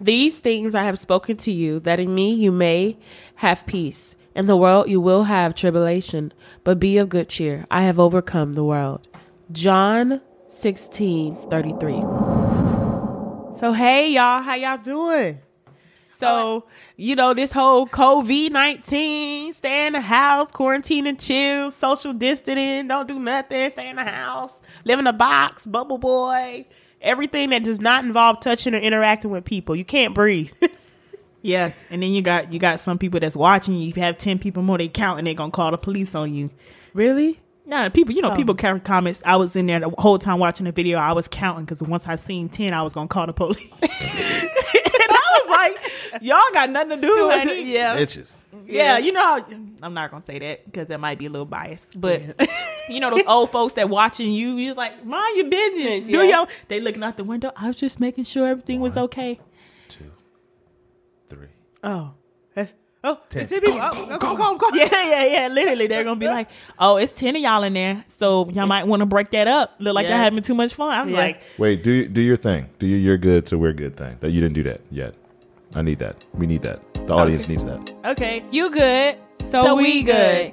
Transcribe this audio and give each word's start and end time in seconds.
These 0.00 0.40
things 0.40 0.74
I 0.74 0.84
have 0.84 0.98
spoken 0.98 1.36
to 1.38 1.52
you, 1.52 1.80
that 1.80 2.00
in 2.00 2.14
me 2.14 2.32
you 2.32 2.52
may 2.52 2.96
have 3.36 3.66
peace. 3.66 4.16
In 4.34 4.46
the 4.46 4.56
world 4.56 4.88
you 4.88 5.00
will 5.00 5.24
have 5.24 5.54
tribulation, 5.54 6.32
but 6.62 6.78
be 6.78 6.98
of 6.98 7.08
good 7.08 7.28
cheer. 7.28 7.66
I 7.70 7.82
have 7.82 7.98
overcome 7.98 8.52
the 8.52 8.64
world. 8.64 9.08
John 9.52 10.20
16 10.50 11.48
33. 11.48 12.00
So, 13.58 13.72
hey, 13.72 14.10
y'all, 14.10 14.42
how 14.42 14.54
y'all 14.54 14.76
doing? 14.76 15.40
So, 16.18 16.26
oh, 16.28 16.64
you 16.96 17.14
know, 17.14 17.34
this 17.34 17.52
whole 17.52 17.86
COVID 17.86 18.50
19, 18.50 19.52
stay 19.52 19.86
in 19.86 19.92
the 19.92 20.00
house, 20.00 20.50
quarantine 20.50 21.06
and 21.06 21.20
chill, 21.20 21.70
social 21.70 22.14
distancing, 22.14 22.88
don't 22.88 23.06
do 23.06 23.18
nothing, 23.18 23.68
stay 23.70 23.90
in 23.90 23.96
the 23.96 24.04
house, 24.04 24.60
live 24.84 24.98
in 24.98 25.06
a 25.06 25.12
box, 25.12 25.66
bubble 25.66 25.98
boy, 25.98 26.66
everything 27.06 27.50
that 27.50 27.64
does 27.64 27.80
not 27.80 28.04
involve 28.04 28.40
touching 28.40 28.74
or 28.74 28.78
interacting 28.78 29.30
with 29.30 29.44
people. 29.44 29.74
You 29.76 29.84
can't 29.84 30.14
breathe. 30.14 30.52
Yeah, 31.42 31.72
and 31.90 32.02
then 32.02 32.10
you 32.10 32.22
got 32.22 32.52
you 32.52 32.58
got 32.58 32.80
some 32.80 32.98
people 32.98 33.20
that's 33.20 33.36
watching 33.36 33.76
you. 33.76 33.86
You 33.94 34.02
have 34.02 34.18
ten 34.18 34.36
people 34.40 34.64
more, 34.64 34.78
they 34.78 34.88
count 34.88 35.18
and 35.18 35.26
they're 35.28 35.34
gonna 35.34 35.52
call 35.52 35.70
the 35.70 35.78
police 35.78 36.12
on 36.16 36.34
you. 36.34 36.50
really? 36.92 37.38
Nah, 37.64 37.88
people, 37.88 38.14
you 38.14 38.22
know, 38.22 38.32
Oh. 38.32 38.36
people 38.36 38.56
carry 38.56 38.80
comments. 38.80 39.22
I 39.24 39.36
was 39.36 39.54
in 39.54 39.66
there 39.66 39.78
the 39.78 39.90
whole 39.96 40.18
time 40.18 40.40
watching 40.40 40.64
the 40.64 40.72
video. 40.72 40.98
I 40.98 41.12
was 41.12 41.28
counting 41.28 41.64
because 41.64 41.82
once 41.84 42.08
I 42.08 42.16
seen 42.16 42.48
ten, 42.48 42.72
I 42.74 42.82
was 42.82 42.94
gonna 42.94 43.06
call 43.06 43.26
the 43.26 43.32
police. 43.32 43.62
and 45.44 45.52
I 45.54 45.68
was 45.70 46.12
like, 46.12 46.22
"Y'all 46.22 46.40
got 46.52 46.70
nothing 46.70 47.00
to 47.00 47.06
do, 47.06 47.30
honey." 47.30 47.72
Yeah. 47.72 47.96
Itches. 47.96 48.44
Yeah, 48.66 48.98
you 48.98 49.12
know, 49.12 49.20
how, 49.20 49.46
I'm 49.82 49.94
not 49.94 50.10
gonna 50.10 50.24
say 50.24 50.38
that 50.40 50.64
because 50.64 50.88
that 50.88 50.98
might 50.98 51.18
be 51.18 51.26
a 51.26 51.30
little 51.30 51.46
biased, 51.46 51.98
but 52.00 52.22
you 52.88 53.00
know 53.00 53.10
those 53.10 53.24
old 53.26 53.52
folks 53.52 53.74
that 53.74 53.88
watching 53.88 54.32
you, 54.32 54.56
you're 54.56 54.74
like, 54.74 55.04
mind 55.04 55.36
your 55.36 55.48
business, 55.48 56.06
do 56.06 56.18
Yeah. 56.18 56.38
your. 56.40 56.46
They 56.68 56.80
looking 56.80 57.04
out 57.04 57.16
the 57.16 57.24
window. 57.24 57.52
I 57.56 57.68
was 57.68 57.76
just 57.76 58.00
making 58.00 58.24
sure 58.24 58.46
everything 58.48 58.80
was 58.80 58.96
okay. 58.96 59.38
Two, 59.88 60.10
three. 61.28 61.48
Oh. 61.84 62.14
That's, 62.54 62.72
oh, 63.04 63.20
Ten. 63.28 63.42
it's 63.42 63.52
people. 63.52 63.78
Oh, 63.80 64.06
go, 64.06 64.18
go, 64.18 64.36
go, 64.36 64.56
go. 64.56 64.68
Yeah, 64.72 64.88
yeah, 64.90 65.24
yeah. 65.26 65.48
Literally, 65.48 65.86
they're 65.86 66.02
gonna 66.04 66.18
be 66.18 66.26
like, 66.26 66.48
"Oh, 66.78 66.96
it's 66.96 67.12
ten 67.12 67.36
of 67.36 67.42
y'all 67.42 67.62
in 67.62 67.74
there, 67.74 68.04
so 68.18 68.48
y'all 68.50 68.66
might 68.66 68.86
want 68.86 69.00
to 69.00 69.06
break 69.06 69.30
that 69.30 69.46
up. 69.46 69.74
Look 69.78 69.94
like 69.94 70.04
Yeah. 70.04 70.14
y'all 70.16 70.24
having 70.24 70.42
too 70.42 70.54
much 70.54 70.74
fun." 70.74 70.90
I'm 70.90 71.10
Yeah. 71.10 71.16
like, 71.18 71.42
Wait, 71.58 71.84
do 71.84 72.08
do 72.08 72.20
your 72.22 72.36
thing. 72.38 72.70
Do 72.78 72.86
your 72.86 72.98
you're 72.98 73.18
good 73.18 73.46
to 73.48 73.58
we're 73.58 73.74
good 73.74 73.96
thing. 73.96 74.16
That 74.20 74.30
you 74.30 74.40
didn't 74.40 74.54
do 74.54 74.62
that 74.64 74.80
yet. 74.90 75.14
I 75.76 75.82
need 75.82 75.98
that. 76.00 76.24
We 76.34 76.46
need 76.46 76.62
that. 76.62 76.80
The 76.94 77.14
audience 77.14 77.48
needs 77.48 77.64
that. 77.64 77.92
"Okay, 78.04 78.42
You 78.50 78.70
good. 78.70 79.16
So, 79.42 79.62
So 79.64 79.74
we, 79.76 79.82
we 79.82 80.02
good. 80.02 80.52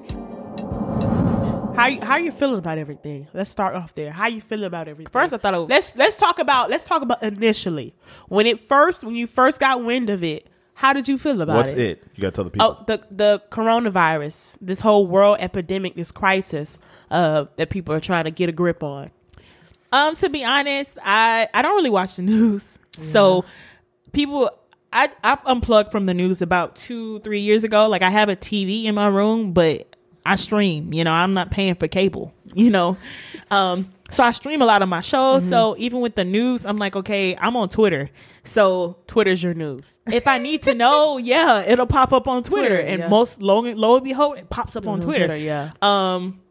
How 1.76 1.88
you, 1.88 2.02
how 2.02 2.18
you 2.18 2.32
feeling 2.32 2.60
about 2.60 2.78
everything? 2.78 3.28
Let's 3.34 3.50
start 3.50 3.74
off 3.76 3.96
there. 3.96 4.12
How 4.12 4.28
you 4.28 4.42
feeling 4.42 4.66
about 4.66 4.88
everything? 4.88 5.12
First, 5.12 5.34
I 5.34 5.38
thought 5.38 5.56
it 5.56 5.58
was- 5.58 5.70
let's 5.70 5.96
let's 5.98 6.16
talk 6.16 6.38
about 6.38 6.70
let's 6.70 6.86
talk 6.86 7.02
about 7.02 7.24
initially 7.24 7.96
when 8.28 8.46
it 8.46 8.60
first 8.60 9.04
when 9.04 9.16
you 9.16 9.26
first 9.26 9.60
got 9.60 9.84
wind 9.84 10.12
of 10.12 10.24
it. 10.24 10.48
How 10.76 10.92
did 10.94 11.08
you 11.08 11.18
feel 11.18 11.42
about 11.42 11.56
What's 11.56 11.72
it? 11.72 11.78
What's 12.00 12.08
it? 12.10 12.16
You 12.16 12.22
gotta 12.22 12.32
tell 12.36 12.44
the 12.44 12.52
people. 12.52 12.78
Oh, 12.80 12.84
the 12.86 13.02
the 13.10 13.42
coronavirus, 13.50 14.58
this 14.62 14.82
whole 14.82 15.08
world 15.08 15.38
epidemic, 15.40 15.96
this 15.96 16.12
crisis 16.12 16.78
uh, 17.10 17.46
that 17.56 17.70
people 17.72 17.96
are 17.96 18.00
trying 18.00 18.26
to 18.26 18.32
get 18.32 18.50
a 18.50 18.52
grip 18.52 18.84
on. 18.84 19.10
Um, 19.92 20.16
to 20.18 20.30
be 20.30 20.44
honest, 20.44 20.98
I 21.04 21.48
I 21.54 21.62
don't 21.64 21.76
really 21.76 21.90
watch 21.90 22.18
the 22.18 22.22
news, 22.34 22.78
so 22.92 23.46
people. 24.12 24.52
I 24.94 25.10
I 25.24 25.38
unplugged 25.46 25.92
from 25.92 26.06
the 26.06 26.14
news 26.14 26.42
about 26.42 26.76
two 26.76 27.20
three 27.20 27.42
years 27.42 27.64
ago. 27.64 27.88
Like 27.88 28.02
I 28.02 28.10
have 28.10 28.30
a 28.30 28.36
TV 28.36 28.86
in 28.86 28.96
my 28.96 29.08
room, 29.08 29.52
but 29.52 29.94
I 30.26 30.36
stream. 30.36 30.94
You 30.94 31.04
know, 31.04 31.12
I'm 31.12 31.34
not 31.34 31.52
paying 31.52 31.76
for 31.76 31.88
cable. 31.88 32.34
You 32.56 32.70
know, 32.70 32.98
um, 33.50 33.92
so 34.12 34.24
I 34.24 34.30
stream 34.30 34.62
a 34.62 34.66
lot 34.68 34.84
of 34.84 34.88
my 34.88 35.02
shows. 35.02 35.50
So 35.50 35.76
even 35.80 36.02
with 36.02 36.14
the 36.14 36.24
news, 36.24 36.68
I'm 36.68 36.78
like, 36.78 36.96
okay, 36.96 37.36
I'm 37.36 37.58
on 37.58 37.68
Twitter. 37.70 38.12
So 38.44 38.98
Twitter's 39.08 39.42
your 39.42 39.56
news. 39.56 39.92
if 40.06 40.28
I 40.28 40.38
need 40.38 40.62
to 40.64 40.76
know, 40.76 41.18
yeah, 41.18 41.64
it'll 41.66 41.88
pop 41.88 42.14
up 42.14 42.28
on 42.28 42.44
Twitter, 42.44 42.68
Twitter, 42.68 42.80
and 42.80 43.00
yeah. 43.00 43.08
most 43.08 43.42
lo 43.42 43.66
and 43.66 43.80
lo 43.80 43.96
and 43.96 44.04
behold, 44.04 44.38
it 44.38 44.52
pops 44.52 44.76
up 44.76 44.86
on 44.86 45.02
Twitter. 45.02 45.36
yeah. 45.36 45.72
Um, 45.82 46.42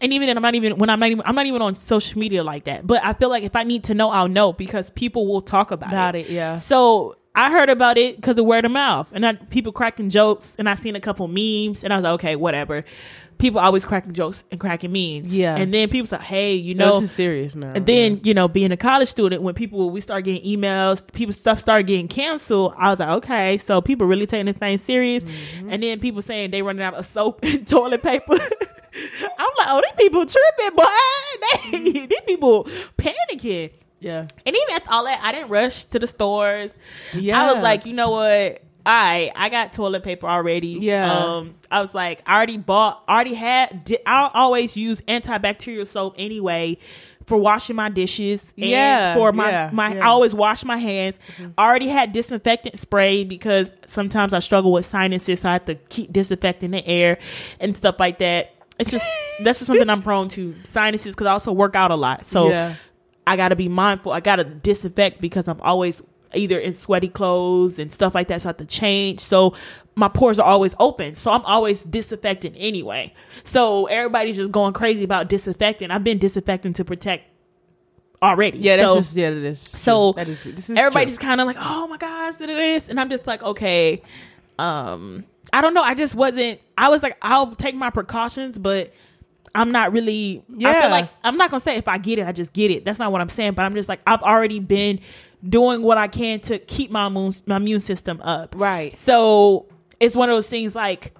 and 0.00 0.12
even 0.12 0.28
then, 0.28 0.36
I'm 0.36 0.42
not 0.44 0.54
even 0.54 0.78
when 0.78 0.90
I'm 0.90 1.00
not 1.00 1.10
even 1.10 1.24
I'm 1.26 1.34
not 1.34 1.46
even 1.46 1.60
on 1.60 1.74
social 1.74 2.20
media 2.20 2.44
like 2.44 2.64
that. 2.64 2.86
But 2.86 3.04
I 3.04 3.14
feel 3.14 3.30
like 3.30 3.42
if 3.42 3.56
I 3.56 3.64
need 3.64 3.82
to 3.84 3.94
know, 3.94 4.10
I'll 4.10 4.28
know 4.28 4.52
because 4.52 4.90
people 4.92 5.26
will 5.26 5.42
talk 5.42 5.72
about, 5.72 5.88
About 5.88 6.14
it, 6.14 6.30
yeah. 6.30 6.54
So 6.54 7.16
I 7.38 7.52
heard 7.52 7.70
about 7.70 7.96
it 7.98 8.16
because 8.16 8.36
of 8.36 8.46
word 8.46 8.64
of 8.64 8.72
mouth, 8.72 9.12
and 9.14 9.24
I, 9.24 9.34
people 9.34 9.70
cracking 9.70 10.10
jokes, 10.10 10.56
and 10.58 10.68
I 10.68 10.74
seen 10.74 10.96
a 10.96 11.00
couple 11.00 11.28
memes, 11.28 11.84
and 11.84 11.92
I 11.92 11.96
was 11.96 12.02
like, 12.02 12.14
okay, 12.14 12.34
whatever. 12.36 12.84
People 13.38 13.60
always 13.60 13.84
cracking 13.84 14.12
jokes 14.12 14.42
and 14.50 14.58
cracking 14.58 14.90
memes, 14.90 15.32
Yeah. 15.32 15.54
And 15.54 15.72
then 15.72 15.88
people 15.88 16.08
say, 16.08 16.16
hey, 16.18 16.54
you 16.54 16.74
know, 16.74 16.98
this 16.98 17.10
is 17.10 17.12
serious 17.14 17.54
now. 17.54 17.72
and 17.72 17.86
then, 17.86 18.20
you 18.24 18.34
know, 18.34 18.48
being 18.48 18.72
a 18.72 18.76
college 18.76 19.08
student, 19.08 19.42
when 19.42 19.54
people 19.54 19.88
we 19.90 20.00
start 20.00 20.24
getting 20.24 20.42
emails, 20.42 21.12
people 21.12 21.32
stuff 21.32 21.60
started 21.60 21.86
getting 21.86 22.08
canceled. 22.08 22.74
I 22.76 22.90
was 22.90 22.98
like, 22.98 23.08
okay, 23.10 23.56
so 23.58 23.80
people 23.80 24.08
really 24.08 24.26
taking 24.26 24.46
this 24.46 24.56
thing 24.56 24.76
serious. 24.78 25.24
Mm-hmm. 25.24 25.70
And 25.70 25.80
then 25.80 26.00
people 26.00 26.20
saying 26.20 26.50
they 26.50 26.62
running 26.62 26.82
out 26.82 26.94
of 26.94 27.06
soap 27.06 27.38
and 27.44 27.64
toilet 27.64 28.02
paper. 28.02 28.32
I'm 28.34 29.50
like, 29.58 29.68
oh, 29.68 29.80
these 29.84 30.08
people 30.08 30.26
tripping, 30.26 30.74
boy. 30.76 30.84
They, 31.70 32.06
these 32.06 32.20
people 32.26 32.64
panicking. 32.96 33.70
Yeah, 34.00 34.26
And 34.46 34.56
even 34.56 34.74
after 34.74 34.90
all 34.92 35.04
that, 35.04 35.20
I 35.22 35.32
didn't 35.32 35.48
rush 35.48 35.84
to 35.86 35.98
the 35.98 36.06
stores. 36.06 36.70
Yeah. 37.14 37.42
I 37.42 37.52
was 37.52 37.62
like, 37.62 37.84
you 37.86 37.92
know 37.92 38.10
what? 38.10 38.62
I 38.86 39.30
I 39.34 39.48
got 39.50 39.72
toilet 39.72 40.02
paper 40.02 40.26
already. 40.26 40.78
Yeah. 40.80 41.12
Um, 41.12 41.54
I 41.70 41.80
was 41.80 41.94
like, 41.94 42.22
I 42.26 42.36
already 42.36 42.56
bought, 42.56 43.02
already 43.08 43.34
had. 43.34 43.84
di- 43.84 43.98
I 44.06 44.30
always 44.32 44.76
use 44.76 45.00
antibacterial 45.02 45.86
soap 45.86 46.14
anyway 46.16 46.78
for 47.26 47.36
washing 47.36 47.76
my 47.76 47.90
dishes. 47.90 48.54
Yeah, 48.56 49.12
For 49.14 49.32
my 49.32 49.50
yeah, 49.50 49.70
my, 49.72 49.88
yeah. 49.88 49.94
Mm-hmm. 49.96 50.02
I 50.02 50.06
always 50.06 50.34
wash 50.34 50.64
my 50.64 50.78
hands. 50.78 51.20
I 51.58 51.66
already 51.68 51.88
had 51.88 52.14
disinfectant 52.14 52.78
spray 52.78 53.24
because 53.24 53.70
sometimes 53.84 54.32
I 54.32 54.38
struggle 54.38 54.72
with 54.72 54.86
sinuses, 54.86 55.40
so 55.42 55.50
I 55.50 55.52
have 55.54 55.66
to 55.66 55.74
keep 55.74 56.10
disinfecting 56.10 56.70
the 56.70 56.86
air 56.86 57.18
and 57.60 57.76
stuff 57.76 57.96
like 57.98 58.18
that. 58.20 58.54
It's 58.78 58.90
just 58.90 59.04
that's 59.44 59.58
just 59.58 59.66
something 59.66 59.90
I'm 59.90 60.02
prone 60.02 60.28
to 60.30 60.54
sinuses 60.64 61.14
because 61.14 61.26
I 61.26 61.32
also 61.32 61.52
work 61.52 61.76
out 61.76 61.90
a 61.90 61.96
lot. 61.96 62.24
So 62.24 62.48
Yeah. 62.48 62.76
I 63.28 63.36
got 63.36 63.48
to 63.50 63.56
be 63.56 63.68
mindful. 63.68 64.12
I 64.12 64.20
got 64.20 64.36
to 64.36 64.44
disinfect 64.44 65.20
because 65.20 65.48
I'm 65.48 65.60
always 65.60 66.02
either 66.34 66.58
in 66.58 66.74
sweaty 66.74 67.08
clothes 67.08 67.78
and 67.78 67.90
stuff 67.92 68.14
like 68.14 68.28
that. 68.28 68.42
So 68.42 68.48
I 68.48 68.50
have 68.50 68.56
to 68.58 68.64
change. 68.66 69.20
So 69.20 69.54
my 69.94 70.08
pores 70.08 70.38
are 70.38 70.46
always 70.46 70.74
open. 70.78 71.14
So 71.14 71.30
I'm 71.32 71.42
always 71.44 71.82
disinfecting 71.82 72.54
anyway. 72.56 73.14
So 73.44 73.86
everybody's 73.86 74.36
just 74.36 74.52
going 74.52 74.72
crazy 74.74 75.04
about 75.04 75.28
disinfecting. 75.28 75.90
I've 75.90 76.04
been 76.04 76.18
disinfecting 76.18 76.74
to 76.74 76.84
protect 76.84 77.24
already. 78.22 78.58
yeah. 78.58 78.76
That's 78.76 78.88
So- 78.90 78.96
just 78.96 79.16
yeah. 79.16 79.30
That 79.30 79.36
is 79.38 79.60
so 79.60 80.12
that 80.12 80.28
is 80.28 80.42
this 80.44 80.70
is 80.70 80.76
everybody's 80.76 81.18
kind 81.18 81.40
of 81.40 81.46
like, 81.46 81.56
oh 81.58 81.86
my 81.88 81.96
gosh, 81.96 82.36
did 82.36 82.48
this, 82.50 82.88
and 82.88 82.98
I'm 83.00 83.08
just 83.08 83.26
like, 83.26 83.42
okay, 83.42 84.02
um, 84.58 85.24
I 85.52 85.60
don't 85.60 85.72
know. 85.74 85.82
I 85.82 85.94
just 85.94 86.14
wasn't. 86.14 86.60
I 86.76 86.88
was 86.88 87.02
like, 87.02 87.16
I'll 87.22 87.54
take 87.54 87.74
my 87.74 87.90
precautions, 87.90 88.58
but 88.58 88.92
I'm 89.54 89.72
not 89.72 89.92
really. 89.92 90.42
I 90.64 90.80
feel 90.80 90.90
like 90.90 91.10
I'm 91.24 91.36
not 91.36 91.50
gonna 91.50 91.60
say 91.60 91.76
if 91.76 91.88
I 91.88 91.98
get 91.98 92.18
it, 92.18 92.26
I 92.26 92.32
just 92.32 92.52
get 92.52 92.70
it. 92.70 92.84
That's 92.84 92.98
not 92.98 93.12
what 93.12 93.20
I'm 93.20 93.28
saying. 93.28 93.52
But 93.54 93.62
I'm 93.62 93.74
just 93.74 93.88
like, 93.88 94.00
I've 94.06 94.22
already 94.22 94.60
been 94.60 95.00
doing 95.48 95.82
what 95.82 95.98
I 95.98 96.08
can 96.08 96.40
to 96.40 96.58
keep 96.58 96.90
my 96.90 97.06
immune 97.06 97.32
my 97.46 97.56
immune 97.56 97.80
system 97.80 98.20
up. 98.22 98.54
Right. 98.56 98.94
So 98.96 99.66
it's 100.00 100.14
one 100.16 100.28
of 100.28 100.36
those 100.36 100.48
things 100.48 100.74
like. 100.74 101.14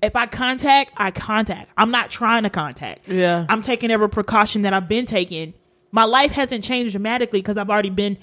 If 0.00 0.14
I 0.14 0.26
contact, 0.26 0.92
I 0.96 1.10
contact. 1.10 1.72
I'm 1.76 1.90
not 1.90 2.08
trying 2.08 2.44
to 2.44 2.50
contact. 2.50 3.08
Yeah. 3.08 3.44
I'm 3.48 3.62
taking 3.62 3.90
every 3.90 4.08
precaution 4.08 4.62
that 4.62 4.72
I've 4.72 4.86
been 4.88 5.06
taking. 5.06 5.54
My 5.90 6.04
life 6.04 6.30
hasn't 6.30 6.62
changed 6.62 6.92
dramatically 6.92 7.40
because 7.40 7.58
I've 7.58 7.68
already 7.68 7.90
been 7.90 8.16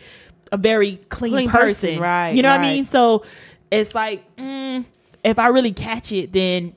a 0.54 0.58
very 0.58 0.96
clean, 1.10 1.34
Clean 1.34 1.50
person. 1.50 1.90
person, 1.90 2.00
right, 2.00 2.30
You 2.30 2.44
know 2.44 2.52
what 2.52 2.62
I 2.62 2.64
mean? 2.64 2.86
So 2.86 3.26
it's 3.72 3.94
like, 3.94 4.38
mm, 4.38 4.86
if 5.22 5.38
I 5.38 5.48
really 5.48 5.74
catch 5.74 6.14
it, 6.14 6.32
then 6.32 6.76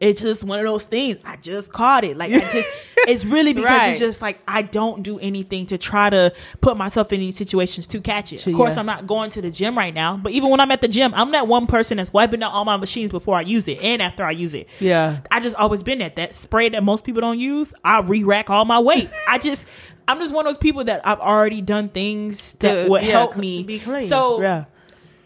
it's 0.00 0.22
just 0.22 0.44
one 0.44 0.58
of 0.58 0.64
those 0.64 0.84
things. 0.84 1.18
I 1.24 1.36
just 1.36 1.70
caught 1.72 2.04
it. 2.04 2.16
Like 2.16 2.32
I 2.32 2.40
just 2.40 2.68
it's 3.06 3.24
really 3.26 3.52
because 3.52 3.70
Right. 3.70 3.90
it's 3.90 3.98
just 3.98 4.22
like 4.22 4.40
I 4.48 4.62
don't 4.62 5.02
do 5.02 5.18
anything 5.18 5.66
to 5.66 5.78
try 5.78 6.08
to 6.10 6.32
put 6.62 6.76
myself 6.78 7.12
in 7.12 7.20
these 7.20 7.36
situations 7.36 7.86
to 7.88 8.00
catch 8.00 8.32
it. 8.32 8.46
Of 8.46 8.54
course 8.54 8.74
Yeah. 8.76 8.80
I'm 8.80 8.86
not 8.86 9.06
going 9.06 9.28
to 9.30 9.42
the 9.42 9.50
gym 9.50 9.76
right 9.76 9.92
now, 9.92 10.16
but 10.16 10.32
even 10.32 10.48
when 10.48 10.58
I'm 10.58 10.70
at 10.70 10.80
the 10.80 10.88
gym, 10.88 11.12
I'm 11.14 11.30
that 11.32 11.46
one 11.46 11.66
person 11.66 11.98
that's 11.98 12.12
wiping 12.12 12.42
out 12.42 12.52
all 12.52 12.64
my 12.64 12.76
machines 12.78 13.10
before 13.10 13.36
I 13.36 13.42
use 13.42 13.68
it 13.68 13.80
and 13.82 14.00
after 14.00 14.24
I 14.24 14.30
use 14.30 14.54
it. 14.54 14.68
Yeah. 14.80 15.20
I 15.30 15.40
just 15.40 15.56
always 15.56 15.82
been 15.82 16.00
at 16.02 16.16
that 16.16 16.32
spray 16.32 16.70
that 16.70 16.82
most 16.82 17.04
people 17.04 17.20
don't 17.20 17.38
use. 17.38 17.74
I 17.84 18.00
re-rack 18.00 18.48
all 18.48 18.64
my 18.64 18.78
weights. 18.78 19.14
I 19.28 19.36
just, 19.38 19.68
I'm 20.08 20.18
just 20.18 20.32
one 20.32 20.46
of 20.46 20.48
those 20.50 20.58
people 20.58 20.84
that 20.84 21.06
I've 21.06 21.20
already 21.20 21.60
done 21.60 21.90
things 21.90 22.54
that 22.60 22.84
To- 22.84 22.90
would 22.90 23.02
yeah, 23.02 23.10
help 23.10 23.36
me 23.36 23.64
be 23.64 23.78
clean. 23.78 24.00
So 24.02 24.40
yeah. 24.40 24.64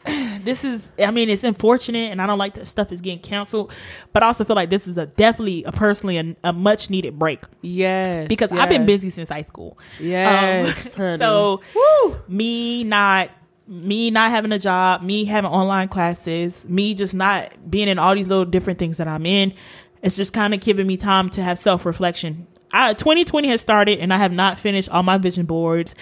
this 0.45 0.65
is, 0.65 0.91
I 0.99 1.11
mean, 1.11 1.29
it's 1.31 1.45
unfortunate, 1.45 2.11
and 2.11 2.21
I 2.21 2.27
don't 2.27 2.39
like 2.39 2.55
that 2.55 2.67
stuff 2.67 2.93
is 2.93 3.01
getting 3.01 3.21
canceled. 3.21 3.73
But 4.13 4.23
I 4.23 4.27
also 4.27 4.45
feel 4.45 4.57
like 4.57 4.71
this 4.71 4.87
is 4.87 4.99
a 4.99 5.07
definitely, 5.07 5.65
a 5.65 5.73
personally, 5.73 6.19
a, 6.19 6.37
a 6.45 6.53
much 6.53 6.91
needed 6.91 7.19
break 7.19 7.41
Yes. 7.63 8.29
because 8.29 8.53
I've 8.53 8.69
been 8.69 8.87
busy 8.87 9.11
since 9.11 9.29
high 9.29 9.43
school. 9.43 9.79
Yes. 10.01 10.99
Um, 10.99 11.19
so 11.19 11.61
me 12.29 12.85
not 12.85 13.31
me 13.67 14.11
not 14.11 14.31
having 14.31 14.53
a 14.53 14.59
job, 14.59 15.03
me 15.03 15.25
having 15.25 15.51
online 15.51 15.89
classes, 15.89 16.69
me 16.69 16.95
just 16.95 17.15
not 17.15 17.71
being 17.71 17.89
in 17.89 17.99
all 17.99 18.15
these 18.15 18.29
little 18.29 18.45
different 18.45 18.79
things 18.79 18.99
that 18.99 19.09
I'm 19.09 19.25
in, 19.25 19.55
it's 20.03 20.17
just 20.17 20.35
kind 20.35 20.53
of 20.53 20.61
giving 20.61 20.87
me 20.87 20.99
time 20.99 21.31
to 21.31 21.43
have 21.43 21.59
self 21.59 21.87
reflection. 21.87 22.47
I, 22.75 22.93
2020 22.95 23.49
has 23.49 23.61
started 23.61 24.01
and 24.01 24.13
I 24.13 24.19
have 24.19 24.33
not 24.33 24.59
finished 24.59 24.89
all 24.91 25.03
my 25.03 25.17
vision 25.19 25.47
boards. 25.47 25.95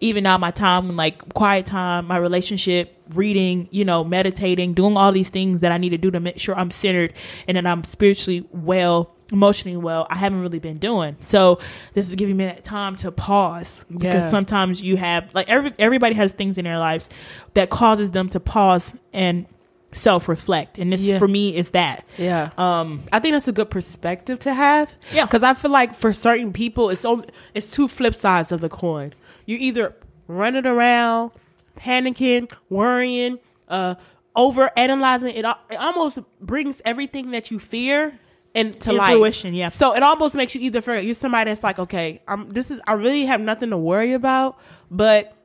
Even 0.00 0.24
now, 0.24 0.38
my 0.38 0.50
time, 0.50 0.96
like 0.96 1.34
quiet 1.34 1.66
time, 1.66 2.06
my 2.06 2.16
relationship, 2.16 2.96
reading, 3.14 3.68
you 3.70 3.84
know, 3.84 4.04
meditating, 4.04 4.74
doing 4.74 4.96
all 4.96 5.12
these 5.12 5.30
things 5.30 5.60
that 5.60 5.72
I 5.72 5.78
need 5.78 5.90
to 5.90 5.98
do 5.98 6.10
to 6.10 6.20
make 6.20 6.38
sure 6.38 6.54
I'm 6.56 6.70
centered 6.70 7.12
and 7.48 7.56
that 7.56 7.66
I'm 7.66 7.84
spiritually 7.84 8.46
well, 8.50 9.14
emotionally 9.32 9.76
well. 9.76 10.06
I 10.10 10.16
haven't 10.16 10.40
really 10.40 10.58
been 10.58 10.78
doing. 10.78 11.16
So 11.20 11.58
this 11.94 12.08
is 12.08 12.14
giving 12.16 12.36
me 12.36 12.46
that 12.46 12.64
time 12.64 12.96
to 12.96 13.12
pause 13.12 13.84
because 13.90 14.24
Yeah. 14.24 14.30
sometimes 14.30 14.82
you 14.82 14.96
have 14.96 15.34
like 15.34 15.48
every 15.48 15.72
everybody 15.78 16.14
has 16.16 16.32
things 16.32 16.56
in 16.58 16.64
their 16.64 16.78
lives 16.78 17.08
that 17.54 17.68
causes 17.70 18.10
them 18.12 18.28
to 18.30 18.40
pause 18.40 18.98
and 19.12 19.46
self 19.92 20.28
reflect. 20.28 20.78
And 20.78 20.92
this 20.92 21.02
Yeah. 21.08 21.18
for 21.18 21.26
me 21.28 21.56
is 21.56 21.70
that. 21.70 22.04
Yeah. 22.16 22.50
Um, 22.56 23.02
I 23.12 23.18
think 23.18 23.34
that's 23.34 23.48
a 23.48 23.52
good 23.52 23.70
perspective 23.70 24.38
to 24.40 24.54
have. 24.54 24.96
Yeah. 25.12 25.24
Because 25.26 25.42
I 25.42 25.54
feel 25.54 25.70
like 25.70 25.94
for 25.94 26.12
certain 26.12 26.52
people, 26.52 26.90
it's 26.90 27.04
only, 27.04 27.26
it's 27.54 27.66
two 27.66 27.88
flip 27.88 28.14
sides 28.14 28.52
of 28.52 28.60
the 28.60 28.68
coin. 28.68 29.14
You 29.46 29.56
either 29.58 29.94
running 30.28 30.66
around, 30.66 31.32
panicking, 31.78 32.52
worrying, 32.68 33.38
uh, 33.68 33.96
over 34.36 34.70
analyzing. 34.76 35.34
It, 35.34 35.44
it 35.70 35.76
almost 35.78 36.20
brings 36.40 36.80
everything 36.84 37.32
that 37.32 37.50
you 37.50 37.58
fear 37.58 38.18
into 38.54 38.90
In 38.90 38.96
life. 38.96 39.10
fruition, 39.12 39.54
yeah. 39.54 39.68
So 39.68 39.94
it 39.94 40.02
almost 40.02 40.34
makes 40.36 40.54
you 40.54 40.60
either 40.62 40.80
feel 40.80 41.00
you're 41.00 41.14
somebody 41.14 41.50
that's 41.50 41.62
like, 41.62 41.78
okay, 41.78 42.20
I'm 42.28 42.48
this 42.50 42.70
is 42.70 42.80
I 42.86 42.92
really 42.94 43.24
have 43.26 43.40
nothing 43.40 43.70
to 43.70 43.76
worry 43.76 44.12
about, 44.12 44.58
but 44.90 45.36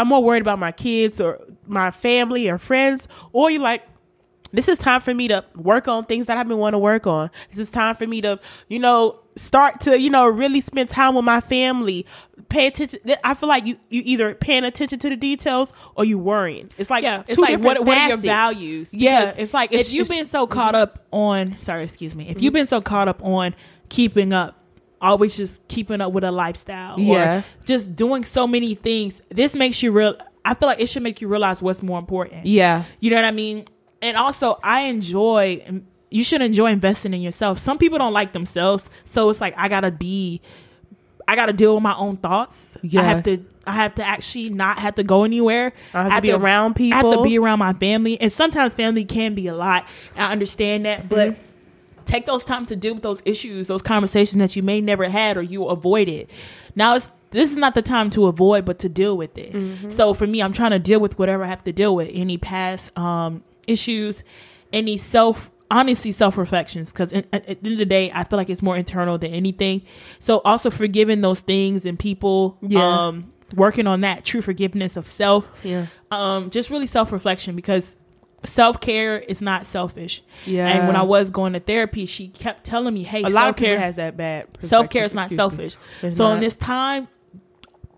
I'm 0.00 0.08
more 0.08 0.22
worried 0.22 0.42
about 0.42 0.58
my 0.58 0.72
kids 0.72 1.20
or 1.20 1.40
my 1.66 1.90
family 1.90 2.48
or 2.48 2.58
friends, 2.58 3.08
or 3.32 3.50
you're 3.50 3.60
like, 3.60 3.82
this 4.52 4.68
is 4.68 4.78
time 4.78 5.00
for 5.00 5.14
me 5.14 5.28
to 5.28 5.44
work 5.54 5.88
on 5.88 6.04
things 6.04 6.26
that 6.26 6.36
I've 6.36 6.48
been 6.48 6.58
wanting 6.58 6.74
to 6.74 6.82
work 6.82 7.06
on. 7.06 7.30
This 7.50 7.58
is 7.58 7.70
time 7.70 7.94
for 7.94 8.06
me 8.06 8.20
to, 8.22 8.40
you 8.68 8.78
know, 8.78 9.20
start 9.36 9.80
to, 9.82 9.98
you 9.98 10.10
know, 10.10 10.26
really 10.26 10.60
spend 10.60 10.88
time 10.88 11.14
with 11.14 11.24
my 11.24 11.40
family. 11.40 12.06
Pay 12.48 12.66
attention. 12.66 12.98
I 13.22 13.34
feel 13.34 13.48
like 13.48 13.64
you, 13.64 13.78
you 13.90 14.02
either 14.04 14.34
paying 14.34 14.64
attention 14.64 14.98
to 15.00 15.08
the 15.08 15.16
details 15.16 15.72
or 15.94 16.04
you 16.04 16.18
worrying. 16.18 16.68
It's 16.78 16.90
like, 16.90 17.04
yeah, 17.04 17.22
it's 17.28 17.36
two 17.36 17.42
like 17.42 17.60
what, 17.60 17.74
different 17.74 17.86
what 17.86 17.98
are 17.98 18.08
your 18.08 18.16
values? 18.16 18.92
Yeah, 18.92 19.26
Because 19.26 19.38
it's 19.38 19.54
like 19.54 19.72
if 19.72 19.82
it's, 19.82 19.92
you've 19.92 20.06
it's- 20.06 20.18
been 20.18 20.26
so 20.26 20.46
caught 20.46 20.74
up 20.74 21.06
on 21.12 21.58
sorry, 21.60 21.84
excuse 21.84 22.16
me, 22.16 22.24
if 22.24 22.36
mm-hmm. 22.36 22.44
you've 22.44 22.52
been 22.52 22.66
so 22.66 22.80
caught 22.80 23.06
up 23.06 23.22
on 23.22 23.54
keeping 23.88 24.32
up, 24.32 24.59
always 25.00 25.36
just 25.36 25.66
keeping 25.68 26.00
up 26.00 26.12
with 26.12 26.24
a 26.24 26.30
lifestyle, 26.32 26.98
Yeah. 27.00 27.38
or 27.40 27.44
just 27.64 27.94
doing 27.96 28.24
so 28.24 28.46
many 28.46 28.74
things, 28.74 29.22
this 29.30 29.54
makes 29.54 29.82
you 29.82 29.92
real. 29.92 30.14
I 30.44 30.54
feel 30.54 30.68
like 30.68 30.80
it 30.80 30.88
should 30.88 31.02
make 31.02 31.20
you 31.20 31.28
realize 31.28 31.62
what's 31.62 31.82
more 31.82 31.98
important. 31.98 32.46
yeah, 32.46 32.84
You 33.00 33.10
know 33.10 33.16
what 33.16 33.24
I 33.26 33.30
mean? 33.30 33.66
And 34.02 34.16
also, 34.16 34.58
I 34.62 34.82
enjoy. 34.82 35.82
You 36.10 36.24
should 36.24 36.40
enjoy 36.42 36.72
investing 36.72 37.12
in 37.14 37.20
yourself. 37.20 37.58
Some 37.58 37.78
people 37.78 37.98
don't 37.98 38.12
like 38.14 38.32
themselves, 38.32 38.88
so 39.04 39.28
it's 39.30 39.40
like 39.40 39.54
I 39.56 39.68
gotta 39.68 39.90
be. 39.92 40.40
I 41.28 41.36
gotta 41.36 41.52
deal 41.52 41.74
with 41.74 41.82
my 41.82 41.94
own 41.94 42.16
thoughts. 42.16 42.76
Yeah. 42.82 43.00
I 43.00 43.04
have 43.04 43.22
to. 43.24 43.44
I 43.66 43.72
have 43.72 43.94
to 43.96 44.02
actually 44.04 44.48
not 44.50 44.78
have 44.80 44.94
to 44.96 45.04
go 45.04 45.22
anywhere. 45.24 45.72
I 45.94 46.04
have 46.04 46.14
to 46.16 46.22
be 46.22 46.32
around 46.32 46.74
people. 46.74 46.98
I 46.98 47.02
have 47.04 47.14
to 47.18 47.22
be 47.22 47.38
around 47.38 47.58
my 47.58 47.74
family, 47.74 48.18
and 48.20 48.32
sometimes 48.32 48.74
family 48.74 49.04
can 49.04 49.34
be 49.34 49.46
a 49.46 49.54
lot. 49.54 49.86
I 50.16 50.32
understand 50.32 50.86
that, 50.86 51.08
but 51.08 51.32
Mm-hmm. 51.32 51.42
Take 52.10 52.26
those 52.26 52.44
time 52.44 52.66
to 52.66 52.76
deal 52.76 52.94
with 52.94 53.02
those 53.02 53.22
issues, 53.24 53.68
those 53.68 53.82
conversations 53.82 54.38
that 54.38 54.56
you 54.56 54.62
may 54.62 54.80
never 54.80 55.08
had 55.08 55.36
or 55.36 55.42
you 55.42 55.66
avoided. 55.66 56.28
Now 56.74 56.96
it's 56.96 57.10
this 57.30 57.52
is 57.52 57.56
not 57.56 57.76
the 57.76 57.82
time 57.82 58.10
to 58.10 58.26
avoid, 58.26 58.64
but 58.64 58.80
to 58.80 58.88
deal 58.88 59.16
with 59.16 59.38
it. 59.38 59.52
Mm-hmm. 59.52 59.90
So 59.90 60.14
for 60.14 60.26
me, 60.26 60.42
I'm 60.42 60.52
trying 60.52 60.72
to 60.72 60.80
deal 60.80 60.98
with 60.98 61.16
whatever 61.18 61.44
I 61.44 61.46
have 61.46 61.62
to 61.64 61.72
deal 61.72 61.94
with, 61.94 62.10
any 62.12 62.38
past 62.38 62.96
um, 62.98 63.44
issues, 63.68 64.24
any 64.72 64.96
self 64.96 65.50
honestly 65.70 66.10
self 66.10 66.36
reflections. 66.36 66.92
Because 66.92 67.12
at 67.12 67.30
the 67.30 67.50
end 67.50 67.66
of 67.66 67.78
the 67.78 67.86
day, 67.86 68.10
I 68.12 68.24
feel 68.24 68.36
like 68.36 68.50
it's 68.50 68.62
more 68.62 68.76
internal 68.76 69.16
than 69.16 69.32
anything. 69.32 69.82
So 70.18 70.40
also 70.44 70.70
forgiving 70.70 71.20
those 71.20 71.40
things 71.40 71.84
and 71.84 71.98
people. 71.98 72.58
Yeah. 72.60 73.06
Um, 73.06 73.32
working 73.56 73.88
on 73.88 74.02
that 74.02 74.24
true 74.24 74.40
forgiveness 74.40 74.96
of 74.96 75.08
self 75.08 75.50
yeah, 75.64 75.86
um 76.12 76.50
just 76.50 76.70
really 76.70 76.86
self-reflection 76.86 77.56
because 77.56 77.96
self-care 78.42 79.18
is 79.18 79.42
not 79.42 79.66
selfish. 79.66 80.22
Yeah. 80.46 80.66
and 80.68 80.86
when 80.86 80.96
i 80.96 81.02
was 81.02 81.30
going 81.30 81.52
to 81.52 81.60
therapy 81.60 82.06
she 82.06 82.28
kept 82.28 82.64
telling 82.64 82.94
me 82.94 83.02
hey 83.02 83.20
a 83.20 83.28
lot 83.28 83.28
of 83.28 83.34
self-care 83.34 83.78
has 83.78 83.96
that 83.96 84.16
bad 84.16 84.46
self-care 84.60 85.04
is 85.04 85.14
not 85.14 85.30
selfish. 85.30 85.76
So 86.12 86.32
in 86.32 86.40
this 86.40 86.56
time 86.56 87.08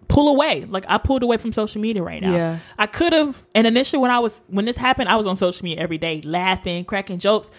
pull 0.09 0.29
away. 0.29 0.65
Like 0.67 0.85
i 0.89 0.99
pulled 0.99 1.23
away 1.23 1.39
from 1.39 1.53
social 1.53 1.81
media 1.81 2.03
right 2.03 2.21
now. 2.21 2.35
Yeah. 2.35 2.59
i 2.79 2.87
could 2.87 3.13
have 3.13 3.43
and 3.55 3.67
initially 3.67 4.01
when 4.01 4.11
i 4.11 4.19
was 4.19 4.43
when 4.49 4.65
this 4.65 4.77
happened 4.77 5.09
i 5.09 5.17
was 5.17 5.27
on 5.27 5.37
social 5.37 5.65
media 5.65 5.83
every 5.83 5.99
day 5.99 6.21
laughing 6.23 6.85
cracking 6.85 7.19
jokes 7.19 7.51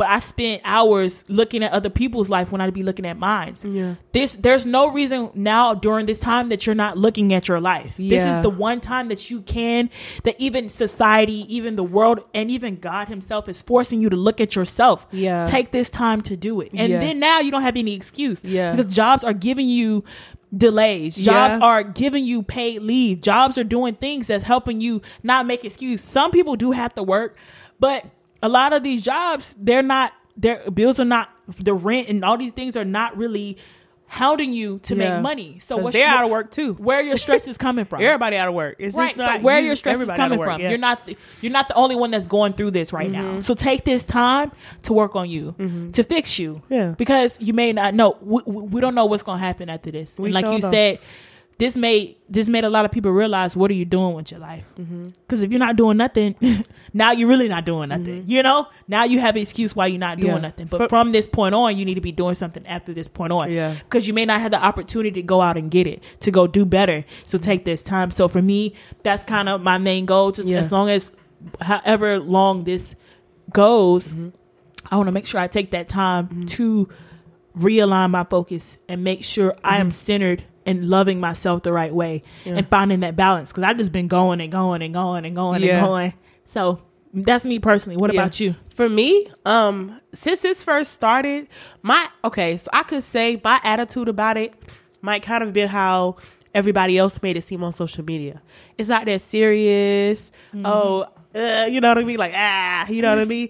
but 0.00 0.08
i 0.08 0.18
spent 0.18 0.62
hours 0.64 1.24
looking 1.28 1.62
at 1.62 1.70
other 1.72 1.90
people's 1.90 2.30
life 2.30 2.50
when 2.50 2.60
i'd 2.62 2.72
be 2.72 2.82
looking 2.82 3.04
at 3.04 3.18
mine 3.18 3.54
Yeah. 3.62 3.96
this 4.12 4.34
there's 4.36 4.64
no 4.64 4.90
reason 4.90 5.30
now 5.34 5.74
during 5.74 6.06
this 6.06 6.20
time 6.20 6.48
that 6.48 6.64
you're 6.66 6.74
not 6.74 6.96
looking 6.96 7.34
at 7.34 7.48
your 7.48 7.60
life 7.60 7.94
this 7.98 8.24
is 8.24 8.40
the 8.42 8.48
one 8.48 8.80
time 8.80 9.08
that 9.08 9.30
you 9.30 9.42
can 9.42 9.90
that 10.24 10.36
even 10.40 10.70
society 10.70 11.44
even 11.54 11.76
the 11.76 11.84
world 11.84 12.20
and 12.32 12.50
even 12.50 12.76
god 12.76 13.08
himself 13.08 13.46
is 13.48 13.60
forcing 13.60 14.00
you 14.00 14.08
to 14.08 14.16
look 14.16 14.40
at 14.40 14.56
yourself 14.56 15.06
Yeah. 15.12 15.44
take 15.44 15.70
this 15.70 15.90
time 15.90 16.22
to 16.22 16.34
do 16.36 16.62
it 16.62 16.70
and 16.72 16.90
Yeah. 16.90 17.00
then 17.00 17.18
now 17.18 17.40
you 17.40 17.50
don't 17.50 17.62
have 17.62 17.76
any 17.76 17.94
excuse 17.94 18.40
Yeah. 18.42 18.70
because 18.70 18.92
jobs 18.94 19.22
are 19.22 19.34
giving 19.34 19.68
you 19.68 20.02
delays 20.56 21.14
jobs 21.16 21.56
Yeah. 21.58 21.62
are 21.64 21.82
giving 21.82 22.24
you 22.24 22.42
paid 22.42 22.80
leave 22.82 23.20
jobs 23.20 23.58
are 23.58 23.64
doing 23.64 23.94
things 23.94 24.28
that's 24.28 24.44
helping 24.44 24.80
you 24.80 25.02
not 25.22 25.46
make 25.46 25.64
excuse 25.64 26.00
some 26.02 26.30
people 26.30 26.56
do 26.56 26.72
have 26.72 26.94
to 26.94 27.02
work 27.02 27.36
but 27.78 28.04
a 28.42 28.48
lot 28.48 28.72
of 28.72 28.82
these 28.82 29.02
jobs 29.02 29.54
they're 29.58 29.82
not 29.82 30.12
their 30.36 30.70
bills 30.70 30.98
are 31.00 31.04
not 31.04 31.28
the 31.58 31.74
rent 31.74 32.08
and 32.08 32.24
all 32.24 32.36
these 32.38 32.52
things 32.52 32.76
are 32.76 32.84
not 32.84 33.16
really 33.16 33.56
hounding 34.06 34.52
you 34.52 34.80
to 34.80 34.96
Yeah. 34.96 35.14
make 35.14 35.22
money 35.22 35.58
So 35.60 35.76
what's 35.76 35.92
they're 35.94 36.06
your- 36.08 36.16
out 36.18 36.24
of 36.24 36.30
work 36.30 36.50
too. 36.50 36.74
where 36.74 37.00
your 37.00 37.16
stress 37.16 37.46
is 37.46 37.56
coming 37.56 37.84
from 37.90 38.02
Everybody 38.02 38.36
out 38.36 38.48
of 38.48 38.54
work. 38.54 38.76
It's 38.80 38.96
right 38.96 39.16
so 39.16 39.38
where 39.38 39.60
you, 39.60 39.66
your 39.66 39.76
stress 39.76 39.96
is 40.00 40.08
everybody 40.08 40.20
out 40.20 40.32
of 40.32 40.38
coming 40.38 40.44
from 40.54 40.60
yeah. 40.62 40.68
you're 40.70 40.78
not 40.78 41.06
the, 41.06 41.16
you're 41.40 41.52
not 41.52 41.68
the 41.68 41.74
only 41.74 41.94
one 41.94 42.10
that's 42.10 42.26
going 42.26 42.54
through 42.54 42.72
this 42.72 42.92
right 42.92 43.08
now 43.10 43.38
so 43.38 43.54
take 43.54 43.84
this 43.84 44.04
time 44.04 44.50
to 44.82 44.92
work 44.92 45.14
on 45.14 45.30
you 45.30 45.54
to 45.92 46.02
fix 46.02 46.38
you 46.40 46.54
Mm-hmm. 46.54 46.74
Yeah. 46.74 46.94
because 46.98 47.38
you 47.40 47.52
may 47.52 47.72
not 47.72 47.94
know 47.94 48.16
we, 48.20 48.42
we 48.46 48.80
don't 48.80 48.94
know 48.96 49.04
what's 49.06 49.22
going 49.22 49.38
to 49.38 49.44
happen 49.44 49.68
after 49.70 49.90
this 49.92 50.18
like 50.18 50.44
you 50.46 50.58
don't. 50.60 50.62
said 50.62 50.98
this 51.60 51.76
made 51.76 52.16
this 52.28 52.48
made 52.48 52.64
a 52.64 52.70
lot 52.70 52.84
of 52.84 52.90
people 52.90 53.10
realize 53.12 53.56
what 53.56 53.70
are 53.70 53.74
you 53.74 53.84
doing 53.84 54.14
with 54.14 54.30
your 54.32 54.40
life 54.40 54.64
Mm-hmm. 54.80 55.08
because 55.22 55.42
if 55.42 55.50
you're 55.52 55.58
not 55.66 55.76
doing 55.76 55.96
nothing 55.96 56.34
now 56.94 57.12
you're 57.12 57.28
really 57.28 57.48
not 57.48 57.64
doing 57.64 57.88
nothing 57.90 58.24
you 58.26 58.42
know 58.42 58.66
now 58.88 59.04
you 59.04 59.18
have 59.20 59.36
an 59.36 59.42
excuse 59.42 59.76
why 59.76 59.86
you're 59.86 59.98
not 59.98 60.18
doing 60.18 60.32
Mm-hmm. 60.32 60.42
Yeah. 60.44 60.48
nothing 60.50 60.66
but 60.66 60.78
For- 60.78 60.88
from 60.88 61.12
this 61.12 61.26
point 61.26 61.54
on 61.54 61.76
you 61.76 61.84
need 61.84 61.94
to 61.94 62.00
be 62.00 62.12
doing 62.12 62.34
something 62.34 62.66
after 62.66 62.92
this 62.94 63.08
point 63.08 63.32
on 63.32 63.50
Yeah. 63.52 63.74
because 63.84 64.08
you 64.08 64.14
may 64.14 64.24
not 64.24 64.40
have 64.40 64.50
the 64.52 64.62
opportunity 64.70 65.12
to 65.20 65.22
go 65.22 65.40
out 65.40 65.56
and 65.56 65.70
get 65.70 65.86
it 65.86 66.02
to 66.20 66.30
go 66.30 66.46
do 66.46 66.64
better 66.64 67.04
so 67.24 67.36
take 67.38 67.64
this 67.64 67.82
time 67.82 68.10
so 68.10 68.26
for 68.28 68.42
me 68.42 68.74
that's 69.02 69.22
kind 69.24 69.48
of 69.48 69.60
my 69.60 69.78
main 69.78 70.06
goal 70.06 70.32
just 70.32 70.48
Yeah. 70.48 70.58
as 70.60 70.72
long 70.72 70.88
as 70.90 71.12
however 71.60 72.18
long 72.18 72.64
this 72.64 72.94
goes 73.52 74.12
Mm-hmm. 74.14 74.28
i 74.90 74.96
want 74.96 75.08
to 75.08 75.12
make 75.12 75.26
sure 75.26 75.40
i 75.40 75.46
take 75.48 75.70
that 75.72 75.88
time 75.88 76.46
to 76.46 76.88
realign 77.56 78.10
my 78.10 78.24
focus 78.24 78.78
and 78.88 79.02
make 79.02 79.24
sure 79.24 79.56
i 79.64 79.78
am 79.78 79.90
centered 79.90 80.42
and 80.66 80.88
loving 80.88 81.20
myself 81.20 81.62
the 81.62 81.72
right 81.72 81.94
way 81.94 82.22
Yeah. 82.44 82.56
and 82.56 82.68
finding 82.68 83.00
that 83.00 83.16
balance 83.16 83.50
because 83.50 83.64
i've 83.64 83.78
just 83.78 83.92
been 83.92 84.08
going 84.08 84.40
and 84.40 84.50
going 84.52 84.82
and 84.82 84.92
going 84.94 85.24
and 85.24 85.34
going 85.34 85.62
Yeah. 85.62 85.78
and 85.78 85.86
going 85.86 86.14
so 86.44 86.80
that's 87.14 87.44
me 87.44 87.58
personally 87.58 87.96
what 87.96 88.12
Yeah. 88.14 88.20
about 88.20 88.38
you 88.40 88.54
For 88.74 88.88
me, 88.88 89.26
um, 89.44 90.00
since 90.14 90.40
this 90.40 90.62
first 90.64 90.92
started, 90.92 91.48
my 91.82 92.08
okay, 92.24 92.56
so 92.56 92.68
I 92.72 92.82
could 92.82 93.02
say 93.04 93.38
my 93.44 93.60
attitude 93.62 94.08
about 94.08 94.36
it 94.38 94.54
might 95.02 95.22
kind 95.22 95.42
of 95.44 95.52
been 95.52 95.68
how 95.68 96.16
everybody 96.54 96.96
else 96.96 97.20
made 97.22 97.36
it 97.36 97.42
seem 97.44 97.62
on 97.62 97.72
social 97.74 98.04
media. 98.04 98.40
It's 98.78 98.88
not 98.88 99.04
that 99.06 99.20
serious. 99.20 100.32
Mm-hmm. 100.54 100.64
Oh, 100.66 101.06
uh, 101.34 101.66
you 101.70 101.80
know 101.82 101.88
what 101.90 101.98
I 101.98 102.04
mean? 102.04 102.16
Like 102.16 102.32
ah, 102.34 102.88
you 102.88 103.02
know 103.02 103.10
what 103.10 103.18
I 103.18 103.24
mean? 103.26 103.48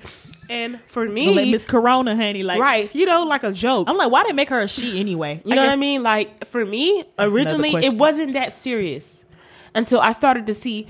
And 0.51 0.81
for 0.83 1.05
like 1.07 1.15
me, 1.15 1.53
miss 1.53 1.65
corona 1.65 2.17
honey 2.17 2.43
like 2.43 2.61
right, 2.61 2.93
you 2.95 3.07
know, 3.07 3.23
like 3.25 3.45
a 3.45 3.53
joke. 3.53 3.89
i'm 3.89 3.97
like 3.97 4.11
why 4.11 4.25
they 4.25 4.33
make 4.33 4.49
her 4.49 4.61
a 4.61 4.69
she 4.69 4.99
anyway 4.99 5.41
You 5.45 5.55
know 5.55 5.63
what 5.63 5.71
I 5.71 5.77
mean? 5.77 6.03
Like 6.03 6.45
for 6.47 6.67
me, 6.67 7.05
originally 7.19 7.71
it 7.75 7.95
wasn't 7.95 8.33
that 8.35 8.53
serious 8.53 9.25
until 9.75 10.01
I 10.01 10.13
started 10.13 10.47
to 10.47 10.55
see. 10.55 10.89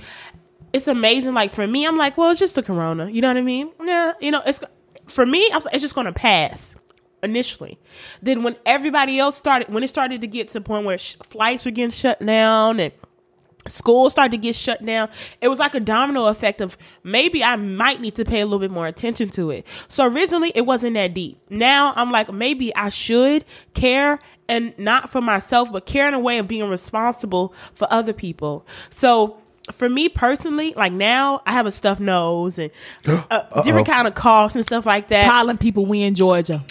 It's 0.72 0.88
amazing. 0.88 1.34
Like 1.34 1.50
for 1.50 1.66
me, 1.66 1.86
I'm 1.86 1.96
like, 1.96 2.16
well, 2.16 2.30
it's 2.30 2.40
just 2.40 2.56
a 2.56 2.62
corona. 2.62 3.10
You 3.10 3.20
know 3.20 3.28
what 3.28 3.36
I 3.36 3.42
mean? 3.42 3.70
Yeah. 3.84 4.12
You 4.20 4.30
know, 4.30 4.40
it's 4.46 4.60
for 5.06 5.26
me. 5.26 5.50
I 5.52 5.56
was 5.56 5.64
like, 5.66 5.74
it's 5.74 5.82
just 5.82 5.94
gonna 5.94 6.12
pass 6.12 6.78
initially. 7.22 7.78
Then 8.22 8.42
when 8.42 8.56
everybody 8.64 9.18
else 9.18 9.36
started, 9.36 9.68
when 9.68 9.82
it 9.82 9.88
started 9.88 10.20
to 10.22 10.26
get 10.26 10.48
to 10.48 10.54
the 10.54 10.60
point 10.62 10.86
where 10.86 10.96
sh- 10.96 11.16
flights 11.28 11.64
were 11.66 11.70
getting 11.70 11.90
shut 11.90 12.24
down 12.24 12.80
and 12.80 12.92
school 13.68 14.08
started 14.10 14.30
to 14.32 14.38
get 14.38 14.54
shut 14.54 14.84
down. 14.84 15.08
It 15.40 15.48
was 15.48 15.58
like 15.58 15.74
a 15.74 15.80
domino 15.80 16.26
effect 16.26 16.60
of 16.60 16.78
maybe 17.02 17.44
i 17.44 17.56
might 17.56 18.00
need 18.00 18.14
to 18.16 18.24
pay 18.24 18.40
a 18.40 18.44
little 18.44 18.58
bit 18.58 18.70
more 18.70 18.86
attention 18.86 19.28
to 19.30 19.50
it. 19.50 19.66
So 19.88 20.06
originally 20.06 20.52
it 20.54 20.62
wasn't 20.62 20.94
that 20.94 21.14
deep. 21.14 21.38
Now 21.50 21.92
i'm 21.96 22.10
like 22.10 22.32
maybe 22.32 22.74
i 22.74 22.88
should 22.88 23.44
care 23.74 24.18
and 24.48 24.76
not 24.78 25.10
for 25.10 25.20
myself 25.20 25.72
but 25.72 25.86
care 25.86 26.08
in 26.08 26.14
a 26.14 26.18
way 26.18 26.38
of 26.38 26.48
being 26.48 26.68
responsible 26.68 27.54
for 27.74 27.86
other 27.90 28.12
people. 28.12 28.66
So 28.88 29.36
for 29.72 29.88
me 29.88 30.08
personally 30.08 30.72
like 30.74 30.92
now 30.92 31.40
i 31.46 31.52
have 31.52 31.64
a 31.64 31.70
stuffed 31.70 32.00
nose 32.00 32.58
and 32.58 32.72
uh, 33.06 33.62
different 33.62 33.86
kind 33.86 34.08
of 34.08 34.14
coughs 34.14 34.56
and 34.56 34.64
stuff 34.64 34.86
like 34.86 35.08
that. 35.08 35.28
Pollen 35.28 35.58
people 35.58 35.86
we 35.86 36.02
in 36.02 36.14
georgia. 36.14 36.64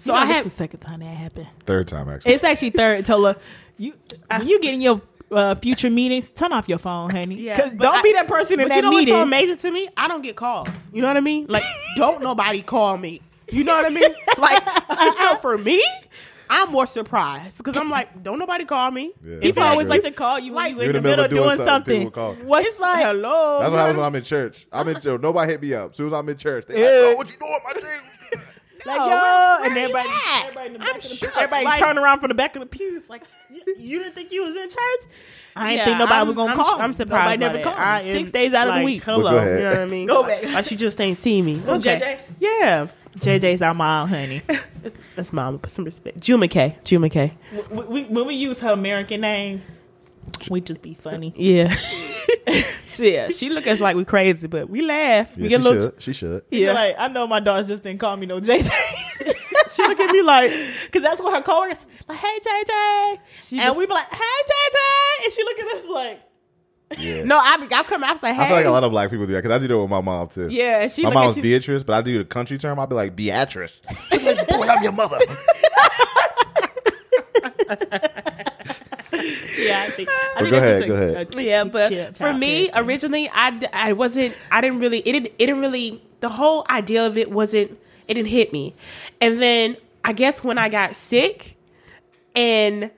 So 0.00 0.14
I 0.14 0.24
had 0.24 0.46
the 0.46 0.50
second 0.50 0.80
time 0.80 1.00
that 1.00 1.06
happened. 1.06 1.48
Third 1.66 1.88
time 1.88 2.08
actually. 2.08 2.32
It's 2.32 2.44
actually 2.44 2.70
third. 2.70 3.04
Tola, 3.04 3.36
you 3.78 3.94
when 4.30 4.46
you 4.46 4.60
get 4.60 4.74
in 4.74 4.80
your 4.80 5.00
uh, 5.30 5.54
future 5.56 5.90
meetings, 5.90 6.30
turn 6.30 6.52
off 6.52 6.68
your 6.68 6.78
phone, 6.78 7.10
honey. 7.10 7.34
Yeah, 7.36 7.56
Because 7.56 7.72
don't 7.74 7.96
I- 7.96 8.02
be 8.02 8.12
that 8.14 8.28
person 8.28 8.60
in 8.60 8.68
that 8.68 8.74
meeting. 8.76 8.90
But 8.90 9.00
you 9.00 9.06
know 9.06 9.12
what's 9.12 9.20
so 9.20 9.22
amazing 9.22 9.56
to 9.58 9.70
me? 9.70 9.88
I 9.96 10.08
don't 10.08 10.22
get 10.22 10.36
calls. 10.36 10.90
You 10.92 11.02
know 11.02 11.08
what 11.08 11.16
I 11.16 11.20
mean? 11.20 11.46
Like, 11.48 11.64
don't 11.96 12.22
nobody 12.22 12.62
call 12.62 12.96
me. 12.98 13.20
You 13.50 13.64
know 13.64 13.74
what 13.76 13.86
I 13.86 13.90
mean? 13.90 14.10
Like, 14.38 14.62
so 15.16 15.36
for 15.36 15.56
me, 15.58 15.82
I'm 16.50 16.70
more 16.72 16.86
surprised 16.86 17.58
because 17.58 17.76
I'm 17.76 17.90
like, 17.90 18.22
don't 18.22 18.38
nobody 18.38 18.64
call 18.64 18.90
me. 18.90 19.12
Yeah, 19.22 19.38
People 19.40 19.40
that's 19.40 19.58
always 19.58 19.86
good. 19.86 19.90
like 19.90 20.02
to 20.04 20.10
call 20.12 20.38
you 20.38 20.52
when 20.52 20.64
Like, 20.64 20.74
you 20.76 20.80
in 20.80 20.92
the 20.92 21.00
middle 21.02 21.24
of 21.26 21.30
doing 21.30 21.56
something. 21.58 21.98
people 21.98 22.10
call. 22.10 22.34
What's 22.36 22.68
It's 22.68 22.80
like- 22.80 23.04
hello? 23.04 23.58
That's 23.60 23.70
what 23.70 23.78
happens 23.80 23.96
when 23.98 24.06
I'm 24.06 24.14
in 24.14 24.22
church. 24.24 24.66
I'm 24.72 24.88
in 24.88 25.00
church. 25.00 25.20
Nobody 25.20 25.52
hit 25.52 25.60
me 25.62 25.74
up. 25.74 25.90
As 25.90 25.96
soon 25.98 26.06
as 26.06 26.12
I'm 26.14 26.28
in 26.28 26.36
church, 26.38 26.64
they 26.68 26.74
like, 26.74 26.84
oh, 27.14 27.16
what 27.16 27.30
you 27.30 27.36
doing, 27.38 27.58
my 27.66 27.72
thing? 27.74 28.00
Like, 28.88 28.96
yo, 28.98 29.06
where- 29.06 29.64
and 29.66 29.74
where 29.74 29.88
you 29.88 29.96
everybody, 29.96 30.08
at? 30.08 30.42
everybody 30.44 30.66
in 30.66 30.72
the 30.74 30.78
I'm 30.80 30.86
back 30.86 30.96
of 30.96 31.02
the, 31.02 31.08
shook. 31.16 31.36
everybody 31.36 31.64
Like- 31.64 31.78
turn 31.78 31.98
around 31.98 32.20
from 32.20 32.28
the 32.28 32.34
back 32.34 32.56
of 32.56 32.60
the 32.60 32.66
pews. 32.66 33.08
Like, 33.10 33.22
you, 33.50 33.62
you 33.78 33.98
didn't 33.98 34.14
think 34.14 34.32
you 34.32 34.42
was 34.44 34.56
in 34.56 34.68
church? 34.68 35.12
I 35.56 35.68
didn't 35.70 35.78
Yeah, 35.78 35.84
think 35.84 35.98
nobody 35.98 36.14
I'm- 36.18 36.26
was 36.28 36.36
gonna 36.36 36.48
I'm- 36.52 36.56
call. 36.56 36.80
I'm 36.80 36.90
me. 36.90 36.96
surprised 36.96 37.40
Nobody 37.40 37.58
by 37.58 37.58
never 37.58 37.76
called 37.76 37.78
I 37.88 38.00
am, 38.02 38.12
Six 38.18 38.30
days 38.30 38.54
out 38.54 38.68
of 38.68 38.74
like, 38.74 38.80
the 38.80 38.84
week. 38.84 39.02
Hello, 39.04 39.22
But 39.32 39.44
you 39.52 39.58
know 39.60 39.70
what 39.70 39.78
I 39.78 39.84
mean? 39.86 40.06
Go 40.06 40.22
back. 40.24 40.42
Like 40.44 40.64
she 40.64 40.76
just 40.76 41.00
ain't 41.00 41.18
see 41.18 41.42
me. 41.42 41.62
Oh, 41.66 41.78
JJ? 41.78 42.20
Yeah, 42.40 42.86
JJ's 43.18 43.62
our 43.62 43.74
mom, 43.74 44.08
honey. 44.08 44.42
that's, 44.82 44.94
that's 45.16 45.32
mama. 45.32 45.58
Put 45.58 45.70
some 45.72 45.84
respect. 45.84 46.20
Juma 46.20 46.46
K. 46.48 46.76
Juma 46.84 47.08
K. 47.08 47.34
we, 47.70 47.84
we, 47.84 48.04
when 48.04 48.26
we 48.26 48.34
use 48.34 48.60
her 48.60 48.70
American 48.70 49.20
name, 49.22 49.62
we 50.50 50.60
just 50.60 50.82
be 50.82 50.94
funny. 50.94 51.32
Yeah. 51.36 51.74
yeah. 52.98 53.28
She 53.28 53.50
look 53.50 53.66
at 53.66 53.74
us 53.74 53.80
like 53.80 53.96
we 53.96 54.04
crazy, 54.04 54.46
but 54.46 54.68
we 54.68 54.82
laugh. 54.82 55.36
we 55.36 55.48
get 55.48 55.50
she 55.50 55.54
a 55.54 55.58
little. 55.58 55.80
should. 55.90 56.02
She 56.02 56.12
should. 56.12 56.42
Yeah. 56.50 56.66
Yeah. 56.66 56.72
like, 56.72 56.96
I 56.98 57.08
know 57.08 57.26
my 57.26 57.40
daughters 57.40 57.68
just 57.68 57.82
didn't 57.82 58.00
call 58.00 58.16
me 58.16 58.26
no 58.26 58.40
JJ. 58.40 58.70
she 59.70 59.82
look 59.82 60.00
at 60.00 60.10
me 60.12 60.22
like. 60.22 60.52
Because 60.86 61.02
that's 61.02 61.20
what 61.20 61.34
her 61.34 61.42
coworkers 61.42 61.84
like, 62.08 62.18
hey 62.18 62.38
JJ. 62.40 63.18
She 63.42 63.60
and 63.60 63.76
we 63.76 63.84
be 63.86 63.92
like, 63.92 64.10
hey 64.10 64.16
JJ. 64.18 65.24
And 65.24 65.32
she 65.32 65.44
look 65.44 65.58
at 65.58 65.66
us 65.76 65.86
like, 65.88 66.20
Yeah. 66.98 67.24
No, 67.24 67.38
I 67.38 67.58
be, 67.58 67.74
I 67.74 67.82
come. 67.82 68.02
I 68.02 68.12
was 68.12 68.22
like, 68.22 68.34
hey. 68.34 68.42
I 68.42 68.46
feel 68.48 68.56
like 68.56 68.66
a 68.66 68.70
lot 68.70 68.84
of 68.84 68.90
black 68.90 69.10
people 69.10 69.26
do 69.26 69.32
that 69.34 69.42
because 69.42 69.54
I 69.54 69.58
do 69.58 69.68
that 69.68 69.78
with 69.78 69.90
my 69.90 70.00
mom 70.00 70.28
too. 70.28 70.48
Yeah, 70.50 70.82
and 70.82 70.90
she 70.90 71.02
my 71.02 71.10
mom's 71.12 71.32
at 71.32 71.36
you. 71.38 71.42
Beatrice, 71.42 71.82
but 71.82 71.94
I 71.94 72.02
do 72.02 72.16
the 72.18 72.24
country 72.24 72.56
term. 72.56 72.78
I'll 72.78 72.86
be 72.86 72.94
like 72.94 73.14
Beatrice. 73.14 73.78
She's 74.10 74.24
like, 74.24 74.48
boy, 74.48 74.66
I'm 74.66 74.82
your 74.82 74.92
mother. 74.92 75.18
Yeah, 79.22 79.84
I 79.86 79.90
think. 79.90 80.08
I 80.08 80.30
But 80.34 80.42
think 80.42 80.50
go 80.50 80.56
ahead, 80.58 80.76
just 80.78 80.88
go 80.88 80.94
ahead. 80.94 81.34
a 81.34 81.44
yeah, 81.44 81.64
but 81.64 82.16
for 82.16 82.32
me, 82.32 82.68
character. 82.68 82.82
originally, 82.90 83.30
I 83.32 83.92
wasn't, 83.92 84.34
I 84.50 84.60
didn't 84.60 84.80
really, 84.80 84.98
it 85.00 85.12
didn't, 85.12 85.26
it 85.26 85.38
didn't 85.46 85.60
really, 85.60 86.02
the 86.20 86.28
whole 86.28 86.64
idea 86.68 87.06
of 87.06 87.16
it 87.18 87.30
wasn't, 87.30 87.78
it 88.06 88.14
didn't 88.14 88.28
hit 88.28 88.52
me. 88.52 88.74
And 89.20 89.40
then 89.40 89.76
I 90.04 90.12
guess 90.12 90.42
when 90.42 90.58
I 90.58 90.68
got 90.68 90.94
sick 90.94 91.56
and 92.34 92.90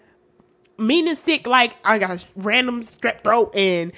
meaning 0.79 1.17
sick, 1.17 1.47
like 1.47 1.77
I 1.85 1.99
got 1.99 2.33
random 2.37 2.83
strep 2.83 3.23
throat 3.23 3.55
and 3.55 3.93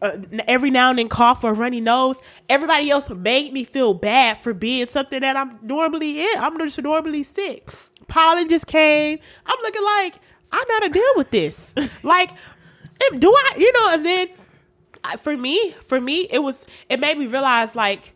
uh, 0.00 0.18
every 0.48 0.70
now 0.70 0.90
and 0.90 0.98
then 0.98 1.08
cough 1.08 1.44
or 1.44 1.54
runny 1.54 1.80
nose, 1.80 2.20
everybody 2.48 2.90
else 2.90 3.08
made 3.10 3.52
me 3.52 3.64
feel 3.64 3.94
bad 3.94 4.38
for 4.38 4.52
being 4.52 4.88
something 4.88 5.20
that 5.20 5.36
I'm 5.36 5.58
normally 5.62 6.20
in. 6.20 6.38
I'm 6.38 6.58
just 6.58 6.82
normally 6.82 7.22
sick. 7.22 7.68
Pollen 8.08 8.48
just 8.48 8.66
came. 8.66 9.18
I'm 9.46 9.58
looking 9.62 9.84
like 9.84 10.14
I 10.52 10.64
gotta 10.68 10.88
deal 10.90 11.12
with 11.16 11.30
this. 11.30 11.74
like, 12.04 12.30
do 13.18 13.32
I? 13.32 13.54
You 13.56 13.72
know? 13.72 13.94
And 13.94 14.04
then 14.04 14.28
for 15.18 15.36
me, 15.36 15.72
for 15.72 16.00
me, 16.00 16.26
it 16.30 16.40
was 16.40 16.66
it 16.88 17.00
made 17.00 17.18
me 17.18 17.26
realize 17.26 17.74
like 17.74 18.14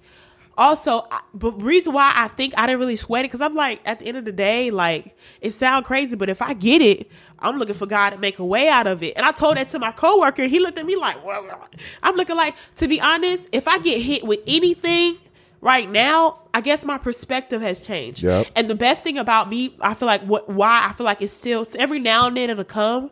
also 0.58 1.06
but 1.34 1.50
reason 1.62 1.92
why 1.92 2.12
I 2.14 2.28
think 2.28 2.54
I 2.56 2.66
didn't 2.66 2.80
really 2.80 2.96
sweat 2.96 3.24
it 3.24 3.28
because 3.28 3.40
I'm 3.40 3.54
like 3.54 3.80
at 3.84 3.98
the 3.98 4.06
end 4.06 4.16
of 4.16 4.24
the 4.24 4.32
day 4.32 4.70
like 4.70 5.16
it 5.40 5.50
sound 5.50 5.84
crazy 5.84 6.16
but 6.16 6.30
if 6.30 6.40
I 6.40 6.54
get 6.54 6.80
it 6.80 7.10
I'm 7.38 7.58
looking 7.58 7.74
for 7.74 7.86
God 7.86 8.10
to 8.10 8.18
make 8.18 8.38
a 8.38 8.44
way 8.44 8.68
out 8.68 8.86
of 8.86 9.02
it 9.02 9.14
and 9.16 9.26
I 9.26 9.32
told 9.32 9.58
that 9.58 9.68
to 9.70 9.78
my 9.78 9.92
coworker 9.92 10.44
he 10.44 10.58
looked 10.58 10.78
at 10.78 10.86
me 10.86 10.96
like 10.96 11.22
well, 11.24 11.68
I'm 12.02 12.14
looking 12.16 12.36
like 12.36 12.56
to 12.76 12.88
be 12.88 13.00
honest 13.00 13.48
if 13.52 13.68
I 13.68 13.78
get 13.78 14.00
hit 14.00 14.24
with 14.24 14.40
anything 14.46 15.18
right 15.66 15.90
now 15.90 16.38
I 16.54 16.60
guess 16.60 16.84
my 16.84 16.96
perspective 16.96 17.60
has 17.60 17.86
changed 17.86 18.22
Yep. 18.22 18.46
and 18.54 18.70
the 18.70 18.74
best 18.74 19.02
thing 19.04 19.18
about 19.18 19.50
me 19.50 19.76
I 19.80 19.94
feel 19.94 20.06
like 20.06 20.22
what 20.22 20.48
why 20.48 20.86
I 20.88 20.92
feel 20.92 21.04
like 21.04 21.20
it's 21.20 21.32
still 21.32 21.66
every 21.78 21.98
now 21.98 22.28
and 22.28 22.36
then 22.36 22.50
it'll 22.50 22.64
come 22.64 23.10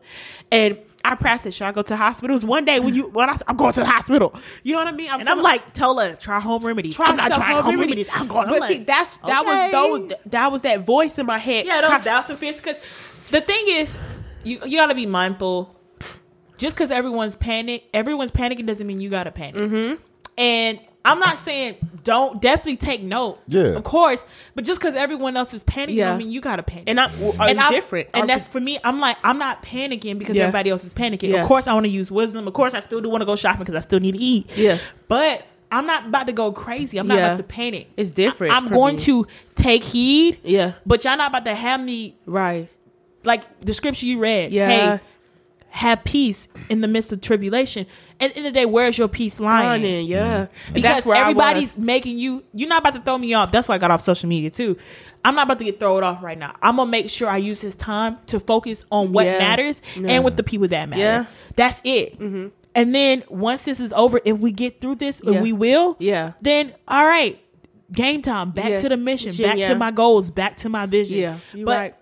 and 0.50 0.78
I 1.06 1.16
practice. 1.16 1.54
Should 1.54 1.66
I 1.66 1.72
go 1.72 1.82
to 1.82 1.96
hospitals 1.96 2.46
one 2.46 2.64
day 2.64 2.80
when 2.80 2.94
you 2.94 3.08
when 3.08 3.28
I, 3.28 3.36
I'm 3.46 3.56
going 3.56 3.74
to 3.74 3.80
the 3.80 3.86
hospital? 3.86 4.34
You 4.62 4.72
know 4.72 4.78
what 4.78 4.88
I 4.88 4.92
mean? 4.92 5.10
and 5.10 5.28
I'm 5.28 5.42
like, 5.42 5.74
Tola, 5.74 6.16
try 6.16 6.40
home 6.40 6.64
remedies. 6.64 6.96
try 6.96 7.08
I'm 7.08 7.16
not 7.16 7.30
trying 7.30 7.62
home 7.62 7.78
remedies. 7.78 8.08
I'm 8.10 8.26
going. 8.26 8.48
But 8.48 8.62
I'm 8.62 8.68
see, 8.68 8.78
like, 8.78 8.86
that's 8.86 9.16
that 9.26 9.44
was 9.44 9.58
okay. 9.58 9.70
those 9.70 10.18
that 10.26 10.50
was 10.50 10.62
that 10.62 10.80
voice 10.80 11.18
in 11.18 11.26
my 11.26 11.36
head. 11.36 11.66
Yeah, 11.66 11.82
those 11.82 12.04
douse 12.04 12.30
and 12.30 12.38
fish. 12.38 12.56
Because 12.56 12.80
the 13.30 13.42
thing 13.42 13.66
is, 13.68 13.98
you 14.44 14.60
you 14.64 14.78
got 14.78 14.86
to 14.86 14.94
be 14.94 15.04
mindful. 15.04 15.78
Just 16.56 16.74
because 16.74 16.90
everyone's 16.90 17.36
panic, 17.36 17.84
everyone's 17.92 18.30
panicking 18.30 18.64
doesn't 18.64 18.86
mean 18.86 19.00
you 19.00 19.10
got 19.10 19.24
to 19.24 19.30
panic. 19.32 19.56
Mm-hmm. 19.56 20.02
And 20.38 20.80
I'm 21.04 21.18
not 21.18 21.38
saying 21.38 21.76
don't 22.02 22.40
definitely 22.40 22.76
take 22.76 23.02
note. 23.02 23.38
Yeah. 23.48 23.62
of 23.76 23.84
course. 23.84 24.24
But 24.54 24.64
just 24.64 24.80
because 24.80 24.94
everyone 24.94 25.36
else 25.36 25.54
is 25.54 25.64
panicking, 25.64 25.94
Yeah. 25.94 26.10
don't 26.10 26.18
mean 26.18 26.30
you 26.30 26.40
got 26.40 26.56
to 26.56 26.62
panic. 26.62 26.84
and 26.88 27.00
I'm 27.00 27.10
and 27.22 27.50
it's 27.50 27.60
I'm- 27.60 27.72
different. 27.72 28.08
And 28.14 28.22
I'm- 28.22 28.26
that's 28.26 28.46
for 28.46 28.60
me. 28.60 28.78
I'm 28.84 29.00
like, 29.00 29.16
I'm 29.24 29.38
not 29.38 29.62
panicking 29.62 30.18
because 30.18 30.36
Yeah. 30.36 30.44
everybody 30.44 30.70
else 30.70 30.84
is 30.84 30.92
panicking. 30.94 31.30
Yeah. 31.30 31.40
Of 31.42 31.46
course, 31.48 31.66
I 31.66 31.72
want 31.74 31.84
to 31.86 31.90
use 31.90 32.10
wisdom. 32.10 32.46
Of 32.46 32.54
course, 32.54 32.74
I 32.74 32.80
still 32.80 33.00
do 33.00 33.08
want 33.10 33.22
to 33.22 33.26
go 33.26 33.36
shopping 33.36 33.60
because 33.60 33.74
I 33.74 33.80
still 33.80 34.00
need 34.00 34.12
to 34.12 34.20
eat. 34.20 34.50
Yeah. 34.56 34.78
But 35.08 35.46
I'm 35.72 35.86
not 35.86 36.06
about 36.06 36.26
to 36.26 36.32
go 36.32 36.52
crazy. 36.52 36.98
I'm 36.98 37.06
not 37.08 37.18
Yeah. 37.18 37.26
about 37.28 37.36
to 37.38 37.42
panic. 37.42 37.88
It's 37.96 38.10
different 38.10 38.52
I, 38.52 38.58
am 38.58 38.68
for 38.68 38.74
going 38.74 38.96
me. 38.96 39.02
to 39.02 39.26
take 39.56 39.82
heed. 39.82 40.38
Yeah. 40.44 40.72
But 40.86 41.04
y'all 41.04 41.16
not 41.16 41.30
about 41.30 41.44
to 41.46 41.54
have 41.54 41.82
me 41.82 42.16
right. 42.26 42.68
like 43.24 43.42
the 43.64 43.72
scripture 43.72 44.06
you 44.06 44.18
read. 44.18 44.52
Yeah. 44.52 44.68
Hey, 44.98 45.00
have 45.74 46.04
peace 46.04 46.46
in 46.68 46.80
the 46.82 46.86
midst 46.86 47.12
of 47.12 47.20
tribulation. 47.20 47.84
At 48.20 48.30
the 48.30 48.36
end 48.36 48.46
of 48.46 48.54
the 48.54 48.60
day, 48.60 48.64
where's 48.64 48.96
your 48.96 49.08
peace 49.08 49.40
lying? 49.40 49.82
Lying, 49.82 50.06
yeah. 50.06 50.44
Mm-hmm. 50.46 50.74
Because 50.74 50.82
that's 50.82 51.06
where 51.06 51.16
I 51.16 51.22
everybody's 51.22 51.74
was. 51.76 51.84
making 51.84 52.16
you. 52.16 52.44
You're 52.54 52.68
not 52.68 52.80
about 52.82 52.94
to 52.94 53.00
throw 53.00 53.18
me 53.18 53.34
off. 53.34 53.50
That's 53.50 53.66
why 53.68 53.74
I 53.74 53.78
got 53.78 53.90
off 53.90 54.00
social 54.00 54.28
media 54.28 54.50
too. 54.50 54.76
I'm 55.24 55.34
not 55.34 55.46
about 55.46 55.58
to 55.58 55.64
get 55.64 55.80
thrown 55.80 56.04
off 56.04 56.22
right 56.22 56.38
now. 56.38 56.54
I'm 56.62 56.76
gonna 56.76 56.88
make 56.88 57.10
sure 57.10 57.28
I 57.28 57.38
use 57.38 57.60
this 57.60 57.74
time 57.74 58.18
to 58.26 58.38
focus 58.38 58.84
on 58.92 59.12
what 59.12 59.26
Yeah. 59.26 59.38
matters 59.38 59.82
Yeah. 59.96 60.10
and 60.10 60.24
with 60.24 60.36
the 60.36 60.44
people 60.44 60.68
that 60.68 60.88
matter. 60.88 61.02
Yeah. 61.02 61.24
That's 61.56 61.80
it. 61.82 62.20
Mm-hmm. 62.20 62.48
And 62.76 62.94
then 62.94 63.24
once 63.28 63.64
this 63.64 63.80
is 63.80 63.92
over, 63.92 64.20
if 64.24 64.38
we 64.38 64.52
get 64.52 64.80
through 64.80 64.94
this, 64.96 65.18
and 65.20 65.42
we 65.42 65.52
will, 65.52 65.96
Yeah. 65.98 66.34
then 66.40 66.72
all 66.86 67.04
right, 67.04 67.36
game 67.90 68.22
time. 68.22 68.52
Back 68.52 68.70
Yeah. 68.70 68.76
to 68.78 68.88
the 68.90 68.96
mission. 68.96 69.30
Mission, 69.30 69.44
Back 69.44 69.58
yeah. 69.58 69.68
to 69.68 69.74
my 69.74 69.90
goals. 69.90 70.30
Back 70.30 70.56
to 70.58 70.68
my 70.68 70.86
vision. 70.86 71.18
Yeah, 71.18 71.38
you 71.52 71.64
but 71.64 71.78
right. 71.78 71.94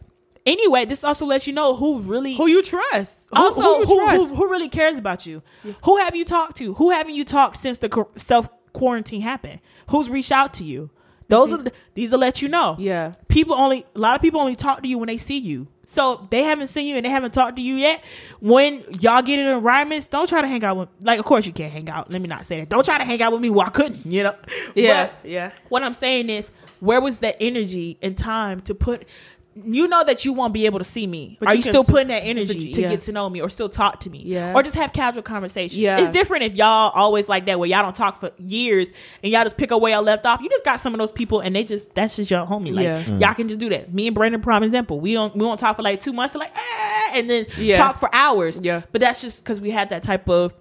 Anyway, 0.46 0.84
this 0.84 1.04
also 1.04 1.26
lets 1.26 1.46
you 1.46 1.52
know 1.52 1.74
who 1.76 2.00
really 2.00 2.34
Who 2.34 2.46
you 2.48 2.62
trust? 2.62 3.28
Who, 3.34 3.42
also 3.42 3.62
who 3.62 3.78
you 3.80 3.86
who, 3.86 3.96
trust? 3.96 4.34
who, 4.34 4.50
really 4.50 4.68
cares 4.68 4.96
about 4.98 5.26
you 5.26 5.42
who 5.84 5.96
have 5.98 6.14
you 6.16 6.24
talked 6.24 6.56
to 6.56 6.74
who 6.74 6.90
haven't 6.90 7.14
you 7.14 7.24
talked 7.24 7.56
since 7.56 7.78
the 7.78 8.06
self 8.16 8.48
quarantine 8.72 9.20
happened 9.20 9.60
who's 9.90 10.08
reached 10.10 10.32
out 10.32 10.54
to 10.54 10.64
you 10.64 10.90
those 11.28 11.52
are 11.52 11.58
the, 11.58 11.72
these 11.94 12.10
will 12.10 12.18
let 12.18 12.42
you 12.42 12.48
know 12.48 12.76
Yeah. 12.78 13.12
people 13.28 13.54
only 13.54 13.86
a 13.94 13.98
lot 13.98 14.16
of 14.16 14.22
people 14.22 14.40
only 14.40 14.56
talk 14.56 14.82
to 14.82 14.88
you 14.88 14.98
when 14.98 15.06
they 15.08 15.16
see 15.16 15.38
you 15.38 15.68
so 15.86 16.22
they 16.30 16.42
haven't 16.42 16.68
seen 16.68 16.86
you 16.86 16.96
and 16.96 17.04
they 17.04 17.10
haven't 17.10 17.32
talked 17.34 17.56
to 17.56 17.62
you 17.62 17.74
yet 17.74 18.02
when 18.40 18.82
y'all 19.00 19.20
get 19.22 19.38
in 19.38 19.46
environments 19.46 20.06
don't 20.06 20.28
try 20.28 20.40
to 20.42 20.48
hang 20.48 20.64
out 20.64 20.76
with 20.76 20.88
like 21.00 21.18
of 21.18 21.24
course 21.24 21.46
you 21.46 21.52
can't 21.52 21.72
hang 21.72 21.88
out 21.90 22.10
let 22.10 22.20
me 22.22 22.28
not 22.28 22.44
say 22.46 22.60
that 22.60 22.68
don't 22.68 22.84
try 22.84 22.98
to 22.98 23.04
hang 23.04 23.20
out 23.22 23.32
with 23.32 23.40
me 23.40 23.50
well 23.50 23.66
i 23.66 23.70
couldn't 23.70 24.04
you 24.06 24.22
know 24.22 24.34
Yeah, 24.74 25.06
But- 25.22 25.28
yeah. 25.30 25.52
what 25.68 25.82
I'm 25.82 25.94
saying 25.94 26.30
is, 26.30 26.50
where 26.80 27.00
was 27.00 27.18
that 27.18 27.36
energy 27.40 27.98
and 28.02 28.16
time 28.18 28.60
to 28.62 28.74
put? 28.74 29.06
You 29.54 29.86
know 29.86 30.02
that 30.04 30.24
you 30.24 30.32
won't 30.32 30.54
be 30.54 30.64
able 30.64 30.78
to 30.78 30.84
see 30.84 31.06
me. 31.06 31.36
But 31.38 31.48
Are 31.50 31.52
you 31.52 31.56
you, 31.58 31.62
still 31.62 31.84
putting 31.84 32.08
that 32.08 32.20
energy 32.24 32.72
to 32.72 32.80
yeah. 32.80 32.88
get 32.88 33.02
to 33.02 33.12
know 33.12 33.28
me, 33.28 33.42
or 33.42 33.50
still 33.50 33.68
talk 33.68 34.00
to 34.00 34.10
me, 34.10 34.22
Yeah. 34.24 34.54
or 34.54 34.62
just 34.62 34.76
have 34.76 34.94
casual 34.94 35.22
conversations? 35.22 35.76
Yeah. 35.76 35.98
it's 35.98 36.08
different 36.08 36.44
if 36.44 36.54
y'all 36.56 36.90
always 36.94 37.28
like 37.28 37.44
that, 37.46 37.58
where 37.58 37.68
y'all 37.68 37.82
don't 37.82 37.94
talk 37.94 38.18
for 38.18 38.30
years 38.38 38.90
and 39.22 39.30
y'all 39.30 39.42
just 39.42 39.58
pick 39.58 39.70
up 39.70 39.80
where 39.82 39.92
y'all 39.92 40.02
left 40.02 40.24
off. 40.24 40.40
You 40.40 40.48
just 40.48 40.64
got 40.64 40.80
some 40.80 40.94
of 40.94 40.98
those 40.98 41.12
people, 41.12 41.40
and 41.40 41.54
they 41.54 41.64
just 41.64 41.94
that's 41.94 42.16
just 42.16 42.30
your 42.30 42.46
homie. 42.46 42.72
Like 42.74 42.84
Yeah. 42.84 43.18
y'all 43.18 43.34
can 43.34 43.46
just 43.48 43.60
do 43.60 43.68
that. 43.68 43.92
Me 43.92 44.06
and 44.06 44.14
Brandon, 44.14 44.40
prime 44.40 44.62
example. 44.62 45.00
We 45.00 45.12
don't 45.12 45.34
we 45.34 45.40
don't 45.40 45.58
talk 45.60 45.76
for 45.76 45.82
like 45.82 46.00
two 46.00 46.14
months, 46.14 46.34
like 46.34 46.52
ah, 46.56 47.10
and 47.14 47.28
then 47.28 47.44
Yeah. 47.58 47.76
talk 47.76 47.98
for 47.98 48.08
hours. 48.14 48.58
Yeah. 48.62 48.78
Mm-hmm. 48.78 48.88
but 48.92 49.00
that's 49.02 49.20
just 49.20 49.44
because 49.44 49.60
we 49.60 49.70
had 49.70 49.90
that 49.90 50.02
type 50.02 50.30
of 50.30 50.54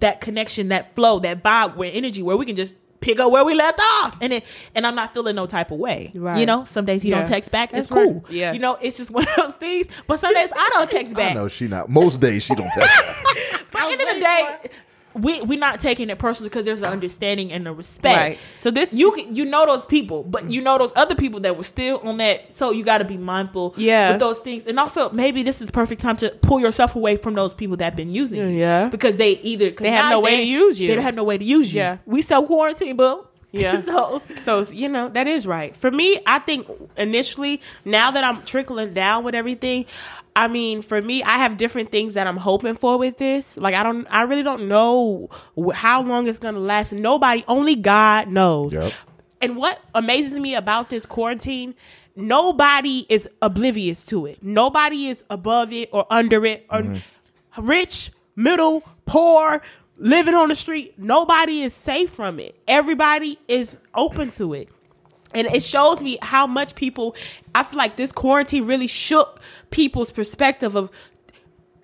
that 0.00 0.20
connection, 0.22 0.68
that 0.68 0.94
flow, 0.94 1.18
that 1.18 1.42
vibe, 1.42 1.76
where 1.76 1.90
energy, 1.92 2.22
where 2.22 2.38
we 2.38 2.46
can 2.46 2.56
just 2.56 2.74
pick 3.00 3.18
up 3.18 3.30
where 3.32 3.44
we 3.44 3.54
left 3.54 3.80
off, 3.80 4.16
and 4.20 4.32
it, 4.32 4.44
and 4.74 4.86
I'm 4.86 4.94
not 4.94 5.14
feeling 5.14 5.34
no 5.36 5.46
type 5.46 5.70
of 5.70 5.78
way. 5.78 6.12
Right. 6.14 6.38
You 6.38 6.46
know, 6.46 6.64
some 6.64 6.84
days 6.84 7.04
you 7.04 7.10
Yeah. 7.10 7.18
don't 7.20 7.26
text 7.28 7.50
back. 7.50 7.72
That's 7.72 7.86
it's 7.86 7.94
cool. 7.94 8.14
right. 8.14 8.30
Yeah. 8.30 8.52
You 8.52 8.58
know, 8.58 8.74
it's 8.80 8.96
just 8.98 9.10
one 9.18 9.26
of 9.28 9.36
those 9.36 9.54
things. 9.54 9.86
But 10.06 10.18
some 10.18 10.34
days 10.34 10.48
I 10.54 10.68
don't 10.74 10.90
text 10.90 11.14
back. 11.14 11.34
No, 11.34 11.48
she 11.48 11.66
not. 11.68 11.88
Most 11.88 12.20
days 12.20 12.42
she 12.42 12.54
don't 12.54 12.70
text. 12.72 12.90
But 13.72 13.82
at 13.82 13.96
the 13.98 14.02
end 14.02 14.10
of 14.10 14.16
the 14.16 14.20
day, 14.20 14.70
we 15.14 15.40
we're 15.42 15.58
not 15.58 15.80
taking 15.80 16.10
it 16.10 16.18
personally 16.18 16.48
because 16.48 16.64
there's 16.64 16.80
an 16.80 16.86
uh-huh. 16.86 16.94
understanding 16.94 17.52
and 17.52 17.66
a 17.66 17.72
respect. 17.72 18.16
Right. 18.16 18.38
So 18.56 18.70
this- 18.70 18.92
you 18.92 19.12
can 19.12 19.34
you 19.34 19.44
know 19.44 19.66
those 19.66 19.84
people, 19.86 20.22
but 20.22 20.50
you 20.50 20.60
know 20.60 20.78
those 20.78 20.92
other 20.96 21.14
people 21.14 21.40
that 21.40 21.56
were 21.56 21.64
still 21.64 21.98
on 22.00 22.18
that. 22.18 22.54
So 22.54 22.70
you 22.70 22.84
got 22.84 22.98
to 22.98 23.04
be 23.04 23.16
mindful. 23.16 23.74
Yeah. 23.76 24.12
With 24.12 24.20
those 24.20 24.38
things, 24.38 24.66
and 24.66 24.78
also 24.78 25.10
maybe 25.10 25.42
this 25.42 25.60
is 25.60 25.70
perfect 25.70 26.02
time 26.02 26.16
to 26.18 26.30
pull 26.42 26.60
yourself 26.60 26.96
away 26.96 27.16
from 27.16 27.34
those 27.34 27.54
people 27.54 27.76
that 27.78 27.84
have 27.84 27.96
been 27.96 28.12
using 28.12 28.40
you. 28.40 28.46
Yeah. 28.46 28.88
Because 28.88 29.16
they 29.16 29.32
either 29.32 29.70
They 29.70 29.90
have 29.90 30.10
no 30.10 30.20
way 30.20 30.36
to 30.36 30.42
use 30.42 30.80
you. 30.80 30.88
They 30.88 30.94
don't 30.94 31.04
have 31.04 31.14
no 31.14 31.24
way 31.24 31.38
to 31.38 31.44
use 31.44 31.72
you. 31.74 31.80
Yeah. 31.80 31.98
We 32.06 32.22
self 32.22 32.46
quarantine, 32.46 32.96
but 32.96 33.29
Yeah. 33.52 33.80
so 33.84 34.22
So 34.40 34.62
you 34.62 34.88
know 34.88 35.08
that 35.08 35.26
is 35.26 35.46
right 35.46 35.74
for 35.74 35.90
me. 35.90 36.20
I 36.26 36.38
think 36.38 36.66
initially, 36.96 37.60
now 37.84 38.10
that 38.10 38.24
I'm 38.24 38.42
trickling 38.42 38.94
down 38.94 39.24
with 39.24 39.34
everything, 39.34 39.86
I 40.36 40.48
mean, 40.48 40.82
for 40.82 41.02
me, 41.02 41.22
I 41.22 41.38
have 41.38 41.56
different 41.56 41.90
things 41.90 42.14
that 42.14 42.26
I'm 42.26 42.36
hoping 42.36 42.74
for 42.74 42.98
with 42.98 43.18
this. 43.18 43.56
Like 43.56 43.74
I 43.74 43.82
don't, 43.82 44.06
I 44.10 44.22
really 44.22 44.42
don't 44.42 44.68
know 44.68 45.28
how 45.74 46.02
long 46.02 46.26
it's 46.26 46.38
gonna 46.38 46.60
last. 46.60 46.92
Nobody, 46.92 47.44
only 47.48 47.76
God 47.76 48.28
knows. 48.28 48.72
Yep. 48.72 48.92
And 49.40 49.56
what 49.56 49.80
amazes 49.94 50.38
me 50.38 50.54
about 50.54 50.90
this 50.90 51.06
quarantine, 51.06 51.74
nobody 52.14 53.06
is 53.08 53.28
oblivious 53.40 54.04
to 54.06 54.26
it. 54.26 54.42
Nobody 54.42 55.08
is 55.08 55.24
above 55.30 55.72
it 55.72 55.88
or 55.92 56.06
under 56.10 56.44
it 56.44 56.66
or 56.70 56.82
mm-hmm. 56.82 57.66
rich, 57.66 58.12
middle, 58.36 58.82
poor, 59.06 59.62
living 60.00 60.34
on 60.34 60.48
the 60.48 60.56
street. 60.56 60.94
Nobody 60.98 61.62
is 61.62 61.72
safe 61.72 62.10
from 62.10 62.40
it. 62.40 62.56
Everybody 62.66 63.38
is 63.46 63.76
open 63.94 64.30
to 64.32 64.54
it. 64.54 64.68
And 65.32 65.46
it 65.46 65.62
shows 65.62 66.02
me 66.02 66.18
how 66.22 66.48
much 66.48 66.74
people 66.74 67.14
I 67.54 67.62
feel 67.62 67.78
like 67.78 67.94
this 67.94 68.10
quarantine 68.10 68.66
really 68.66 68.88
shook 68.88 69.40
people's 69.70 70.10
perspective 70.10 70.74
of 70.74 70.90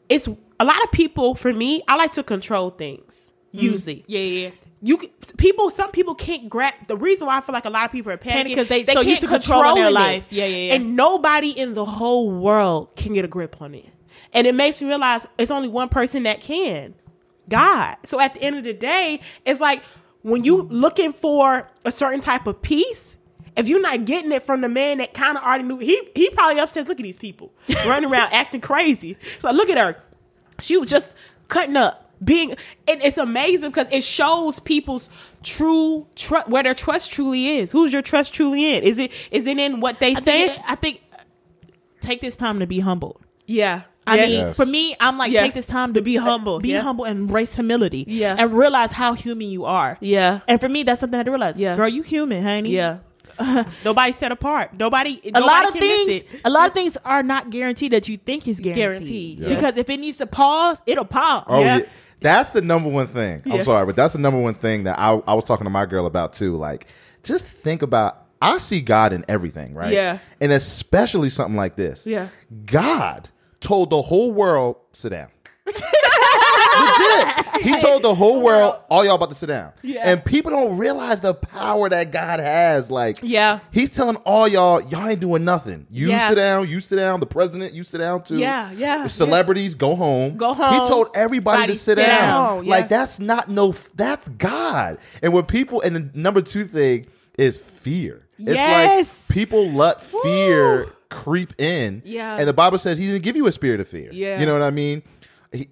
it's 0.08 0.26
a 0.58 0.64
lot 0.64 0.82
of 0.82 0.90
people 0.90 1.36
for 1.36 1.52
me, 1.52 1.82
I 1.86 1.94
like 1.94 2.12
to 2.14 2.24
control 2.24 2.70
things. 2.70 3.32
Mm-hmm. 3.54 3.64
Usually. 3.64 4.04
yeah, 4.08 4.20
yeah. 4.20 4.50
You 4.82 4.98
people, 5.38 5.70
some 5.70 5.90
people 5.90 6.14
can't 6.14 6.50
grab 6.50 6.74
the 6.86 6.96
reason 6.96 7.26
why 7.26 7.38
I 7.38 7.40
feel 7.40 7.54
like 7.54 7.64
a 7.64 7.70
lot 7.70 7.86
of 7.86 7.92
people 7.92 8.12
are 8.12 8.18
panicking 8.18 8.54
'cause 8.54 8.68
they 8.68 8.84
so 8.84 9.02
can't 9.02 9.20
controlling 9.20 9.74
their 9.76 9.84
control 9.86 9.92
life. 9.92 10.26
Yeah, 10.30 10.44
yeah, 10.44 10.56
yeah. 10.56 10.74
And 10.74 10.96
nobody 10.96 11.50
in 11.50 11.74
the 11.74 11.84
whole 11.84 12.30
world 12.30 12.94
can 12.96 13.14
get 13.14 13.24
a 13.24 13.28
grip 13.28 13.62
on 13.62 13.74
it. 13.74 13.86
And 14.32 14.46
it 14.46 14.54
makes 14.54 14.80
me 14.82 14.88
realize 14.88 15.26
it's 15.38 15.50
only 15.50 15.68
one 15.68 15.88
person 15.88 16.24
that 16.24 16.40
can. 16.40 16.94
God. 17.48 17.96
So 18.04 18.20
at 18.20 18.34
the 18.34 18.42
end 18.42 18.56
of 18.56 18.64
the 18.64 18.72
day, 18.72 19.20
it's 19.44 19.60
like 19.60 19.82
when 20.22 20.44
you 20.44 20.62
looking 20.62 21.12
for 21.12 21.68
a 21.84 21.92
certain 21.92 22.20
type 22.20 22.46
of 22.46 22.60
peace, 22.62 23.16
if 23.56 23.68
you're 23.68 23.80
not 23.80 24.04
getting 24.04 24.32
it 24.32 24.42
from 24.42 24.60
the 24.60 24.68
man 24.68 24.98
that 24.98 25.14
kind 25.14 25.36
of 25.38 25.42
already 25.44 25.64
knew, 25.64 25.78
he 25.78 26.00
he 26.14 26.28
probably 26.30 26.58
upstairs. 26.60 26.88
Look 26.88 27.00
at 27.00 27.04
these 27.04 27.16
people 27.16 27.52
running 27.86 28.10
around 28.10 28.32
acting 28.32 28.60
crazy. 28.60 29.16
So 29.38 29.50
look 29.50 29.70
at 29.70 29.78
her. 29.78 30.02
She 30.60 30.76
was 30.76 30.90
just 30.90 31.08
cutting 31.48 31.76
up, 31.76 32.10
being, 32.24 32.50
and 32.88 33.00
it's 33.02 33.18
amazing 33.18 33.70
because 33.70 33.88
it 33.92 34.02
shows 34.04 34.58
people's 34.58 35.08
true 35.42 36.06
tr- 36.16 36.46
where 36.46 36.62
their 36.62 36.74
trust 36.74 37.12
truly 37.12 37.58
is. 37.58 37.70
Who's 37.72 37.92
your 37.92 38.02
trust 38.02 38.34
truly 38.34 38.74
in? 38.74 38.82
Is 38.82 38.98
it 38.98 39.12
is 39.30 39.46
it 39.46 39.58
in 39.58 39.80
what 39.80 40.00
they 40.00 40.14
I 40.16 40.20
say? 40.20 40.48
think, 40.48 40.60
I 40.68 40.74
think 40.74 41.00
take 42.00 42.20
this 42.20 42.36
time 42.36 42.58
to 42.60 42.66
be 42.66 42.80
humbled. 42.80 43.20
yeah, 43.46 43.82
I 44.06 44.16
Yes. 44.16 44.28
mean, 44.28 44.38
Yes. 44.46 44.56
for 44.56 44.66
me, 44.66 44.96
I'm 45.00 45.18
like 45.18 45.32
Yeah. 45.32 45.40
take 45.42 45.54
this 45.54 45.66
time 45.66 45.92
to, 45.94 46.00
To 46.00 46.04
be 46.04 46.16
humble, 46.16 46.60
be 46.60 46.70
yeah. 46.70 46.80
humble, 46.80 47.04
and 47.04 47.18
embrace 47.20 47.54
humility, 47.54 48.04
Yeah. 48.06 48.36
and 48.38 48.52
realize 48.56 48.92
how 48.92 49.14
human 49.14 49.48
you 49.48 49.64
are. 49.64 49.98
yeah, 50.00 50.40
And 50.46 50.60
for 50.60 50.68
me, 50.68 50.82
that's 50.84 51.00
something 51.00 51.14
I 51.16 51.18
had 51.18 51.26
to 51.26 51.32
realize. 51.32 51.60
Yeah. 51.60 51.74
girl, 51.76 51.88
you 51.88 52.02
human, 52.02 52.42
honey. 52.42 52.70
yeah. 52.70 52.98
nobody 53.84 54.12
set 54.12 54.32
apart. 54.32 54.70
Nobody. 54.78 55.20
a 55.34 55.40
lot 55.40 55.66
of 55.66 55.72
can 55.72 55.80
things 55.82 56.22
a 56.44 56.48
lot 56.48 56.68
of 56.68 56.74
things 56.74 56.96
are 57.04 57.22
not 57.22 57.50
guaranteed 57.50 57.92
that 57.92 58.08
you 58.08 58.16
think 58.16 58.48
is 58.48 58.60
guaranteed, 58.60 58.76
Guaranteed, 58.76 59.38
yeah. 59.40 59.48
because 59.50 59.76
if 59.76 59.90
it 59.90 60.00
needs 60.00 60.16
to 60.18 60.26
pause 60.26 60.80
it'll 60.86 61.04
pause 61.04 61.44
Oh, 61.46 61.60
Yeah. 61.60 61.76
yeah. 61.78 61.84
That's 62.20 62.52
the 62.52 62.62
number 62.62 62.88
one 62.88 63.08
thing. 63.08 63.42
I'm 63.44 63.62
sorry, 63.62 63.84
but 63.84 63.94
that's 63.94 64.14
the 64.14 64.18
number 64.20 64.40
one 64.40 64.54
thing 64.54 64.84
that 64.84 64.98
I, 64.98 65.20
I 65.26 65.34
was 65.34 65.44
talking 65.44 65.64
to 65.64 65.70
my 65.70 65.84
girl 65.84 66.06
about 66.06 66.32
too. 66.32 66.56
Like, 66.56 66.86
just 67.24 67.44
think 67.44 67.82
about. 67.82 68.22
I 68.40 68.56
see 68.56 68.80
God 68.80 69.12
in 69.12 69.22
everything, 69.28 69.74
right? 69.74 69.92
Yeah. 69.92 70.18
And 70.40 70.50
especially 70.50 71.28
something 71.28 71.56
like 71.56 71.76
this. 71.76 72.06
Yeah. 72.06 72.28
God 72.64 73.28
told 73.66 73.90
the 73.90 74.00
whole 74.02 74.32
world, 74.32 74.76
sit 74.92 75.10
down. 75.10 75.28
Legit. 75.66 77.62
He 77.62 77.80
told 77.80 78.02
the 78.02 78.14
whole 78.14 78.42
world, 78.42 78.76
all 78.90 79.04
y'all 79.04 79.14
about 79.14 79.30
to 79.30 79.34
sit 79.34 79.46
down. 79.46 79.72
Yeah. 79.82 80.02
And 80.08 80.22
people 80.24 80.50
don't 80.50 80.76
realize 80.76 81.20
the 81.20 81.32
power 81.34 81.88
that 81.88 82.12
God 82.12 82.38
has. 82.38 82.90
Like, 82.90 83.18
Yeah. 83.22 83.60
He's 83.70 83.94
telling 83.94 84.16
all 84.16 84.46
y'all, 84.46 84.82
y'all 84.82 85.08
ain't 85.08 85.20
doing 85.20 85.44
nothing. 85.44 85.86
You 85.90 86.08
Yeah. 86.10 86.28
sit 86.28 86.34
down, 86.34 86.68
you 86.68 86.80
sit 86.80 86.96
down, 86.96 87.20
the 87.20 87.26
president, 87.26 87.72
you 87.72 87.82
sit 87.82 87.98
down 87.98 88.22
too. 88.24 88.36
Yeah, 88.38 88.70
yeah, 88.72 89.02
The 89.04 89.08
celebrities, 89.08 89.74
go 89.74 89.96
home. 89.96 90.36
Go 90.36 90.52
home. 90.54 90.82
He 90.82 90.88
told 90.88 91.08
everybody 91.14 91.62
Body 91.62 91.72
to 91.72 91.78
sit 91.78 91.96
sit 91.96 92.06
down. 92.06 92.56
down, 92.58 92.64
yeah. 92.66 92.70
Like 92.70 92.88
that's 92.88 93.18
not 93.18 93.48
no 93.48 93.74
that's 93.94 94.28
God. 94.28 94.98
And 95.22 95.32
when 95.32 95.44
people 95.44 95.80
and 95.80 95.96
the 95.96 96.10
number 96.18 96.42
two 96.42 96.64
thing 96.66 97.06
is 97.38 97.58
fear. 97.58 98.22
It's 98.38 98.48
like 99.28 99.34
people 99.34 99.70
let 99.70 100.00
fear. 100.02 100.92
Creep 101.10 101.60
in. 101.60 102.02
Yeah. 102.04 102.36
And 102.36 102.46
the 102.48 102.52
Bible 102.52 102.78
says 102.78 102.98
he 102.98 103.06
didn't 103.06 103.22
give 103.22 103.36
you 103.36 103.46
a 103.46 103.52
spirit 103.52 103.80
of 103.80 103.88
fear. 103.88 104.10
Yeah. 104.12 104.40
You 104.40 104.46
know 104.46 104.52
what 104.52 104.62
I 104.62 104.70
mean? 104.70 105.02
He, 105.52 105.68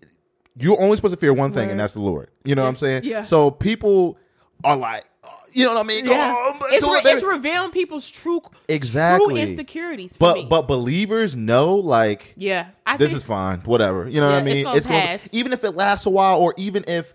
you're 0.57 0.81
only 0.81 0.97
supposed 0.97 1.14
to 1.14 1.20
fear 1.20 1.33
one 1.33 1.53
thing, 1.53 1.70
and 1.70 1.81
that's 1.81 1.94
the 1.94 2.01
Lord. 2.01 2.31
You 2.44 2.55
know 2.55 2.62
what 2.62 2.68
I'm 2.68 2.77
saying? 2.77 3.03
Yeah. 3.05 3.23
So 3.23 3.51
people 3.51 4.16
are 4.62 4.77
like, 4.77 5.05
oh, 5.25 5.29
you 5.53 5.64
know 5.64 5.75
what 5.75 5.81
I 5.81 5.83
mean? 5.83 6.07
Yeah. 6.07 6.57
but 6.61 6.73
it's, 6.73 6.87
re- 6.87 6.99
it, 6.99 7.07
it's 7.07 7.23
revealing 7.25 7.70
people's 7.73 8.09
true 8.09 8.40
Exactly. 8.68 9.35
true 9.35 9.51
insecurities. 9.51 10.16
But 10.16 10.37
me. 10.37 10.47
but 10.49 10.62
believers 10.68 11.35
know 11.35 11.75
like 11.75 12.35
yeah, 12.37 12.68
I 12.87 12.97
this 12.97 13.11
think, 13.11 13.16
is 13.23 13.25
fine, 13.25 13.61
whatever. 13.61 14.09
You 14.09 14.20
know 14.20 14.29
Yeah, 14.31 14.38
what 14.40 14.47
I 14.47 14.51
it's 14.51 14.55
mean? 14.55 14.64
gonna 14.64 14.81
gonna- 14.81 14.94
pass. 14.94 15.29
even 15.33 15.53
if 15.53 15.64
it 15.64 15.73
lasts 15.73 16.07
a 16.07 16.11
while, 16.11 16.40
or 16.40 16.55
even 16.57 16.85
if 16.87 17.12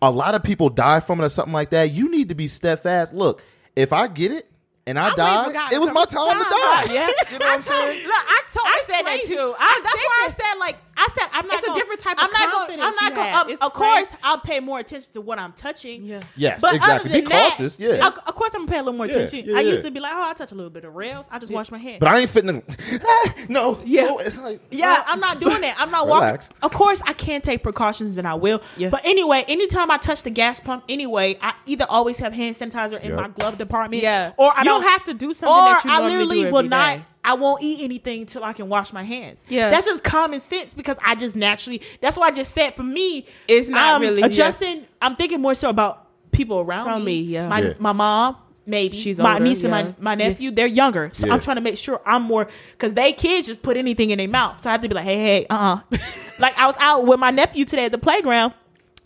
a 0.00 0.10
lot 0.10 0.34
of 0.34 0.42
people 0.42 0.68
die 0.68 1.00
from 1.00 1.20
it 1.20 1.24
or 1.24 1.28
something 1.28 1.52
like 1.52 1.70
that. 1.70 1.92
You 1.92 2.10
need 2.10 2.30
to 2.30 2.34
be 2.34 2.48
steadfast. 2.48 3.14
Look, 3.14 3.40
if 3.76 3.92
I 3.92 4.08
get 4.08 4.32
it 4.32 4.50
and 4.86 4.98
I, 4.98 5.08
I'm 5.08 5.08
waiting 5.10 5.24
die, 5.24 5.44
for 5.44 5.52
God 5.52 5.72
it 5.72 5.80
was 5.80 5.92
my 5.92 6.04
time 6.04 6.38
to 6.38 6.44
time, 6.44 6.50
die. 6.50 6.92
yeah. 6.92 7.08
you 7.30 7.38
know 7.38 7.46
what 7.46 7.54
I'm 7.54 7.62
saying? 7.62 8.06
Look, 8.06 8.14
I 8.14 8.40
told 8.52 8.66
I 8.66 8.70
That's 8.74 8.86
said 8.86 9.02
that 9.02 9.24
too. 9.26 9.54
I 9.58 9.62
I, 9.62 9.80
that's 9.82 10.04
why 10.04 10.18
I 10.18 10.28
that. 10.28 10.36
said 10.36 10.58
like 10.58 10.76
I 10.96 11.08
said 11.10 11.26
I'm 11.32 11.46
not. 11.46 11.54
It's 11.58 11.62
a 11.64 11.66
gonna- 11.68 11.78
different 11.80 12.00
type 12.00 12.18
of 12.18 12.24
I'm 12.24 12.30
not 12.30 12.38
gonna. 12.40 12.52
confidence 12.52 12.82
I'm 12.86 12.94
not 12.94 13.14
gonna. 13.14 13.28
have. 13.30 13.46
Um, 13.48 13.52
of 13.62 13.72
course, 13.72 14.08
crazy. 14.08 14.16
I'll 14.22 14.38
pay 14.38 14.60
more 14.60 14.78
attention 14.78 15.12
to 15.14 15.20
what 15.20 15.38
I'm 15.38 15.52
touching. 15.52 16.04
Yeah. 16.04 16.20
Yes, 16.36 16.60
But 16.60 16.74
exactly. 16.76 16.94
other 17.10 17.14
Be 17.14 17.20
than 17.22 17.30
that, 17.30 17.50
cautious. 17.56 17.78
yeah. 17.80 18.06
Of, 18.06 18.18
of 18.26 18.34
course, 18.34 18.54
I'm 18.54 18.62
gonna 18.62 18.72
pay 18.72 18.78
a 18.78 18.82
little 18.82 18.96
more 18.96 19.06
Yeah, 19.06 19.14
attention. 19.14 19.44
yeah, 19.50 19.56
I 19.56 19.60
yeah. 19.62 19.70
used 19.70 19.82
to 19.84 19.90
be 19.90 20.00
like, 20.00 20.12
oh, 20.14 20.22
I 20.30 20.32
touch 20.34 20.52
a 20.52 20.54
little 20.54 20.70
bit 20.70 20.84
of 20.84 20.94
rails. 20.94 21.26
I 21.30 21.38
just 21.38 21.52
wash 21.52 21.70
my 21.70 21.78
hands. 21.78 21.98
but 22.00 22.08
I 22.08 22.18
ain't 22.20 22.30
fitting. 22.30 22.62
Ah, 23.04 23.34
no. 23.48 23.80
Yeah. 23.84 24.04
no, 24.04 24.18
it's 24.18 24.38
like 24.38 24.60
Yeah, 24.70 25.02
I'm 25.06 25.20
not 25.20 25.40
doing 25.40 25.60
that. 25.62 25.76
I'm 25.78 25.90
not 25.90 26.06
Relax. 26.06 26.48
walking. 26.50 26.58
Of 26.62 26.72
course, 26.72 27.02
I 27.06 27.12
can 27.14 27.40
take 27.40 27.62
precautions 27.62 28.18
and 28.18 28.28
I 28.28 28.34
will. 28.34 28.60
Yeah. 28.76 28.90
But 28.90 29.00
anyway, 29.04 29.44
anytime 29.48 29.90
I 29.90 29.96
touch 29.96 30.22
the 30.22 30.30
gas 30.30 30.60
pump, 30.60 30.84
anyway, 30.88 31.38
I 31.40 31.54
either 31.66 31.86
always 31.88 32.18
have 32.18 32.32
hand 32.32 32.54
sanitizer 32.54 33.00
in 33.00 33.10
Yep. 33.12 33.20
my 33.20 33.28
glove 33.28 33.58
department. 33.58 34.02
Yeah. 34.02 34.32
Or 34.36 34.52
I 34.54 34.60
You 34.60 34.64
don't 34.64 34.82
don't 34.82 34.90
have 34.90 35.04
to 35.04 35.14
do 35.14 35.32
something 35.34 35.48
Or 35.48 35.64
that 35.74 35.84
you 35.84 35.90
I 35.90 35.98
normally 35.98 36.12
literally 36.24 36.44
do 36.44 36.50
will 36.52 36.62
not. 36.64 37.00
Day. 37.24 37.30
I 37.30 37.34
won't 37.34 37.62
eat 37.62 37.82
anything 37.82 38.26
till 38.26 38.44
I 38.44 38.52
can 38.52 38.68
wash 38.68 38.92
my 38.92 39.02
hands. 39.02 39.44
Yeah. 39.48 39.70
that's 39.70 39.86
just 39.86 40.04
common 40.04 40.40
sense 40.40 40.74
because 40.74 40.96
I 41.04 41.14
just 41.14 41.36
naturally. 41.36 41.82
That's 42.00 42.16
why 42.18 42.28
I 42.28 42.30
just 42.30 42.52
said 42.52 42.74
for 42.74 42.82
me, 42.82 43.26
It's 43.48 43.68
not 43.68 43.94
I'm 43.96 44.00
really- 44.00 44.20
yeah. 44.20 44.26
adjusting. 44.26 44.86
I'm 45.00 45.16
thinking 45.16 45.40
more 45.40 45.54
so 45.54 45.70
about 45.70 46.08
people 46.32 46.60
around, 46.60 46.86
Around 46.88 47.04
me. 47.04 47.22
me, 47.22 47.28
yeah. 47.28 47.48
my 47.48 47.60
Yeah. 47.60 47.72
my 47.78 47.92
mom. 47.92 48.36
Maybe 48.64 48.96
She's 48.96 49.18
my 49.18 49.32
older, 49.32 49.44
niece 49.44 49.62
and 49.64 49.72
my, 49.72 49.92
my 49.98 50.14
nephew, 50.14 50.52
they're 50.52 50.68
younger. 50.68 51.10
So 51.14 51.26
Yeah. 51.26 51.32
I'm 51.34 51.40
trying 51.40 51.56
to 51.56 51.60
make 51.60 51.76
sure 51.76 52.00
I'm 52.06 52.22
more 52.22 52.46
because 52.70 52.94
they 52.94 53.12
kids 53.12 53.48
just 53.48 53.60
put 53.60 53.76
anything 53.76 54.10
in 54.10 54.18
their 54.18 54.28
mouth. 54.28 54.60
So 54.60 54.70
I 54.70 54.72
have 54.72 54.82
to 54.82 54.88
be 54.88 54.94
like, 54.94 55.02
hey, 55.04 55.18
hey, 55.18 55.46
uh 55.50 55.78
uh 55.92 55.96
like 56.38 56.56
I 56.56 56.66
was 56.66 56.76
out 56.78 57.04
with 57.04 57.18
my 57.18 57.32
nephew 57.32 57.64
today 57.64 57.86
at 57.86 57.92
the 57.92 57.98
playground. 57.98 58.54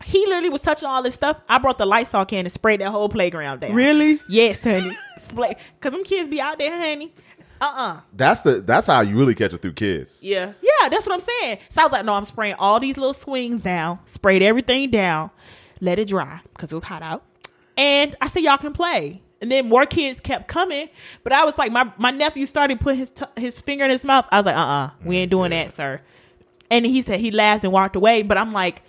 He 0.04 0.26
literally 0.26 0.50
was 0.50 0.60
touching 0.60 0.86
all 0.88 1.02
this 1.02 1.14
stuff. 1.14 1.40
I 1.48 1.56
brought 1.56 1.78
the 1.78 1.86
Lysol 1.86 2.26
can 2.26 2.40
and 2.40 2.52
sprayed 2.52 2.82
that 2.82 2.90
whole 2.90 3.08
playground 3.08 3.60
down. 3.60 3.72
Really? 3.72 4.20
Yes, 4.28 4.62
honey. 4.62 4.94
Cause 5.34 5.92
them 5.92 6.04
kids 6.04 6.28
be 6.28 6.38
out 6.40 6.58
there, 6.58 6.70
honey. 6.76 7.12
Uh 7.60 7.72
uh 7.74 8.00
that's 8.12 8.42
the 8.42 8.60
that's 8.60 8.86
how 8.86 9.00
you 9.00 9.16
really 9.18 9.34
catch 9.34 9.54
it 9.54 9.62
through 9.62 9.72
kids. 9.72 10.22
Yeah. 10.22 10.52
Yeah, 10.60 10.88
that's 10.88 11.06
what 11.06 11.14
I'm 11.14 11.20
saying. 11.20 11.58
So 11.68 11.80
I 11.80 11.84
was 11.84 11.92
like, 11.92 12.04
no, 12.04 12.14
I'm 12.14 12.24
spraying 12.24 12.56
all 12.58 12.78
these 12.80 12.96
little 12.96 13.14
swings 13.14 13.62
down, 13.62 13.98
sprayed 14.04 14.42
everything 14.42 14.90
down, 14.90 15.30
let 15.80 15.98
it 15.98 16.08
dry 16.08 16.40
because 16.52 16.72
it 16.72 16.74
was 16.74 16.84
hot 16.84 17.02
out. 17.02 17.22
And 17.78 18.14
I 18.20 18.28
said, 18.28 18.42
y'all 18.42 18.58
can 18.58 18.72
play. 18.72 19.22
And 19.40 19.52
then 19.52 19.68
more 19.68 19.84
kids 19.84 20.18
kept 20.20 20.48
coming, 20.48 20.88
but 21.22 21.32
I 21.32 21.44
was 21.44 21.58
like, 21.58 21.70
my, 21.70 21.92
my 21.98 22.10
nephew 22.10 22.46
started 22.46 22.80
putting 22.80 23.00
his 23.00 23.10
t- 23.10 23.24
his 23.36 23.60
finger 23.60 23.84
in 23.84 23.90
his 23.90 24.04
mouth. 24.04 24.24
I 24.30 24.38
was 24.38 24.46
like, 24.46 24.56
uh 24.56 24.60
uh 24.60 24.90
we 25.04 25.18
ain't 25.18 25.30
doing 25.30 25.50
that, 25.50 25.72
sir. 25.72 26.00
And 26.70 26.84
he 26.86 27.02
said 27.02 27.20
he 27.20 27.30
laughed 27.30 27.62
and 27.64 27.72
walked 27.72 27.96
away. 27.96 28.22
But 28.22 28.38
I'm 28.38 28.52
like, 28.52 28.82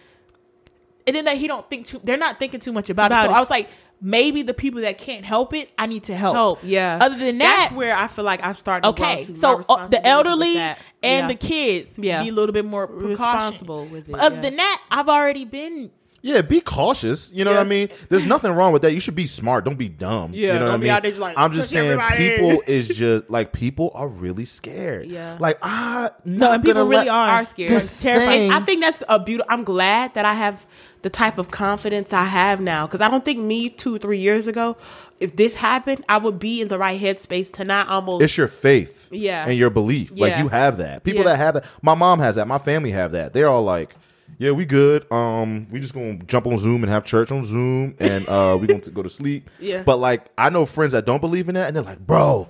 and 1.05 1.15
then 1.15 1.25
that 1.25 1.37
he 1.37 1.47
don't 1.47 1.69
think 1.69 1.85
too. 1.85 1.99
They're 2.03 2.17
not 2.17 2.39
thinking 2.39 2.59
too 2.59 2.71
much 2.71 2.89
about, 2.89 3.11
About 3.11 3.25
it. 3.25 3.27
So 3.27 3.33
it. 3.33 3.35
I 3.35 3.39
was 3.39 3.49
like, 3.49 3.69
maybe 4.01 4.41
the 4.43 4.53
people 4.53 4.81
that 4.81 4.97
can't 4.97 5.25
help 5.25 5.53
it, 5.53 5.69
I 5.77 5.85
need 5.87 6.03
to 6.05 6.15
help. 6.15 6.35
Help. 6.35 6.59
Yeah. 6.63 6.99
Other 7.01 7.17
than 7.17 7.37
that, 7.39 7.57
that's 7.69 7.75
where 7.75 7.95
I 7.95 8.07
feel 8.07 8.25
like 8.25 8.43
I've 8.43 8.57
started. 8.57 8.87
Okay, 8.89 9.23
to 9.23 9.35
so 9.35 9.61
uh, 9.69 9.87
the 9.87 10.05
elderly 10.05 10.57
and 10.57 10.77
yeah. 11.03 11.27
the 11.27 11.35
kids 11.35 11.97
Yeah. 11.97 12.23
be 12.23 12.29
a 12.29 12.33
little 12.33 12.53
bit 12.53 12.65
more 12.65 12.87
precaution. 12.87 13.09
responsible 13.09 13.85
with 13.85 14.07
it. 14.07 14.11
But 14.11 14.21
other 14.21 14.35
yeah. 14.35 14.41
than 14.41 14.55
that, 14.57 14.81
I've 14.91 15.09
already 15.09 15.45
been. 15.45 15.91
Yeah, 16.23 16.41
be 16.41 16.59
cautious. 16.61 17.31
You 17.31 17.45
know 17.45 17.51
Yeah. 17.51 17.57
what 17.57 17.65
I 17.67 17.69
mean? 17.69 17.89
There's 18.09 18.25
nothing 18.25 18.51
wrong 18.51 18.73
with 18.73 18.81
that. 18.81 18.91
You 18.91 18.99
should 18.99 19.15
be 19.15 19.27
smart. 19.27 19.63
Don't 19.65 19.77
be 19.77 19.87
dumb. 19.87 20.31
Yeah, 20.33 20.53
you 20.53 20.59
know 20.59 20.65
what 20.65 20.73
I 20.73 20.77
mean? 20.77 20.89
out 20.89 21.01
there 21.03 21.11
just 21.11 21.21
like, 21.21 21.37
I'm 21.37 21.53
just 21.53 21.69
saying, 21.69 21.99
people 22.17 22.61
is 22.67 22.87
just 22.87 23.29
like 23.29 23.53
people 23.53 23.91
are 23.93 24.07
really 24.07 24.43
scared. 24.45 25.07
Yeah. 25.07 25.37
like 25.39 25.57
ah, 25.61 26.09
No, 26.25 26.47
not 26.47 26.53
and 26.55 26.63
people 26.63 26.85
really 26.85 27.07
are. 27.07 27.29
are 27.29 27.45
scared. 27.45 27.69
This 27.69 27.99
terrifying. 27.99 28.49
thing- 28.49 28.51
I 28.51 28.59
think 28.61 28.81
that's 28.81 29.03
a 29.07 29.19
beautiful. 29.19 29.47
I'm 29.51 29.63
glad 29.63 30.15
that 30.15 30.25
I 30.25 30.33
have 30.33 30.65
the 31.03 31.09
type 31.09 31.37
of 31.37 31.51
confidence 31.51 32.11
I 32.13 32.25
have 32.25 32.59
now 32.59 32.87
because 32.87 33.01
I 33.01 33.09
don't 33.09 33.23
think 33.23 33.39
me 33.39 33.69
two, 33.69 33.97
three 33.97 34.19
years 34.19 34.47
ago, 34.47 34.77
if 35.19 35.35
this 35.35 35.55
happened, 35.55 36.03
I 36.09 36.17
would 36.17 36.39
be 36.39 36.61
in 36.61 36.67
the 36.67 36.77
right 36.77 36.99
headspace 36.99 37.51
to 37.53 37.63
not 37.63 37.87
almost. 37.87 38.23
It's 38.23 38.37
your 38.37 38.47
faith, 38.47 39.07
Yeah. 39.11 39.45
and 39.47 39.57
your 39.57 39.69
belief. 39.69 40.11
Like 40.15 40.37
you 40.37 40.47
have 40.49 40.77
that. 40.77 41.03
People 41.03 41.23
Yeah. 41.23 41.29
that 41.31 41.37
have 41.37 41.53
that. 41.55 41.65
My 41.81 41.95
mom 41.95 42.19
has 42.19 42.35
that. 42.35 42.47
My 42.47 42.57
family 42.57 42.91
have 42.91 43.11
that. 43.13 43.33
They're 43.33 43.47
all 43.47 43.63
like, 43.63 43.95
yeah, 44.39 44.51
we 44.51 44.65
good. 44.65 45.09
Um, 45.11 45.67
we 45.71 45.79
just 45.79 45.93
gonna 45.93 46.15
jump 46.27 46.45
on 46.47 46.57
Zoom 46.57 46.83
and 46.83 46.91
have 46.91 47.05
church 47.05 47.31
on 47.31 47.43
Zoom, 47.45 47.95
and 47.99 48.27
uh, 48.27 48.57
we 48.59 48.67
gonna 48.67 48.79
go 48.79 49.01
to 49.03 49.09
sleep. 49.09 49.49
Yeah. 49.59 49.83
But 49.83 49.97
like, 49.97 50.25
I 50.37 50.49
know 50.49 50.65
friends 50.65 50.93
that 50.93 51.05
don't 51.05 51.21
believe 51.21 51.47
in 51.49 51.55
that, 51.55 51.67
and 51.67 51.75
they're 51.75 51.83
like, 51.83 51.99
bro, 52.05 52.47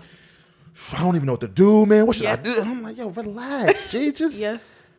I 0.94 1.00
don't 1.00 1.16
even 1.16 1.26
know 1.26 1.34
what 1.34 1.42
to 1.42 1.48
do, 1.48 1.86
man. 1.86 2.06
What 2.08 2.16
should 2.16 2.26
I 2.28 2.36
do? 2.36 2.54
And 2.60 2.70
I'm 2.70 2.84
like, 2.84 2.98
yo, 2.98 3.10
relax, 3.10 3.92
G, 3.92 4.12
just 4.12 4.40
Yeah. 4.40 4.58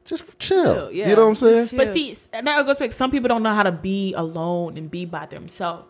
Just 0.09 0.39
chill. 0.39 0.75
Chill, 0.75 0.93
yeah. 0.93 1.09
You 1.11 1.17
know 1.17 1.23
what 1.23 1.29
I'm 1.29 1.35
saying? 1.37 1.69
But 1.77 1.89
see, 1.89 2.11
s- 2.13 2.29
and 2.33 2.47
that 2.47 2.65
goes 2.67 2.77
back. 2.77 2.93
Some 2.93 3.11
people 3.11 3.29
don't 3.29 3.43
know 3.43 3.55
how 3.55 3.63
to 3.63 3.73
be 3.73 4.15
alone 4.15 4.77
and 4.77 4.91
be 4.91 5.05
by 5.05 5.27
themselves, 5.27 5.87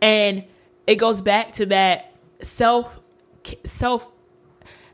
and 0.00 0.44
it 0.86 0.96
goes 0.96 1.20
back 1.20 1.52
to 1.54 1.66
that 1.66 2.12
self, 2.42 2.98
self. 3.64 4.06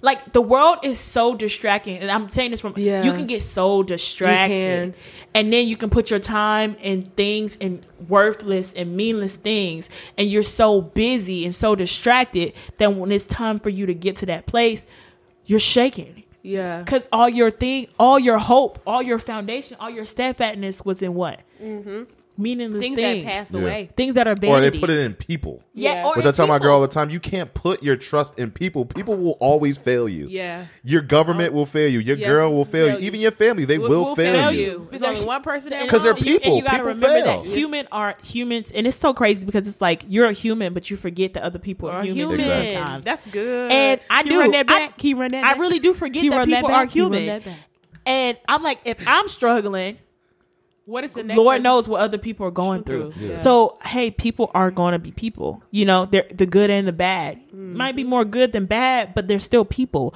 Like 0.05 0.33
the 0.33 0.41
world 0.41 0.79
is 0.83 0.99
so 0.99 1.37
distracting, 1.37 1.99
and 1.99 2.11
I'm 2.11 2.29
saying 2.29 2.51
this 2.51 2.61
from 2.61 2.75
Yeah. 2.77 3.05
you 3.05 3.13
can 3.13 3.27
get 3.29 3.41
so 3.41 3.85
distracted, 3.85 4.95
can. 4.95 4.95
and 5.33 5.53
then 5.53 5.69
you 5.69 5.77
can 5.77 5.91
put 5.91 6.11
your 6.11 6.19
time 6.19 6.75
in 6.81 7.05
things 7.15 7.57
and 7.61 7.87
worthless 8.09 8.75
and 8.75 8.97
meaningless 8.97 9.37
things, 9.37 9.89
and 10.19 10.29
you're 10.29 10.43
so 10.43 10.81
busy 10.81 11.45
and 11.45 11.55
so 11.55 11.77
distracted 11.77 12.53
that 12.79 12.97
when 12.97 13.13
it's 13.13 13.27
time 13.27 13.61
for 13.61 13.69
you 13.71 13.87
to 13.87 13.95
get 13.95 14.17
to 14.17 14.27
that 14.27 14.47
place, 14.47 14.87
you're 15.47 15.61
shaking. 15.61 16.25
Yeah. 16.43 16.83
Because 16.83 17.09
all 17.13 17.29
your 17.29 17.51
thing, 17.51 17.89
all 17.99 18.19
your 18.19 18.39
hope, 18.39 18.81
all 18.87 19.03
your 19.03 19.19
foundation, 19.19 19.77
all 19.81 19.91
your 19.91 20.05
steadfastness 20.05 20.85
was 20.85 21.03
in 21.03 21.15
what? 21.15 21.41
Mm-hmm. 21.63 22.05
Meaningless 22.39 22.81
Things, 22.83 22.97
things. 22.97 23.25
that 23.25 23.31
pass 23.31 23.53
Yeah. 23.53 23.61
away. 23.61 23.91
Things 23.97 24.15
that 24.15 24.27
are 24.27 24.35
bad, 24.35 24.49
Or 24.51 24.61
they 24.61 24.71
put 24.71 24.89
it 24.89 24.99
in 25.01 25.13
people. 25.15 25.63
yeah, 25.75 25.93
Yeah. 25.95 26.07
or 26.07 26.15
Which 26.17 26.25
I 26.25 26.31
tell 26.33 26.47
my 26.47 26.59
girl 26.59 26.77
all 26.77 26.81
the 26.81 26.89
time, 26.89 27.11
you 27.11 27.21
can't 27.21 27.53
put 27.53 27.83
your 27.83 27.95
trust 27.97 28.39
in 28.39 28.51
people. 28.51 28.85
People 28.87 29.17
will 29.17 29.37
always 29.41 29.77
fail 29.77 30.09
you. 30.09 30.27
Yeah. 30.31 30.65
Your 30.83 31.03
government 31.03 31.53
oh. 31.53 31.57
will 31.57 31.67
fail 31.67 31.89
you. 31.91 31.99
Your 32.01 32.17
Yeah. 32.17 32.29
girl 32.29 32.53
will 32.53 32.65
fail 32.65 32.87
Fail 32.87 32.95
you. 32.97 33.01
you. 33.03 33.07
Even 33.07 33.21
your 33.21 33.31
family, 33.33 33.65
they 33.67 33.77
We'll- 33.79 33.91
will, 33.91 34.17
fail, 34.17 34.33
fail 34.35 34.53
you. 34.53 34.61
you. 34.63 34.89
There's 34.91 35.03
only 35.03 35.25
one 35.25 35.43
person 35.43 35.71
that 35.71 35.87
'Cause 35.89 36.05
they're 36.05 36.13
And 36.15 36.23
people. 36.25 36.57
you 36.57 36.63
gotta 36.63 36.77
People 36.79 36.89
remember 36.95 37.07
fail. 37.23 37.43
that 37.43 37.51
human 37.51 37.87
are 37.93 38.17
humans, 38.25 38.73
and 38.75 38.87
it's 38.87 38.97
so 38.97 39.13
crazy 39.13 39.45
because 39.45 39.69
it's 39.69 39.81
like 39.83 40.03
you're 40.09 40.27
a 40.27 40.33
human, 40.33 40.73
but 40.73 40.91
you 40.91 40.97
forget 40.97 41.35
that 41.35 41.43
other 41.43 41.59
people 41.59 41.89
are 41.91 41.97
are 41.99 42.03
humans 42.03 42.37
human. 42.39 42.41
Exactly. 42.41 42.75
sometimes. 42.75 43.05
That's 43.05 43.27
good. 43.27 43.71
And 43.73 44.01
I 44.09 44.23
Can 44.23 44.27
do. 44.29 44.33
you 44.35 44.41
run 44.41 44.51
that 44.53 44.67
I- 44.71 44.79
back. 44.79 44.97
Can 44.99 45.11
you 45.11 45.17
run 45.21 45.29
that 45.33 45.45
I 45.45 45.59
really 45.59 45.79
do 45.79 45.93
forget 45.93 46.23
Can 46.23 46.31
that 46.31 46.37
run 46.39 46.51
that 46.51 46.57
people 46.63 46.71
are 46.75 46.87
Can 46.87 46.97
you 46.97 47.03
run 47.05 47.13
human. 47.13 47.27
that 47.27 47.45
back? 47.45 47.59
And 48.07 48.37
I'm 48.49 48.63
like, 48.63 48.79
if 48.85 48.99
I'm 49.07 49.29
struggling, 49.29 49.99
What 50.85 51.05
is 51.05 51.15
the 51.15 51.23
next 51.23 51.37
Lord 51.37 51.55
person- 51.57 51.63
knows 51.63 51.89
what 51.89 52.01
other 52.01 52.19
people 52.19 52.47
are 52.47 52.51
going 52.51 52.83
through. 52.85 53.13
through. 53.13 53.29
Yeah. 53.29 53.35
So 53.35 53.79
hey, 53.85 54.11
people 54.11 54.51
are 54.55 54.71
going 54.71 54.93
to 54.93 54.99
be 54.99 55.13
people. 55.13 55.63
You 55.71 55.85
know, 55.85 56.07
they're 56.07 56.27
the 56.33 56.47
good 56.47 56.71
and 56.71 56.87
the 56.89 56.93
bad. 56.93 57.39
Mm-hmm. 57.49 57.77
Might 57.77 57.97
be 57.97 58.05
more 58.05 58.25
good 58.25 58.53
than 58.53 58.67
bad, 58.67 59.15
but 59.15 59.29
they're 59.29 59.41
still 59.41 59.65
people. 59.65 60.15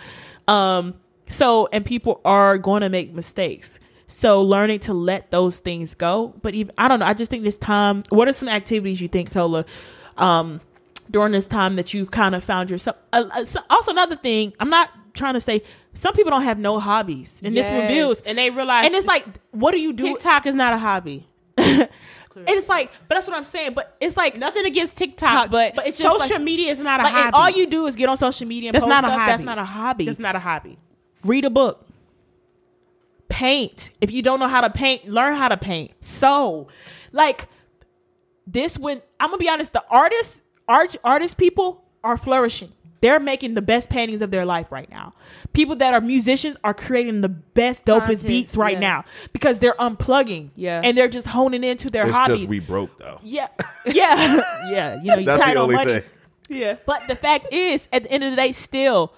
Um, 0.49 0.95
so 1.29 1.69
and 1.73 1.85
people 1.85 2.21
are 2.25 2.59
going 2.59 2.83
to 2.83 2.89
make 2.89 3.13
mistakes. 3.15 3.81
So 4.09 4.43
learning 4.43 4.81
to 4.81 4.95
let 4.95 5.31
those 5.31 5.59
things 5.59 5.95
go. 5.95 6.35
But 6.43 6.55
even 6.55 6.73
I 6.79 6.89
don't 6.89 7.01
know. 7.01 7.07
I 7.07 7.15
just 7.15 7.31
think 7.31 7.45
this 7.45 7.57
time. 7.57 8.05
What 8.09 8.29
are 8.29 8.33
some 8.33 8.49
activities 8.49 9.01
you 9.01 9.09
think, 9.09 9.31
Tola? 9.31 9.65
Um, 10.17 10.61
during 11.11 11.33
this 11.33 11.47
time 11.47 11.77
that 11.77 11.95
you've 11.95 12.11
kind 12.11 12.35
of 12.35 12.43
found 12.43 12.71
yourself. 12.71 12.97
Uh, 13.13 13.25
uh, 13.33 13.45
also, 13.71 13.93
another 13.93 14.17
thing, 14.17 14.53
I'm 14.59 14.71
not 14.71 14.91
trying 15.17 15.35
to 15.35 15.41
say 15.41 15.63
some 15.95 16.15
people 16.15 16.31
don't 16.31 16.43
have 16.45 16.59
no 16.59 16.79
hobbies, 16.79 17.41
and 17.45 17.57
this 17.57 17.67
Yes. 17.67 17.83
reveals. 17.83 18.21
and 18.21 18.39
they 18.39 18.51
realize 18.51 18.87
And 18.87 18.95
it's 18.95 19.07
like, 19.07 19.25
what 19.51 19.73
do 19.73 19.81
you 19.81 19.93
do? 19.93 20.05
TikTok 20.13 20.47
is 20.47 20.55
not 20.55 20.73
a 20.75 20.79
hobby. 20.79 21.27
And 21.59 21.89
it's 22.37 22.69
like, 22.69 22.91
but 23.09 23.15
that's 23.17 23.27
what 23.27 23.37
I'm 23.37 23.45
saying. 23.45 23.73
But 23.75 23.97
it's 24.01 24.17
like 24.17 24.37
Nothing 24.37 24.67
against 24.67 24.95
TikTok, 24.97 25.51
but, 25.51 25.75
but 25.75 25.87
it's 25.87 25.99
just 25.99 26.21
social 26.21 26.37
like- 26.37 26.45
media 26.45 26.71
is 26.71 26.79
not 26.79 27.01
a 27.01 27.05
like, 27.05 27.13
hobby. 27.13 27.31
all 27.35 27.51
you 27.51 27.67
do 27.67 27.87
is 27.87 27.97
get 27.97 28.09
on 28.09 28.17
social 28.17 28.47
media 28.47 28.69
and 28.69 28.75
That's 28.75 28.85
post 28.85 28.91
not 28.91 29.05
a 29.05 29.09
stuff. 29.09 29.19
hobby. 29.19 29.31
That's 29.33 29.43
not 29.43 29.59
a 29.59 29.65
hobby. 29.65 30.05
That's 30.05 30.19
not 30.19 30.37
a 30.37 30.39
hobby. 30.39 30.79
Read 31.25 31.45
a 31.47 31.51
book. 31.51 31.83
Paint. 33.29 33.91
If 34.01 34.13
you 34.13 34.23
don't 34.23 34.39
know 34.39 34.49
how 34.49 34.61
to 34.61 34.71
paint, 34.71 35.09
learn 35.09 35.35
how 35.35 35.49
to 35.49 35.57
paint. 35.57 35.93
So, 36.01 36.69
Like 37.13 37.49
this 38.47 38.79
when 38.79 39.03
I'm 39.19 39.31
gonna 39.31 39.39
be 39.39 39.49
honest, 39.49 39.73
the 39.73 39.83
artists, 39.91 40.43
art 40.69 40.95
artist 41.03 41.37
people 41.39 41.83
are 42.05 42.17
flourishing. 42.17 42.71
They're 43.03 43.21
making 43.21 43.55
the 43.55 43.63
best 43.63 43.91
paintings 43.91 44.23
of 44.23 44.31
their 44.31 44.45
life 44.47 44.73
right 44.73 44.89
now. 44.91 45.13
People 45.53 45.77
that 45.77 45.93
are 45.93 46.01
musicians 46.01 46.57
are 46.65 46.73
creating 46.75 47.21
the 47.21 47.29
best, 47.29 47.85
dopest 47.85 48.01
Content, 48.07 48.27
beats 48.27 48.57
right 48.57 48.75
yeah. 48.75 48.81
now 48.81 49.05
because 49.33 49.59
they're 49.59 49.75
unplugging. 49.75 50.51
Yeah. 50.57 50.81
And 50.83 50.97
they're 50.97 51.07
just 51.09 51.27
honing 51.27 51.63
into 51.63 51.91
their 51.91 52.07
It's 52.07 52.15
hobbies. 52.17 52.41
just 52.41 52.51
we 52.51 52.61
broke 52.61 52.99
though. 52.99 53.21
yeah. 53.23 53.49
Yeah. 53.85 54.37
yeah. 54.71 54.97
You 55.01 55.07
know, 55.11 55.17
you 55.19 55.27
That's 55.27 55.41
tight 55.43 55.55
the 55.55 55.61
on 55.61 55.65
only 55.65 55.75
money. 55.75 56.01
thing. 56.01 56.11
Yeah. 56.49 56.77
But 56.87 57.03
the 57.07 57.17
fact 57.17 57.53
is, 57.53 57.89
at 57.93 58.05
the 58.05 58.11
end 58.13 58.25
of 58.25 58.31
the 58.31 58.37
day, 58.37 58.53
still, 58.53 59.13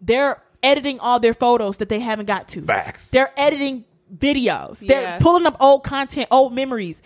they're 0.00 0.42
editing 0.62 0.98
all 1.00 1.20
their 1.20 1.34
photos 1.34 1.78
that 1.78 1.88
they 1.88 2.00
haven't 2.00 2.26
got 2.26 2.48
to. 2.48 2.62
Facts. 2.62 3.10
They're 3.10 3.32
editing 3.36 3.84
videos. 4.16 4.80
They're 4.86 5.02
Yeah. 5.02 5.18
pulling 5.18 5.44
up 5.46 5.56
old 5.60 5.84
content, 5.84 6.28
old 6.30 6.54
memories. 6.54 7.02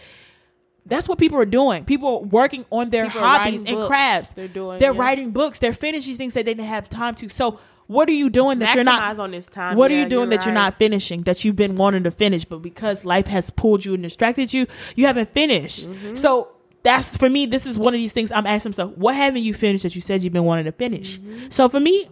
That's 0.86 1.08
what 1.08 1.18
people 1.18 1.38
are 1.38 1.44
doing. 1.44 1.84
People 1.84 2.08
are 2.08 2.18
working 2.20 2.64
on 2.70 2.90
their 2.90 3.06
People 3.06 3.20
hobbies 3.20 3.64
and 3.64 3.74
books. 3.76 3.86
crafts. 3.88 4.32
They're 4.34 4.46
doing- 4.48 4.78
They're 4.78 4.94
yeah. 4.94 5.00
writing 5.00 5.32
books. 5.32 5.58
They're 5.58 5.72
finishing 5.72 6.14
things 6.14 6.34
that 6.34 6.44
they 6.46 6.54
didn't 6.54 6.68
have 6.68 6.88
time 6.88 7.14
to. 7.16 7.28
So, 7.28 7.58
what 7.88 8.08
are 8.08 8.12
you 8.12 8.30
doing 8.30 8.58
that 8.60 8.74
you're 8.74 8.82
not? 8.84 9.02
Maximize 9.02 9.18
on 9.20 9.30
this 9.32 9.46
time. 9.46 9.76
What 9.76 9.90
are 9.90 9.94
you 9.94 10.08
doing 10.08 10.28
that 10.30 10.44
you're 10.44 10.54
not 10.54 10.76
finishing 10.78 11.22
that 11.22 11.44
you've 11.44 11.54
been 11.56 11.74
wanting 11.76 12.02
to 12.04 12.10
finish, 12.10 12.44
but 12.44 12.58
because 12.62 13.04
life 13.04 13.26
has 13.28 13.50
pulled 13.50 13.84
you 13.84 13.94
and 13.94 14.02
distracted 14.02 14.52
you, 14.52 14.66
you 14.96 15.06
haven't 15.06 15.32
finished. 15.32 15.88
Mm-hmm. 15.88 16.14
So 16.14 16.48
that's 16.82 17.16
for 17.16 17.28
me. 17.30 17.46
This 17.46 17.64
is 17.66 17.78
one 17.78 17.94
of 17.94 17.98
these 17.98 18.12
things 18.12 18.32
I'm 18.32 18.46
asking 18.46 18.70
myself: 18.70 18.96
What 18.96 19.14
haven't 19.14 19.42
you 19.42 19.54
finished 19.54 19.82
that 19.84 19.94
you 19.94 20.00
said 20.00 20.22
you've 20.24 20.32
been 20.32 20.44
wanting 20.44 20.64
to 20.64 20.72
finish? 20.72 21.18
Mm-hmm. 21.20 21.46
So 21.50 21.68
for 21.68 21.78
me, 21.80 22.08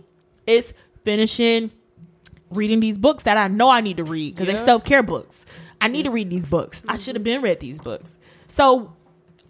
it's 0.47 0.75
finishing 1.05 1.71
reading 2.51 2.79
these 2.81 2.97
books 2.99 3.25
that 3.25 3.37
I 3.37 3.49
know 3.49 3.69
I 3.69 3.81
need 3.81 3.97
to 3.97 4.05
read 4.05 4.35
because 4.35 4.47
Yeah. 4.49 4.55
they're 4.55 4.65
self 4.65 4.85
care 4.85 5.03
books. 5.03 5.45
I 5.81 5.89
need 5.89 6.05
to 6.05 6.11
read 6.11 6.31
these 6.31 6.47
books. 6.47 6.85
I 6.89 6.97
should 6.97 7.15
have 7.17 7.25
been 7.25 7.43
read 7.43 7.61
these 7.61 7.81
books. 7.81 8.17
So. 8.47 8.93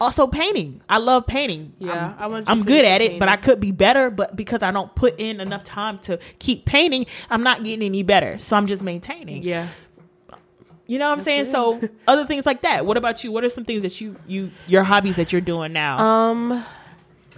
Also 0.00 0.26
painting. 0.26 0.82
I 0.88 0.98
love 0.98 1.24
painting. 1.24 1.72
Yeah, 1.78 2.14
I 2.18 2.24
I'm, 2.24 2.30
want 2.32 2.50
I'm 2.50 2.64
good 2.64 2.84
at 2.84 3.00
your 3.00 3.12
it, 3.12 3.18
but 3.20 3.28
I 3.28 3.36
could 3.36 3.60
be 3.60 3.70
better. 3.70 4.10
But 4.10 4.34
because 4.34 4.60
I 4.62 4.72
don't 4.72 4.92
put 4.96 5.18
in 5.20 5.40
enough 5.40 5.62
time 5.62 6.00
to 6.00 6.18
keep 6.40 6.64
painting, 6.66 7.06
I'm 7.30 7.44
not 7.44 7.62
getting 7.62 7.86
any 7.86 8.02
better. 8.02 8.40
So 8.40 8.56
I'm 8.56 8.66
just 8.66 8.82
maintaining. 8.82 9.44
Yeah. 9.44 9.68
You 10.88 10.98
know 10.98 11.08
what 11.08 11.14
I'm 11.14 11.20
saying? 11.20 11.44
So 11.46 11.80
other 12.08 12.26
things 12.26 12.44
like 12.44 12.62
that. 12.62 12.84
What 12.84 12.96
about 12.96 13.22
you? 13.22 13.30
What 13.30 13.44
are 13.44 13.48
some 13.48 13.64
things 13.64 13.82
that 13.82 14.00
you 14.00 14.16
you 14.26 14.50
your 14.66 14.82
hobbies 14.82 15.14
that 15.16 15.32
you're 15.32 15.40
doing 15.40 15.72
now? 15.72 15.98
Um, 15.98 16.52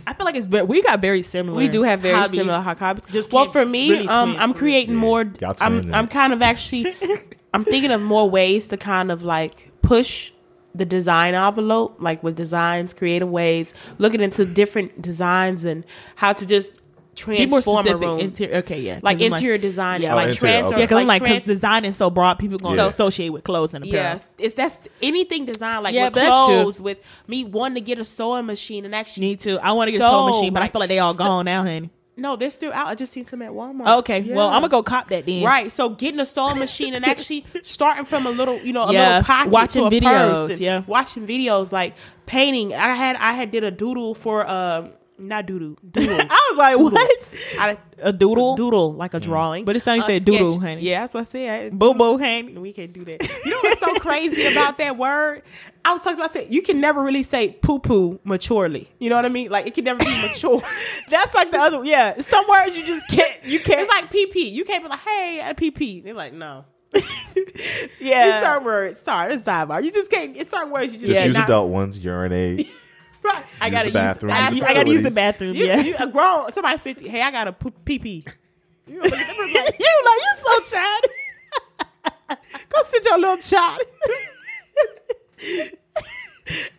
I 0.07 0.15
feel 0.15 0.25
like 0.25 0.35
it's 0.35 0.47
very, 0.47 0.65
we 0.65 0.83
got 0.83 1.01
very 1.01 1.23
similar. 1.23 1.59
we 1.59 1.69
do 1.69 1.83
have 1.83 2.01
very 2.01 2.15
hobbies. 2.15 2.33
similar 2.41 2.61
hobbies. 2.61 3.05
Just 3.13 3.33
well, 3.33 3.51
for 3.53 3.67
me, 3.67 3.91
really 3.91 4.09
um, 4.09 4.35
I'm 4.39 4.55
creating 4.55 4.95
Yeah, 4.95 5.01
more. 5.01 5.25
y'all 5.41 5.55
I'm 5.61 5.95
I'm 5.95 6.09
kind 6.09 6.33
of 6.33 6.41
actually, 6.43 6.97
I'm 7.57 7.65
thinking 7.65 7.91
of 7.91 8.01
more 8.03 8.29
ways 8.29 8.69
to 8.69 8.77
kind 8.77 9.11
of 9.11 9.23
like 9.23 9.73
push 9.83 10.33
the 10.75 10.85
design 10.85 11.35
envelope, 11.35 11.97
like 12.01 12.23
with 12.23 12.37
designs, 12.37 12.93
creative 12.93 13.29
ways, 13.31 13.73
looking 13.99 14.21
into 14.21 14.45
different 14.45 15.01
designs 15.01 15.65
and 15.65 15.85
how 16.17 16.33
to 16.35 16.45
just 16.47 16.79
Be 17.27 17.47
more 17.47 17.63
transform 17.63 17.87
a 17.87 17.97
room, 17.97 18.21
Interior, 18.21 18.57
okay, 18.57 18.79
yeah. 18.83 19.01
like 19.03 19.17
I'm 19.23 19.33
interior 19.33 19.57
design, 19.57 20.03
Yeah. 20.03 20.09
yeah, 20.09 20.13
Oh, 20.13 20.17
like 20.17 20.29
interior, 20.29 20.53
transfer, 20.59 20.75
okay. 20.75 20.81
yeah, 20.83 20.85
because 20.87 21.01
I'm 21.01 21.07
like, 21.07 21.23
trans- 21.23 21.35
because 21.41 21.47
design 21.57 21.85
is 21.87 21.97
so 21.97 22.11
broad, 22.11 22.39
people 22.39 22.59
going 22.59 22.75
to 22.77 22.83
Yeah. 22.83 22.89
associate 22.89 23.31
with 23.31 23.43
clothes 23.43 23.73
and 23.73 23.87
apparel. 23.87 24.05
Yes, 24.05 24.25
it's 24.37 24.55
that's 24.55 24.87
anything 25.03 25.47
design 25.47 25.83
like 25.83 25.95
Yeah, 25.95 26.05
with 26.09 26.13
that's 26.15 26.47
true. 26.47 26.55
clothes, 26.57 26.79
with 26.79 27.01
me 27.27 27.45
wanting 27.45 27.77
to 27.77 27.81
get 27.81 27.99
a 27.99 28.05
sewing 28.05 28.45
machine 28.45 28.85
and 28.85 28.95
actually 28.95 29.29
Need 29.29 29.41
to. 29.41 29.59
I 29.65 29.73
want 29.73 29.89
to 29.89 29.93
get 29.93 30.03
a 30.03 30.11
sewing 30.11 30.27
machine, 30.27 30.53
but 30.53 30.63
I 30.63 30.69
feel 30.69 30.81
like 30.81 30.91
they 30.91 30.99
all 30.99 31.15
st- 31.15 31.27
gone 31.27 31.45
now, 31.47 31.63
honey. 31.63 31.89
No, 32.19 32.35
they're 32.37 32.51
still 32.51 32.73
out. 32.73 32.87
I 32.89 32.95
just 32.95 33.13
seen 33.13 33.25
some 33.25 33.43
at 33.43 33.51
Walmart. 33.51 33.99
Okay, 33.99 34.21
Yeah. 34.21 34.35
well, 34.37 34.49
I'm 34.49 34.63
gonna 34.63 34.69
go 34.69 34.83
cop 34.83 35.11
that 35.11 35.27
then. 35.27 35.43
Right, 35.45 35.71
so 35.71 35.91
getting 35.91 36.19
a 36.21 36.25
sewing 36.27 36.59
machine 36.59 36.95
and 36.95 37.05
actually 37.05 37.45
starting 37.63 38.07
from 38.07 38.27
a 38.27 38.31
little, 38.31 38.59
you 38.61 38.73
know, 38.73 38.85
a 38.85 38.93
Yeah, 38.93 39.09
little 39.19 39.23
pocket, 39.25 39.51
watching 39.53 39.85
a 39.87 39.91
videos, 39.91 40.59
yeah. 40.59 40.83
watching 40.87 41.27
videos 41.27 41.73
like 41.73 41.95
painting. 42.25 42.73
I 42.75 42.95
had 42.95 43.17
I 43.17 43.33
had 43.35 43.51
did 43.51 43.65
a 43.65 43.71
doodle 43.71 44.15
for 44.15 44.49
um 44.49 44.91
not 45.19 45.47
doodle 45.47 45.77
doodle. 45.91 46.17
I 46.31 46.49
was 46.51 46.59
like, 46.59 46.79
what? 46.79 47.29
I, 47.59 47.79
A 48.03 48.13
doodle? 48.13 48.55
doodle 48.57 48.93
like 48.95 49.15
a 49.15 49.21
drawing, 49.21 49.65
But 49.65 49.75
it's 49.77 49.87
not 49.87 49.97
you 49.97 50.03
A 50.03 50.05
said 50.05 50.25
doodle, 50.27 50.61
honey. 50.61 50.83
Yeah, 50.83 51.01
that's 51.01 51.15
what 51.15 51.23
I 51.27 51.31
said. 51.31 51.79
Boo 51.79 51.95
boo, 51.95 52.19
honey. 52.19 52.53
We 52.59 52.73
can't 52.75 52.93
do 52.93 53.05
that. 53.07 53.23
You 53.45 53.51
know 53.51 53.61
what's 53.63 53.81
so 53.81 53.95
crazy 53.95 54.45
about 54.53 54.77
that 54.79 54.97
word? 54.99 55.43
I 55.87 55.93
was 55.93 56.03
talking 56.03 56.19
about. 56.19 56.31
I 56.31 56.33
said 56.33 56.53
you 56.53 56.63
can 56.63 56.81
never 56.81 57.01
really 57.01 57.23
say 57.23 57.51
poo 57.63 57.79
poo 57.79 58.19
maturely. 58.25 58.91
You 58.99 59.09
know 59.09 59.15
what 59.15 59.25
I 59.25 59.29
mean? 59.29 59.51
Like 59.51 59.69
it 59.69 59.75
can 59.75 59.85
never 59.85 60.01
be 60.01 60.23
mature. 60.29 60.61
That's 61.09 61.33
like 61.33 61.53
the 61.53 61.59
other. 61.61 61.85
Yeah, 61.85 62.19
some 62.21 62.45
words 62.49 62.77
you 62.77 62.85
just 62.85 63.07
can't. 63.07 63.45
You 63.45 63.61
can't. 63.61 63.83
it's 63.83 63.89
like 63.89 64.11
PP. 64.11 64.51
You 64.51 64.65
can't 64.65 64.83
be 64.83 64.89
like, 64.91 64.99
hey, 64.99 65.41
a 65.49 65.55
PP. 65.55 66.03
They're 66.03 66.13
like, 66.13 66.33
no. 66.33 66.65
yeah. 68.01 68.39
It's 68.39 68.45
certain 68.45 68.65
words. 68.65 69.01
Sorry, 69.01 69.35
it's 69.35 69.45
sidebar. 69.45 69.85
You 69.85 69.93
just 69.93 70.11
can't. 70.11 70.37
It's 70.37 70.51
certain 70.51 70.73
words. 70.73 70.93
You 70.93 70.99
just 70.99 71.07
Just 71.07 71.19
can't 71.21 71.27
use 71.29 71.37
not- 71.37 71.45
adult 71.49 71.71
ones. 71.71 72.05
Urinate. 72.05 72.69
Right. 73.23 73.45
I 73.61 73.71
gotta 73.71 73.87
use 73.87 73.93
the 73.95 73.99
use. 73.99 74.09
bathroom, 74.09 74.33
I, 74.33 74.51
use 74.51 74.61
the 74.61 74.69
I 74.69 74.75
gotta 74.75 74.91
use 74.91 75.03
the 75.03 75.11
bathroom. 75.11 75.55
You, 75.57 75.67
yeah. 75.67 75.81
you 75.81 75.97
a 75.99 76.07
grown 76.07 76.53
somebody 76.53 76.79
fifty. 76.79 77.09
Hey, 77.09 77.21
I 77.23 77.33
got 77.33 77.49
a 77.49 77.53
pee 77.53 77.99
pee. 77.99 78.25
You 78.87 78.99
gonna 78.99 79.09
look 79.11 79.13
at 79.19 79.27
them 79.27 79.37
and 79.41 79.53
be 79.53 79.59
like, 79.59 79.79
you 79.81 80.03
like 80.05 80.21
you 80.21 80.33
so 80.37 80.77
childish. 80.77 82.39
Go 82.69 82.83
sit 82.85 83.05
your 83.05 83.19
little 83.19 83.37
child. 83.39 83.81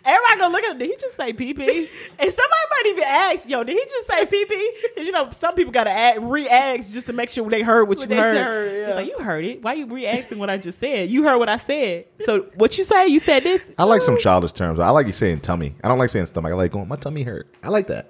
Everybody 0.05 0.39
gonna 0.39 0.53
look 0.53 0.63
at. 0.63 0.71
Him. 0.71 0.77
Did 0.77 0.89
he 0.89 0.95
just 0.95 1.17
say 1.17 1.33
pee 1.33 1.53
pee? 1.53 1.87
And 2.17 2.31
somebody 2.31 2.61
might 2.71 2.83
even 2.85 3.03
ask, 3.03 3.49
"Yo, 3.49 3.65
did 3.65 3.73
he 3.73 3.83
just 3.83 4.07
say 4.07 4.25
pee 4.25 4.45
pee?" 4.45 4.71
Because 4.83 5.05
you 5.05 5.11
know, 5.11 5.29
some 5.31 5.55
people 5.55 5.73
gotta 5.73 5.89
add, 5.89 6.23
re-ask 6.23 6.93
just 6.93 7.07
to 7.07 7.13
make 7.13 7.29
sure 7.29 7.49
they 7.49 7.63
heard 7.63 7.83
what, 7.83 7.97
What 7.97 7.99
you 7.99 8.07
they 8.07 8.15
heard. 8.15 8.37
heard, 8.37 8.71
yeah. 8.71 8.87
It's 8.87 8.95
like 8.95 9.07
you 9.09 9.19
heard 9.19 9.43
it. 9.43 9.61
Why 9.61 9.73
you 9.73 9.85
re-asking 9.85 10.39
what 10.39 10.49
I 10.49 10.57
just 10.57 10.79
said? 10.79 11.09
You 11.09 11.23
heard 11.25 11.37
what 11.37 11.49
I 11.49 11.57
said. 11.57 12.05
So 12.21 12.45
what 12.55 12.77
you 12.77 12.85
say? 12.85 13.07
You 13.07 13.19
said 13.19 13.43
this. 13.43 13.69
I 13.77 13.83
like 13.83 14.01
some 14.01 14.17
childish 14.17 14.53
terms. 14.53 14.79
I 14.79 14.89
like 14.91 15.05
you 15.07 15.13
saying 15.13 15.41
tummy. 15.41 15.75
I 15.83 15.89
don't 15.89 15.97
like 15.97 16.09
saying 16.11 16.27
stomach. 16.27 16.53
I 16.53 16.55
like 16.55 16.71
going, 16.71 16.87
my 16.87 16.95
tummy 16.95 17.23
hurt. 17.23 17.53
I 17.61 17.67
like 17.67 17.87
that. 17.87 18.09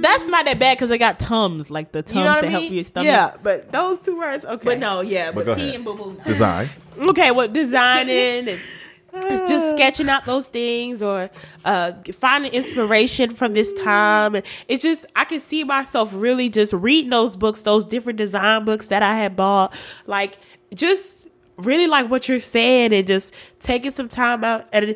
That's 0.00 0.26
not 0.26 0.44
that 0.44 0.58
bad 0.58 0.76
because 0.76 0.90
they 0.90 0.98
got 0.98 1.18
tums, 1.18 1.70
like 1.70 1.92
the 1.92 2.02
tums 2.02 2.16
You 2.16 2.24
know 2.24 2.34
that 2.34 2.44
I 2.44 2.48
help 2.48 2.62
mean? 2.64 2.74
your 2.74 2.84
stomach. 2.84 3.06
Yeah, 3.06 3.36
but 3.42 3.72
those 3.72 4.00
two 4.00 4.18
words, 4.18 4.44
okay. 4.44 4.64
But 4.64 4.78
no, 4.78 5.00
yeah, 5.00 5.32
But 5.32 5.34
but, 5.34 5.44
go 5.46 5.54
pee 5.56 5.62
ahead. 5.62 5.74
and 5.76 5.84
boo 5.84 5.94
boo. 5.94 6.20
Design. 6.24 6.68
okay, 6.98 7.30
well, 7.30 7.48
designing 7.48 8.48
and 8.48 8.60
it's 9.24 9.50
just 9.50 9.70
sketching 9.76 10.08
out 10.08 10.24
those 10.24 10.46
things 10.46 11.02
or 11.02 11.30
uh, 11.64 11.92
finding 12.12 12.52
inspiration 12.52 13.30
from 13.34 13.54
this 13.54 13.72
time. 13.74 14.34
And 14.34 14.44
it's 14.68 14.82
just, 14.82 15.06
I 15.16 15.24
can 15.24 15.40
see 15.40 15.64
myself 15.64 16.10
really 16.14 16.48
just 16.48 16.72
reading 16.72 17.10
those 17.10 17.34
books, 17.36 17.62
those 17.62 17.84
different 17.84 18.18
design 18.18 18.64
books 18.64 18.86
that 18.88 19.02
I 19.02 19.16
had 19.16 19.34
bought. 19.34 19.74
Like, 20.06 20.38
just 20.74 21.28
really 21.56 21.86
like 21.88 22.08
what 22.08 22.28
you're 22.28 22.38
saying 22.40 22.92
and 22.92 23.06
just 23.06 23.34
taking 23.60 23.90
some 23.90 24.08
time 24.08 24.44
out 24.44 24.66
and 24.72 24.94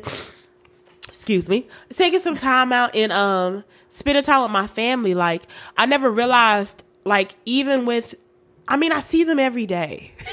excuse 1.07 1.49
me, 1.49 1.67
taking 1.91 2.19
some 2.19 2.37
time 2.37 2.71
out 2.71 2.95
and 2.95 3.11
um 3.11 3.63
spending 3.93 4.23
time 4.23 4.41
with 4.41 4.51
my 4.51 4.67
family. 4.67 5.13
Like 5.13 5.43
I 5.77 5.85
never 5.85 6.09
realized, 6.09 6.83
like 7.05 7.35
even 7.45 7.85
with, 7.85 8.15
I 8.67 8.75
mean, 8.75 8.91
I 8.91 8.99
see 8.99 9.23
them 9.23 9.39
every 9.39 9.65
day. 9.65 10.13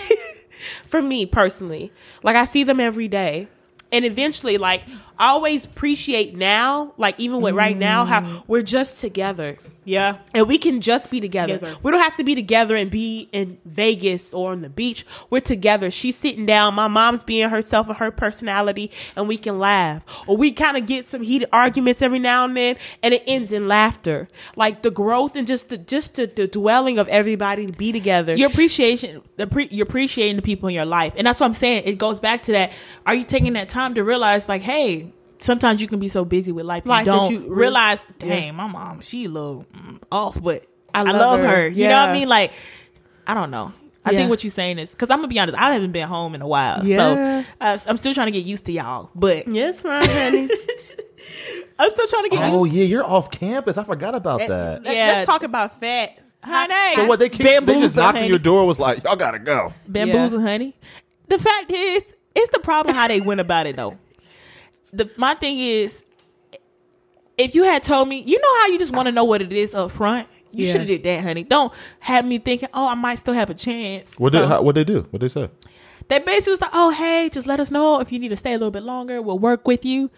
For 0.85 1.01
me 1.01 1.25
personally, 1.25 1.92
like 2.23 2.37
I 2.37 2.44
see 2.44 2.64
them 2.64 2.81
every 2.81 3.09
day, 3.09 3.49
and 3.92 4.05
eventually, 4.05 4.59
like 4.59 4.83
I 5.20 5.28
always 5.28 5.66
appreciate 5.66 6.35
now, 6.35 6.94
like 6.96 7.20
even 7.20 7.42
with 7.42 7.54
right 7.54 7.76
now, 7.76 8.06
how 8.06 8.22
mm. 8.22 8.42
we're 8.46 8.62
just 8.62 8.98
together. 8.98 9.59
Yeah. 9.85 10.18
And 10.35 10.46
we 10.46 10.56
can 10.56 10.80
just 10.80 11.11
be 11.11 11.20
together. 11.20 11.59
Together. 11.59 11.76
We 11.83 11.90
don't 11.90 12.00
have 12.00 12.16
to 12.18 12.24
be 12.24 12.35
together 12.35 12.76
and 12.76 12.90
be 12.90 13.28
in 13.33 13.59
Vegas 13.64 14.33
or 14.33 14.52
on 14.52 14.62
the 14.62 14.68
beach. 14.68 15.04
We're 15.30 15.40
together. 15.40 15.90
She's 15.90 16.16
sitting 16.16 16.46
down. 16.46 16.74
My 16.74 16.88
mom's 16.88 17.24
being 17.24 17.48
herself 17.48 17.88
and 17.88 17.96
her 17.96 18.11
personality, 18.11 18.90
and 19.16 19.26
we 19.26 19.37
can 19.37 19.59
laugh. 19.59 20.04
Or 20.26 20.37
we 20.37 20.52
kind 20.52 20.76
of 20.76 20.87
get 20.87 21.06
some 21.06 21.22
heated 21.22 21.48
arguments 21.52 22.02
every 22.02 22.18
now 22.18 22.44
and 22.44 22.56
then, 22.56 22.76
and 23.02 23.12
it 23.12 23.22
ends 23.26 23.52
in 23.52 23.68
laughter. 23.68 24.28
Like 24.54 24.83
the 24.83 24.90
growth 24.90 25.35
and 25.37 25.46
just 25.46 25.70
the 25.70 25.78
just 25.78 26.14
the, 26.14 26.26
the 26.26 26.46
dwelling 26.46 26.98
of 26.98 27.09
everybody 27.09 27.66
to 27.66 27.72
be 27.72 27.92
together. 27.92 28.37
your 28.37 28.48
appreciation 28.48 29.22
the 29.37 29.46
pre, 29.46 29.68
you're 29.70 29.87
appreciating 29.87 30.37
the 30.37 30.42
people 30.42 30.68
in 30.68 30.74
your 30.74 30.85
life 30.85 31.12
and 31.16 31.26
that's 31.26 31.40
what 31.40 31.46
i'm 31.46 31.54
saying 31.54 31.83
it 31.85 31.98
goes 31.98 32.20
back 32.20 32.42
to 32.42 32.52
that 32.52 32.72
are 33.06 33.14
you 33.14 33.24
taking 33.24 33.54
that 33.54 33.68
time 33.68 33.94
to 33.94 34.04
realize 34.04 34.48
like 34.48 34.62
hey 34.62 35.10
sometimes 35.40 35.81
you 35.83 35.88
can 35.88 35.98
be 35.98 36.09
so 36.09 36.24
busy 36.24 36.53
with 36.53 36.64
life, 36.64 36.85
Life 36.87 37.07
you 37.07 37.12
that 37.12 37.18
don't 37.18 37.33
you 37.33 37.40
re- 37.40 37.48
realize 37.64 38.07
Yeah. 38.22 38.29
dang 38.29 38.55
my 38.55 38.66
mom 38.66 39.00
she 39.00 39.24
a 39.24 39.29
little 39.29 39.64
mm, 39.74 40.00
off 40.12 40.40
but 40.42 40.64
I 40.94 41.00
i 41.00 41.03
love 41.12 41.14
love, 41.14 41.40
her. 41.40 41.46
her, 41.48 41.68
you 41.68 41.88
know 41.88 41.94
what 42.00 42.09
i 42.11 42.12
mean 42.12 42.29
like 42.29 42.53
i 43.26 43.35
don't 43.35 43.50
know 43.50 43.72
I 44.03 44.12
Yeah. 44.12 44.18
think 44.20 44.31
what 44.31 44.42
you're 44.42 44.50
saying 44.50 44.79
is 44.79 44.92
because 44.92 45.11
I'm 45.11 45.18
gonna 45.18 45.29
be 45.29 45.38
honest, 45.38 45.59
I 45.59 45.74
haven't 45.74 45.92
been 45.92 46.09
home 46.09 46.35
in 46.35 46.40
a 46.40 46.46
while, 46.48 46.83
Yeah. 46.87 47.42
so 47.42 47.44
uh, 47.61 47.79
I'm 47.87 47.98
still 47.98 48.14
trying 48.14 48.29
to 48.29 48.31
get 48.33 48.46
used 48.46 48.64
to 48.64 48.72
y'all. 48.72 49.11
But 49.14 49.46
yes, 49.46 49.81
fine, 49.83 50.09
honey. 50.09 50.48
I'm 51.79 51.90
still 51.90 52.07
trying 52.07 52.24
to 52.24 52.29
get 52.31 52.40
Oh 52.53 52.64
used. 52.64 52.76
yeah, 52.76 52.85
you're 52.85 53.05
off 53.05 53.31
campus. 53.31 53.76
I 53.76 53.85
forgot 53.85 54.14
about 54.14 54.38
that. 54.40 54.83
Let- 54.85 54.94
Yeah. 54.96 55.07
Let's 55.12 55.26
talk 55.26 55.42
about 55.42 55.79
fat, 55.79 56.18
honey. 56.42 56.94
So 56.96 57.05
what 57.07 57.18
they 57.18 57.29
kicked, 57.29 57.42
they 57.66 57.74
just 57.79 57.94
Bamboozle, 57.94 58.03
knocked 58.03 58.18
on 58.18 58.24
your 58.29 58.38
door 58.38 58.66
was 58.66 58.79
like, 58.79 59.05
y'all 59.05 59.16
gotta 59.16 59.38
go. 59.38 59.74
bamboozle 59.87 60.40
honey. 60.40 60.74
The 61.29 61.38
fact 61.38 61.70
is, 61.70 62.03
it's 62.35 62.50
the 62.53 62.59
problem 62.61 62.94
how 62.94 63.07
they 63.07 63.20
went 63.20 63.40
about 63.40 63.66
it 63.66 63.76
though. 63.76 63.98
The 64.92 65.11
my 65.16 65.35
thing 65.35 65.59
is, 65.61 66.05
if 67.38 67.55
you 67.55 67.64
had 67.64 67.83
told 67.83 68.09
me, 68.09 68.20
you 68.22 68.38
know 68.38 68.55
how 68.61 68.66
you 68.68 68.79
just 68.79 68.92
want 68.94 69.07
to 69.07 69.12
know 69.12 69.24
what 69.24 69.40
it 69.42 69.53
is 69.53 69.74
up 69.74 69.90
front. 69.90 70.29
You 70.53 70.66
Yeah. 70.66 70.72
should 70.72 70.81
have 70.83 70.88
did 70.88 71.03
that, 71.05 71.22
honey. 71.22 71.44
Don't 71.44 71.72
have 72.00 72.24
me 72.26 72.38
thinking, 72.38 72.68
oh, 72.74 72.88
I 72.88 72.94
might 72.94 73.14
still 73.16 73.35
have 73.35 73.50
a 73.50 73.55
chance. 73.55 74.11
What 74.18 74.33
So, 74.33 74.40
did 74.40 74.48
how, 74.48 74.62
what 74.62 74.74
they 74.74 74.85
do? 74.85 75.07
What 75.11 75.20
did 75.20 75.22
they 75.22 75.29
say? 75.29 75.48
they 76.09 76.18
basically 76.18 76.53
was 76.53 76.61
like, 76.61 76.72
oh, 76.74 76.90
hey, 76.90 77.29
just 77.33 77.46
let 77.46 77.61
us 77.61 77.70
know 77.70 78.00
if 78.00 78.11
you 78.11 78.18
need 78.18 78.31
to 78.31 78.37
stay 78.37 78.50
a 78.50 78.59
little 78.59 78.72
bit 78.72 78.83
longer. 78.83 79.22
We'll 79.22 79.38
work 79.38 79.66
with 79.68 79.85
you. 79.85 80.11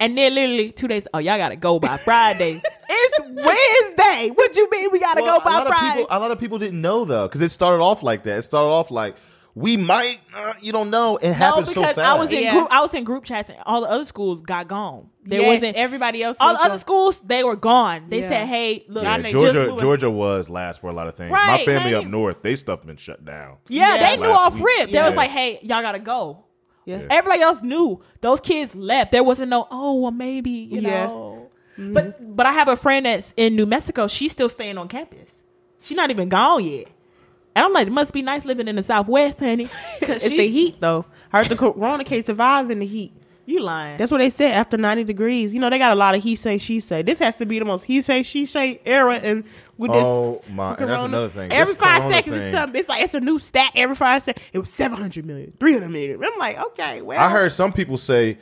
And 0.00 0.18
then 0.18 0.34
literally 0.34 0.72
two 0.72 0.88
days, 0.88 1.06
oh, 1.14 1.18
y'all 1.18 1.38
gotta 1.38 1.54
go 1.56 1.78
by 1.78 1.96
Friday. 2.04 2.60
it's 2.90 3.20
Wednesday. 3.20 4.30
What 4.34 4.56
you 4.56 4.68
mean 4.70 4.90
we 4.90 4.98
gotta 4.98 5.22
Well, 5.22 5.38
go 5.38 5.44
by 5.44 5.54
a 5.54 5.58
lot 5.58 5.66
Friday? 5.68 5.86
Of 5.88 5.94
people, 6.08 6.16
a 6.16 6.18
lot 6.18 6.30
of 6.32 6.38
people 6.40 6.58
didn't 6.58 6.80
know 6.80 7.04
though, 7.04 7.28
because 7.28 7.40
it 7.42 7.50
started 7.50 7.82
off 7.82 8.02
like 8.02 8.24
that. 8.24 8.38
It 8.40 8.42
started 8.42 8.68
off 8.68 8.90
like 8.90 9.14
we 9.56 9.76
might, 9.78 10.18
uh, 10.36 10.52
you 10.60 10.70
don't 10.70 10.90
know. 10.90 11.16
It 11.16 11.28
no, 11.28 11.32
happened 11.32 11.66
so 11.66 11.80
because 11.80 11.94
fast. 11.96 11.98
I 12.06 12.14
was 12.14 12.30
in 12.30 12.42
Yeah. 12.42 12.52
group. 12.52 12.68
I 12.70 12.80
was 12.82 12.92
in 12.94 13.02
group 13.04 13.24
chats, 13.24 13.48
and 13.48 13.58
all 13.64 13.80
the 13.80 13.88
other 13.90 14.04
schools 14.04 14.42
got 14.42 14.68
gone. 14.68 15.08
There 15.24 15.40
Yes, 15.40 15.48
wasn't 15.62 15.76
everybody 15.76 16.22
else. 16.22 16.36
all 16.38 16.52
the 16.54 16.60
other 16.62 16.76
schools. 16.78 17.20
They 17.20 17.42
were 17.42 17.56
gone. 17.56 18.04
They 18.10 18.20
Yeah. 18.20 18.28
said, 18.28 18.46
"Hey, 18.48 18.84
look, 18.88 19.02
yeah, 19.04 19.14
I 19.14 19.22
just 19.22 19.32
Georgia, 19.32 19.60
moving- 19.62 19.78
Georgia 19.78 20.10
was 20.10 20.48
last 20.50 20.80
for 20.80 20.90
a 20.90 20.92
lot 20.92 21.08
of 21.08 21.16
things. 21.16 21.32
My 21.32 21.56
family 21.64 21.92
honey. 21.92 21.94
up 21.94 22.06
north, 22.06 22.42
they 22.42 22.54
stuff 22.54 22.84
been 22.86 22.98
shut 22.98 23.24
down. 23.24 23.54
Yeah, 23.68 23.94
Yeah. 23.96 24.10
they 24.10 24.16
knew 24.22 24.28
Last 24.28 24.38
off 24.38 24.54
week. 24.56 24.64
rip. 24.78 24.90
They 24.90 25.02
was 25.02 25.16
like, 25.16 25.30
"Hey, 25.30 25.58
y'all 25.62 25.80
gotta 25.82 25.98
go." 26.00 26.44
Yeah. 26.84 26.98
Everybody 27.10 27.40
else 27.42 27.62
knew. 27.62 28.00
Those 28.20 28.40
kids 28.40 28.76
left. 28.76 29.10
There 29.10 29.24
wasn't 29.24 29.48
no, 29.48 29.66
oh 29.72 29.94
well, 29.94 30.12
maybe 30.12 30.50
you 30.50 30.82
Yeah. 30.82 31.06
know. 31.06 31.48
But 31.78 32.36
but 32.36 32.46
I 32.46 32.52
have 32.52 32.68
a 32.68 32.76
friend 32.76 33.06
that's 33.06 33.34
in 33.36 33.56
New 33.56 33.66
Mexico. 33.66 34.06
She's 34.06 34.32
still 34.32 34.48
staying 34.48 34.78
on 34.78 34.86
campus. 34.88 35.38
She's 35.80 35.96
not 35.96 36.10
even 36.10 36.28
gone 36.28 36.64
yet. 36.64 36.86
And 37.56 37.64
I'm 37.64 37.72
like, 37.72 37.86
it 37.86 37.92
must 37.92 38.12
be 38.12 38.20
nice 38.20 38.44
living 38.44 38.68
in 38.68 38.76
the 38.76 38.82
Southwest, 38.82 39.38
honey. 39.40 39.64
Cause 40.00 40.16
It's 40.22 40.28
she, 40.28 40.36
the 40.36 40.46
heat, 40.48 40.76
though. 40.78 41.06
Heard 41.30 41.46
the 41.46 41.56
corona 41.56 42.04
can't 42.04 42.24
survive 42.24 42.70
in 42.70 42.80
the 42.80 42.86
heat. 42.86 43.12
You 43.46 43.62
lying? 43.62 43.96
That's 43.96 44.10
what 44.12 44.18
they 44.18 44.28
said 44.28 44.52
after 44.52 44.76
90 44.76 45.04
degrees. 45.04 45.54
You 45.54 45.60
know, 45.60 45.70
they 45.70 45.78
got 45.78 45.92
a 45.92 45.94
lot 45.94 46.14
of 46.14 46.22
he 46.22 46.34
say, 46.34 46.58
she 46.58 46.80
say. 46.80 47.00
This 47.02 47.18
has 47.20 47.36
to 47.36 47.46
be 47.46 47.58
the 47.58 47.64
most 47.64 47.84
he 47.84 48.02
say, 48.02 48.22
she 48.24 48.44
say 48.44 48.80
era. 48.84 49.14
And 49.14 49.44
with 49.78 49.92
this. 49.92 50.04
Oh 50.04 50.42
my, 50.50 50.74
and 50.74 50.90
that's 50.90 51.04
another 51.04 51.30
thing. 51.30 51.50
Every 51.50 51.72
This 51.72 51.80
five 51.82 52.02
seconds, 52.02 52.36
thing- 52.36 52.46
it's 52.48 52.56
something. 52.58 52.78
It's 52.78 52.88
like, 52.90 53.02
it's 53.02 53.14
a 53.14 53.20
new 53.20 53.38
stat 53.38 53.70
every 53.74 53.96
five 53.96 54.22
seconds. 54.22 54.44
It 54.52 54.58
was 54.58 54.70
700 54.72 55.24
million, 55.24 55.52
300 55.58 55.88
million. 55.88 56.22
I'm 56.22 56.38
like, 56.38 56.58
okay, 56.58 57.00
well. 57.02 57.18
I 57.20 57.30
heard 57.30 57.52
some 57.52 57.72
people 57.72 57.96
say 57.96 58.36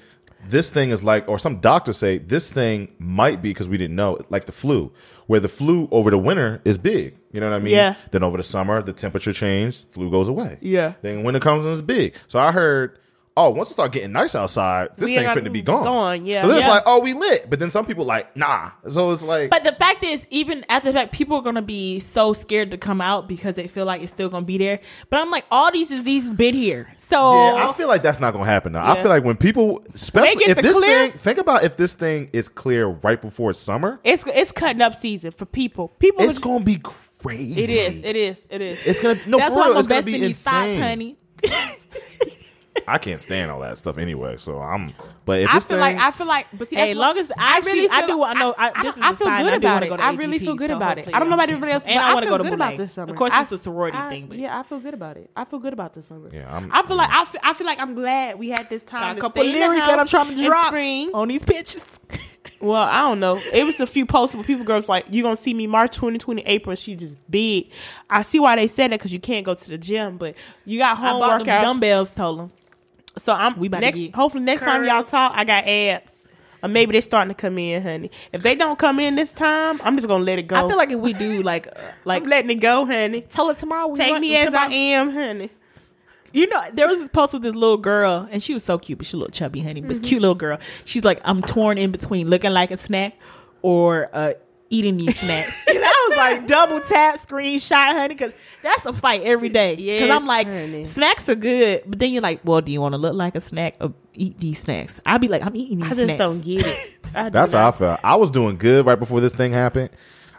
this 0.49 0.71
thing 0.71 0.91
is 0.91 1.03
like, 1.03 1.29
or 1.29 1.39
some 1.39 1.61
doctors 1.61 1.97
say 1.97 2.19
this 2.19 2.51
thing 2.53 2.95
might 2.99 3.43
be 3.43 3.51
because 3.51 3.69
we 3.69 3.77
didn't 3.79 3.97
know, 3.97 4.19
like 4.31 4.47
the 4.47 4.53
flu, 4.53 4.93
where 5.27 5.41
the 5.41 5.49
flu 5.49 5.89
over 5.91 6.11
the 6.11 6.19
winter 6.19 6.61
is 6.65 6.79
big. 6.79 7.17
You 7.33 7.41
know 7.41 7.51
what 7.51 7.57
I 7.57 7.59
mean? 7.59 7.75
Yeah. 7.75 7.95
Then 8.11 8.23
over 8.23 8.37
the 8.37 8.43
summer, 8.43 8.83
the 8.83 8.93
temperature 8.93 9.33
changed, 9.33 9.87
flu 9.89 10.11
goes 10.11 10.29
away. 10.29 10.59
Yeah. 10.61 10.95
Then 11.03 11.23
winter 11.23 11.41
comes 11.41 11.65
and 11.65 11.73
it's 11.73 11.83
big. 11.83 12.15
So 12.29 12.39
I 12.39 12.53
heard, 12.53 12.99
oh, 13.37 13.51
once 13.51 13.69
it 13.71 13.73
start 13.73 13.91
getting 13.91 14.13
nice 14.13 14.35
outside, 14.37 14.91
this 14.97 15.11
We 15.11 15.17
thing 15.17 15.27
finna 15.27 15.53
be 15.53 15.61
gone. 15.63 15.83
gone, 15.83 16.25
yeah. 16.27 16.43
So 16.43 16.49
then 16.49 16.59
it's 16.59 16.67
like, 16.69 16.85
oh, 16.87 17.01
we 17.01 17.15
lit. 17.15 17.51
But 17.51 17.59
then 17.59 17.69
some 17.69 17.85
people 17.85 18.05
like, 18.05 18.37
nah. 18.37 18.71
So 18.89 19.11
it's 19.11 19.23
like, 19.23 19.51
But 19.51 19.65
the 19.65 19.73
fact 19.73 20.05
is, 20.05 20.25
even 20.31 20.65
after 20.69 20.93
the 20.93 20.99
fact, 20.99 21.13
people 21.13 21.37
are 21.39 21.43
gonna 21.43 21.61
be 21.63 21.99
so 21.99 22.33
scared 22.33 22.71
to 22.71 22.79
come 22.79 23.01
out 23.01 23.27
because 23.27 23.57
they 23.57 23.67
feel 23.67 23.87
like 23.87 24.03
it's 24.03 24.13
still 24.13 24.29
gonna 24.29 24.47
be 24.47 24.57
there. 24.59 24.79
But 25.11 25.21
I'm 25.21 25.31
like, 25.31 25.45
all 25.51 25.73
these 25.73 25.89
diseases 25.89 26.33
been 26.33 26.55
here, 26.55 26.89
so 26.99 27.17
Yeah, 27.57 27.69
I 27.69 27.73
feel 27.73 27.89
like 27.89 28.03
that's 28.03 28.21
not 28.21 28.33
gonna 28.33 28.45
happen. 28.45 28.73
Now. 28.73 28.89
I 28.91 29.01
feel 29.03 29.11
like 29.11 29.25
when 29.25 29.37
people, 29.37 29.85
especially 29.95 30.45
if 30.45 30.59
this 30.63 30.77
clear- 30.77 31.09
thing, 31.11 31.19
think 31.19 31.39
about 31.39 31.65
if 31.65 31.77
this 31.77 31.95
thing 31.95 32.31
is 32.33 32.49
clear 32.49 32.87
right 32.87 33.21
before 33.21 33.53
summer, 33.53 33.99
it's, 34.05 34.25
it's 34.29 34.53
cutting 34.53 34.81
up 34.83 34.95
season 34.95 35.33
for 35.33 35.45
people. 35.47 35.89
People, 35.99 36.23
it's 36.25 36.39
are- 36.39 36.41
gonna 36.41 36.65
be 36.65 36.77
crazy. 36.79 37.61
it 37.63 37.71
is, 37.71 38.03
it 38.05 38.17
is, 38.17 38.47
it 38.51 38.61
is. 38.61 38.87
It's 38.87 39.01
gonna 39.01 39.19
no. 39.27 39.39
that's 39.39 39.55
for 39.55 39.61
why 39.61 39.67
real, 39.67 39.75
I'm 39.75 39.79
it's 39.81 39.89
gonna 39.89 40.03
be 40.03 40.19
these 40.21 40.39
stocks, 40.39 40.69
insane. 40.69 40.81
honey. 40.81 41.19
I 42.89 42.99
can't 42.99 43.21
stand 43.21 43.51
all 43.51 43.61
that 43.61 43.79
stuff 43.79 43.99
anyway. 43.99 44.37
So 44.37 44.59
I'm. 44.61 44.91
But 45.25 45.41
if 45.43 45.49
I 45.51 45.55
this 45.55 45.67
feel 45.67 45.77
thing, 45.77 45.81
like 45.81 45.97
I 45.97 46.11
feel 46.11 46.27
like, 46.27 46.47
but 46.53 46.69
see, 46.69 46.77
Hey, 46.77 46.93
long 46.95 47.11
what- 47.15 47.19
as- 47.19 47.33
actually, 47.39 47.89
I 47.89 48.07
do 48.07 48.19
want- 48.19 48.37
I 48.37 48.41
know- 48.41 48.55
I- 48.59 48.73
I, 48.75 48.83
this 48.83 48.97
is 48.97 49.03
I 49.03 49.11
a 49.11 49.15
feel 49.15 49.27
sign 49.29 49.43
good 49.45 49.53
I 49.53 49.53
do 49.53 49.57
about 49.59 49.73
wanna 49.75 49.87
it. 49.87 49.89
go 49.91 49.97
to 49.97 50.03
I 50.05 50.11
really 50.13 50.39
AGP, 50.39 50.45
feel 50.45 50.55
good 50.57 50.71
so 50.71 50.77
about 50.77 50.99
it. 50.99 51.09
I 51.15 51.19
don't 51.21 51.29
know 51.31 51.35
about 51.35 51.49
y'all- 51.49 51.55
everybody 51.57 51.73
else, 51.73 51.85
And 51.87 51.95
but 51.95 52.03
I 52.05 52.11
I 52.11 52.15
wanna 52.15 52.27
feel 52.27 52.35
go 52.35 52.39
to 52.39 52.45
good 52.45 52.53
about 52.53 52.73
Boulé. 52.75 52.77
this 52.79 52.93
summer. 52.93 53.13
Of 53.13 53.17
course, 53.19 53.33
I- 53.33 53.43
it's 53.43 53.53
a 53.53 53.59
sorority 53.59 53.97
I- 53.99 54.09
thing, 54.09 54.27
but- 54.27 54.39
yeah, 54.39 54.59
I 54.59 54.63
feel 54.65 54.81
good 54.81 54.95
about 54.95 55.17
it. 55.17 55.31
I 55.37 55.45
feel 55.45 55.59
good 55.61 55.73
about 55.73 55.95
this 55.95 56.07
summer. 56.07 56.29
Yeah, 56.33 56.53
I'm- 56.53 56.71
I 56.73 56.83
feel 56.83 56.97
like 56.97 57.11
I 57.11 57.25
feel, 57.25 57.41
I 57.45 57.55
feel 57.55 57.67
like 57.67 57.81
I'm 57.81 57.95
glad 57.95 58.39
we 58.39 58.51
had 58.51 58.69
this 58.69 58.83
time. 58.83 59.01
Got 59.01 59.11
a 59.13 59.15
to 59.15 59.21
couple 59.21 59.43
stay 59.45 59.53
in 59.55 59.61
lyrics 59.61 59.87
that 59.87 59.99
I'm 60.01 60.07
trying 60.07 60.35
to 60.37 60.45
drop 60.45 60.75
on 61.15 61.29
these 61.29 61.43
pictures. 61.45 61.85
Well, 62.61 62.83
I 62.83 63.03
don't 63.03 63.21
know. 63.21 63.39
It 63.53 63.65
was 63.65 63.79
a 63.81 63.87
few 63.87 64.07
posts 64.07 64.35
where 64.35 64.45
people 64.45 64.65
girls 64.65 64.89
like, 64.89 65.07
"You 65.11 65.23
gonna 65.23 65.37
see 65.37 65.53
me 65.53 65.67
March 65.67 65.95
2020, 65.97 66.43
April." 66.47 66.75
She 66.77 66.95
just 66.95 67.17
big. 67.31 67.71
I 68.09 68.23
see 68.23 68.39
why 68.39 68.57
they 68.57 68.69
said 68.69 68.91
that 68.91 68.99
because 69.01 69.13
you 69.13 69.19
can't 69.19 69.45
go 69.45 69.55
to 69.55 69.69
the 69.69 69.77
gym, 69.77 70.17
but 70.17 70.35
you 70.65 70.79
got 70.79 70.97
home 70.97 71.21
workouts. 71.21 71.45
dumbbells. 71.63 72.11
Told 72.15 72.39
them. 72.39 72.53
So 73.17 73.33
I'm 73.33 73.59
We 73.59 73.69
about 73.69 73.79
to 73.79 73.87
next. 73.87 73.99
get 73.99 74.15
Hopefully 74.15 74.45
next 74.45 74.63
time 74.63 74.85
y'all 74.85 75.05
talk, 75.05 75.33
I 75.35 75.45
got 75.45 75.67
abs. 75.67 76.13
Or 76.63 76.69
maybe 76.69 76.93
they're 76.93 77.03
starting 77.03 77.29
to 77.29 77.35
come 77.35 77.59
in, 77.59 77.83
honey. 77.83 78.11
If 78.33 78.43
they 78.43 78.55
don't 78.55 78.79
come 78.79 78.99
in 78.99 79.17
this 79.17 79.33
time, 79.35 79.79
I'm 79.85 79.97
just 79.97 80.09
gonna 80.09 80.25
let 80.25 80.39
it 80.39 80.45
go. 80.45 80.57
I 80.57 80.67
feel 80.67 80.79
like 80.79 80.91
if 80.91 80.99
we 80.99 81.13
do 81.13 81.43
like 81.43 81.67
uh, 81.67 81.81
like 82.07 82.23
I'm 82.25 82.29
letting 82.31 82.51
it 82.51 82.55
go, 82.57 82.87
honey. 82.87 83.21
tell 83.23 83.51
it 83.51 83.59
tomorrow. 83.59 83.89
we 83.89 83.99
Take 83.99 84.13
run- 84.13 84.21
me 84.23 84.35
as 84.37 84.47
tomorrow- 84.47 84.71
I 84.71 84.73
am, 84.75 85.11
honey. 85.11 85.51
You 86.33 86.49
know, 86.49 86.65
there 86.73 86.89
was 86.89 86.99
this 86.99 87.09
post 87.11 87.33
with 87.35 87.43
this 87.43 87.55
little 87.55 87.77
girl, 87.77 88.27
and 88.33 88.43
she 88.43 88.55
was 88.55 88.65
so 88.65 88.77
cute, 88.79 88.99
but 88.99 89.07
she 89.07 89.17
a 89.17 89.21
little 89.21 89.31
chubby, 89.31 89.61
honey, 89.61 89.83
but 89.83 90.03
cute 90.03 90.21
little 90.21 90.35
girl. 90.35 90.59
She's 90.85 91.05
like, 91.05 91.21
I'm 91.25 91.43
torn 91.43 91.79
in 91.79 91.93
between 91.93 92.29
looking 92.29 92.51
like 92.51 92.73
a 92.73 92.77
snack 92.77 93.15
or 93.63 94.11
uh, 94.13 94.33
eating 94.69 94.97
these 94.97 95.17
snacks. 95.21 95.65
and 96.15 96.21
I 96.21 96.25
I 96.27 96.31
was 96.31 96.39
like 96.39 96.49
double 96.49 96.81
tap 96.81 97.19
screenshot, 97.19 97.93
honey, 97.93 98.15
because 98.15 98.33
that's 98.63 98.87
a 98.87 98.93
fight 98.93 99.23
every 99.23 99.49
day. 99.51 99.75
Yeah, 99.75 100.01
Because 100.01 100.11
I'm 100.11 100.27
like, 100.27 100.47
honey. 100.47 100.85
snacks 100.85 101.29
are 101.29 101.35
good, 101.35 101.83
but 101.87 101.99
then 101.99 102.13
you're 102.13 102.23
like, 102.23 102.41
well, 102.45 102.61
do 102.61 102.73
you 102.73 102.81
want 102.81 102.93
to 102.95 102.99
look 102.99 103.15
like 103.15 103.35
a 103.35 103.41
snack 103.41 103.75
or 103.81 103.93
eat 104.15 104.39
these 104.39 104.59
snacks? 104.61 105.01
I'd 105.05 105.21
be 105.21 105.29
like, 105.29 105.43
I'm 105.43 105.55
eating 105.55 105.79
these 105.81 105.87
snacks. 105.97 105.99
I 105.99 106.07
just 106.07 106.17
snacks. 106.17 106.19
don't 106.19 106.45
get 106.45 106.67
it. 106.67 106.95
Do 107.15 107.31
That's 107.31 107.53
not. 107.53 107.59
how 107.61 107.69
I 107.69 107.71
felt. 107.73 108.01
I 108.03 108.17
was 108.17 108.31
doing 108.31 108.57
good 108.57 108.87
right 108.87 108.99
before 108.99 109.21
this 109.21 109.35
thing 109.35 109.53
happened. 109.53 109.91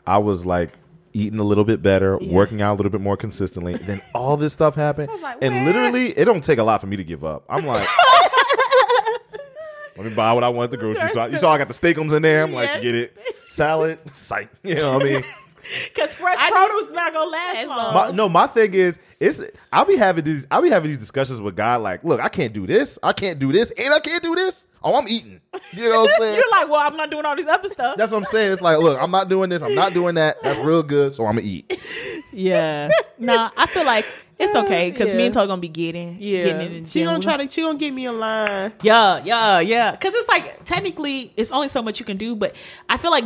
I 0.08 0.18
was 0.18 0.46
like 0.46 0.72
eating 1.14 1.40
a 1.40 1.44
little 1.44 1.64
bit 1.64 1.82
better, 1.82 2.18
working 2.18 2.62
out 2.62 2.74
a 2.74 2.78
little 2.78 2.92
bit 2.92 3.00
more 3.02 3.16
consistently. 3.16 3.76
Then 3.76 4.02
all 4.14 4.36
this 4.38 4.52
stuff 4.54 4.76
happened, 4.76 5.10
like, 5.22 5.38
and 5.42 5.56
"What?" 5.56 5.66
literally, 5.66 6.10
it 6.18 6.26
don't 6.26 6.44
take 6.44 6.60
a 6.60 6.64
lot 6.64 6.82
for 6.82 6.88
me 6.88 6.98
to 6.98 7.04
give 7.04 7.24
up. 7.24 7.46
I'm 7.50 7.66
like. 7.66 7.88
Let 9.98 10.08
me 10.08 10.14
buy 10.14 10.34
what 10.34 10.44
I 10.44 10.50
want 10.50 10.66
at 10.66 10.72
the 10.72 10.78
grocery 10.78 11.08
store. 11.08 11.30
You 11.30 11.38
saw 11.38 11.54
I 11.54 11.58
got 11.58 11.70
the 11.70 11.74
Steak-umms 11.74 12.12
in 12.12 12.22
there. 12.22 12.44
I'm 12.44 12.52
like, 12.52 12.68
Yes. 12.68 12.78
forget 12.80 12.96
it. 12.96 13.18
Salad, 13.48 14.14
sight. 14.14 14.50
You 14.62 14.76
know 14.76 14.96
what 14.96 15.04
I 15.04 15.06
mean? 15.06 15.24
Because 15.94 16.14
fresh 16.14 16.38
I 16.40 16.52
produce 16.52 16.92
not 16.94 17.14
gonna 17.14 17.30
last 17.30 17.68
long. 17.68 17.78
long. 17.78 17.94
My, 17.94 18.12
no, 18.12 18.30
my 18.30 18.48
thing 18.48 18.74
is, 18.74 19.00
it's 19.20 19.42
I'll 19.74 19.86
be 19.86 19.96
having 19.96 20.24
these 20.24 20.46
I'll 20.52 20.62
be 20.62 20.70
having 20.70 20.90
these 20.90 20.98
discussions 21.00 21.42
with 21.42 21.56
God 21.56 21.82
like, 21.82 22.04
look, 22.04 22.20
I 22.20 22.30
can't 22.30 22.54
do 22.54 22.68
this, 22.68 23.00
I 23.02 23.14
can't 23.14 23.40
do 23.40 23.52
this, 23.52 23.72
and 23.72 23.94
I 23.94 24.00
can't 24.00 24.22
do 24.24 24.36
this. 24.36 24.68
Oh, 24.84 24.96
I'm 24.96 25.08
eating. 25.08 25.42
You 25.74 25.90
know 25.90 26.02
what 26.02 26.12
I'm 26.12 26.16
saying? 26.20 26.36
You're 26.36 26.52
like, 26.52 26.70
well, 26.70 26.80
I'm 26.82 26.96
not 26.96 27.10
doing 27.10 27.26
all 27.26 27.36
these 27.36 27.48
other 27.48 27.70
stuff. 27.70 27.98
That's 27.98 28.12
what 28.12 28.20
I'm 28.20 28.26
saying. 28.26 28.52
It's 28.54 28.62
like, 28.62 28.78
look, 28.78 29.02
I'm 29.02 29.10
not 29.10 29.28
doing 29.30 29.50
this, 29.50 29.64
I'm 29.64 29.74
not 29.74 29.94
doing 29.94 30.16
that. 30.16 30.38
That's 30.44 30.60
real 30.60 30.84
good, 30.84 31.14
so 31.14 31.26
I'm 31.26 31.36
gonna 31.38 31.48
eat. 31.48 31.80
Yeah. 32.38 32.90
nah, 33.18 33.50
I 33.56 33.66
feel 33.68 33.86
like 33.86 34.06
it's 34.38 34.54
okay 34.54 34.92
because 34.92 35.14
me 35.14 35.20
Yeah. 35.20 35.26
and 35.26 35.34
Todd 35.34 35.48
gonna 35.48 35.62
be 35.62 35.70
getting, 35.70 36.18
Yeah, 36.20 36.44
getting 36.44 36.76
in 36.76 36.84
the 36.84 36.90
she 36.90 37.00
gym. 37.00 37.06
gonna 37.08 37.22
try 37.24 37.38
to. 37.38 37.50
She 37.50 37.62
gonna 37.62 37.80
get 37.80 37.92
me 37.94 38.06
a 38.08 38.12
line. 38.12 38.74
Yeah, 38.82 39.22
yeah, 39.24 39.62
yeah. 39.62 39.92
Because 39.92 40.14
it's 40.16 40.28
like 40.28 40.66
technically, 40.66 41.32
it's 41.38 41.54
only 41.54 41.70
so 41.70 41.82
much 41.82 41.98
you 42.02 42.06
can 42.06 42.18
do, 42.18 42.36
but 42.36 42.54
I 42.90 42.98
feel 42.98 43.12
like 43.12 43.24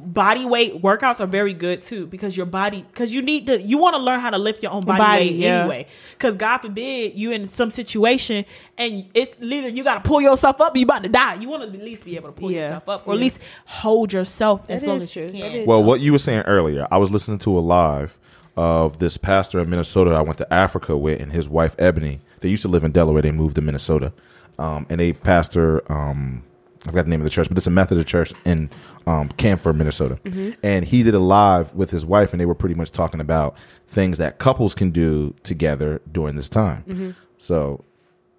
body 0.00 0.44
weight 0.44 0.80
workouts 0.80 1.20
are 1.20 1.26
very 1.26 1.52
good 1.52 1.82
too 1.82 2.06
because 2.06 2.36
your 2.36 2.46
body 2.46 2.82
because 2.82 3.12
you 3.12 3.20
need 3.20 3.46
to 3.48 3.60
you 3.60 3.78
want 3.78 3.96
to 3.96 4.00
learn 4.00 4.20
how 4.20 4.30
to 4.30 4.38
lift 4.38 4.62
your 4.62 4.70
own 4.70 4.84
body, 4.84 4.98
Body, 4.98 5.24
weight 5.30 5.34
yeah. 5.34 5.60
anyway 5.60 5.86
because 6.12 6.36
god 6.36 6.58
forbid 6.58 7.14
you 7.14 7.32
in 7.32 7.44
some 7.46 7.68
situation 7.68 8.44
and 8.76 9.06
it's 9.12 9.32
literally 9.40 9.76
you 9.76 9.82
got 9.82 10.02
to 10.04 10.08
pull 10.08 10.20
yourself 10.20 10.60
up 10.60 10.76
you 10.76 10.84
about 10.84 11.02
to 11.02 11.08
die 11.08 11.34
you 11.34 11.48
want 11.48 11.62
to 11.68 11.78
at 11.78 11.84
least 11.84 12.04
be 12.04 12.14
able 12.14 12.28
to 12.28 12.32
pull 12.32 12.50
Yeah. 12.50 12.62
yourself 12.62 12.88
up 12.88 13.08
or 13.08 13.14
at 13.14 13.20
least 13.20 13.40
hold 13.64 14.12
yourself 14.12 14.62
as 14.70 14.82
That 14.82 14.88
long 14.88 14.96
is 14.98 15.02
as 15.04 15.16
you 15.16 15.30
can 15.32 15.66
Well, 15.66 15.82
what 15.82 16.00
you 16.00 16.12
were 16.12 16.18
saying 16.18 16.42
earlier, 16.42 16.86
I 16.90 16.98
was 16.98 17.10
listening 17.10 17.38
to 17.38 17.58
a 17.58 17.60
live 17.60 18.18
of 18.56 18.98
this 19.00 19.16
pastor 19.16 19.58
in 19.60 19.68
Minnesota 19.68 20.10
I 20.12 20.20
went 20.20 20.38
to 20.38 20.52
Africa 20.54 20.96
with, 20.96 21.20
and 21.20 21.32
his 21.32 21.48
wife 21.48 21.74
Ebony. 21.78 22.20
They 22.40 22.48
used 22.48 22.62
to 22.62 22.68
live 22.68 22.84
in 22.84 22.92
Delaware. 22.92 23.22
They 23.22 23.30
moved 23.30 23.56
to 23.56 23.60
Minnesota, 23.62 24.12
um, 24.58 24.86
and 24.88 25.00
they 25.00 25.12
pastor. 25.12 25.82
Um, 25.92 26.42
I 26.88 26.90
forgot 26.90 27.04
the 27.04 27.10
name 27.10 27.20
of 27.20 27.24
the 27.24 27.30
church, 27.30 27.48
but 27.48 27.58
it's 27.58 27.66
a 27.66 27.70
Methodist 27.70 28.08
church 28.08 28.32
in 28.46 28.70
um, 29.06 29.28
Camphor, 29.30 29.72
Minnesota. 29.74 30.18
And 30.62 30.84
he 30.84 31.02
did 31.02 31.14
a 31.14 31.18
live 31.18 31.74
with 31.74 31.90
his 31.90 32.06
wife, 32.06 32.32
and 32.32 32.40
they 32.40 32.46
were 32.46 32.54
pretty 32.54 32.74
much 32.74 32.90
talking 32.90 33.20
about 33.20 33.56
things 33.86 34.16
that 34.18 34.38
couples 34.38 34.74
can 34.74 34.90
do 34.90 35.34
together 35.42 36.00
during 36.10 36.34
this 36.36 36.48
time. 36.48 37.14
So, 37.36 37.84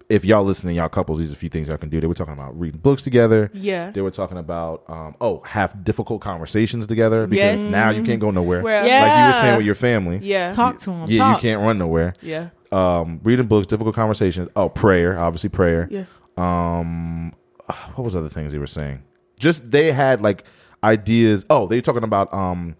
if 0.08 0.24
y'all 0.24 0.42
listening, 0.42 0.74
y'all 0.74 0.88
couples, 0.88 1.20
these 1.20 1.30
are 1.30 1.34
a 1.34 1.36
few 1.36 1.48
things 1.48 1.68
y'all 1.68 1.76
can 1.78 1.88
do. 1.88 2.00
They 2.00 2.08
were 2.08 2.14
talking 2.14 2.32
about 2.34 2.58
reading 2.58 2.80
books 2.80 3.04
together. 3.04 3.48
Yeah. 3.54 3.92
They 3.92 4.00
were 4.00 4.10
talking 4.10 4.38
about 4.38 4.82
um, 4.88 5.14
oh, 5.20 5.40
have 5.46 5.84
difficult 5.84 6.20
conversations 6.20 6.88
together 6.88 7.28
because 7.28 7.60
Yes. 7.62 7.70
now 7.70 7.90
you 7.90 8.02
can't 8.02 8.20
go 8.20 8.32
nowhere. 8.32 8.60
Well, 8.62 8.84
Yeah. 8.84 9.02
Like 9.04 9.20
you 9.20 9.26
were 9.28 9.40
saying 9.40 9.56
with 9.58 9.66
your 9.66 9.76
family. 9.76 10.18
Yeah. 10.20 10.50
talk 10.50 10.78
to 10.78 10.86
them. 10.90 11.04
Yeah, 11.06 11.18
talk. 11.18 11.36
you 11.44 11.48
can't 11.50 11.62
run 11.62 11.78
nowhere. 11.78 12.14
Yeah. 12.20 12.48
Um, 12.72 13.20
reading 13.22 13.46
books, 13.46 13.68
difficult 13.68 13.94
conversations. 13.94 14.48
Oh, 14.56 14.68
prayer, 14.68 15.16
obviously 15.16 15.48
prayer. 15.50 15.86
Yeah. 15.88 16.04
Um, 16.36 17.32
what 17.94 18.04
was 18.04 18.16
other 18.16 18.28
things 18.28 18.52
they 18.52 18.58
were 18.58 18.66
saying? 18.66 19.02
Just 19.38 19.70
they 19.70 19.92
had 19.92 20.20
like 20.20 20.44
ideas. 20.84 21.44
Oh, 21.50 21.66
they 21.66 21.76
were 21.76 21.82
talking 21.82 22.04
about 22.04 22.32
um, 22.32 22.76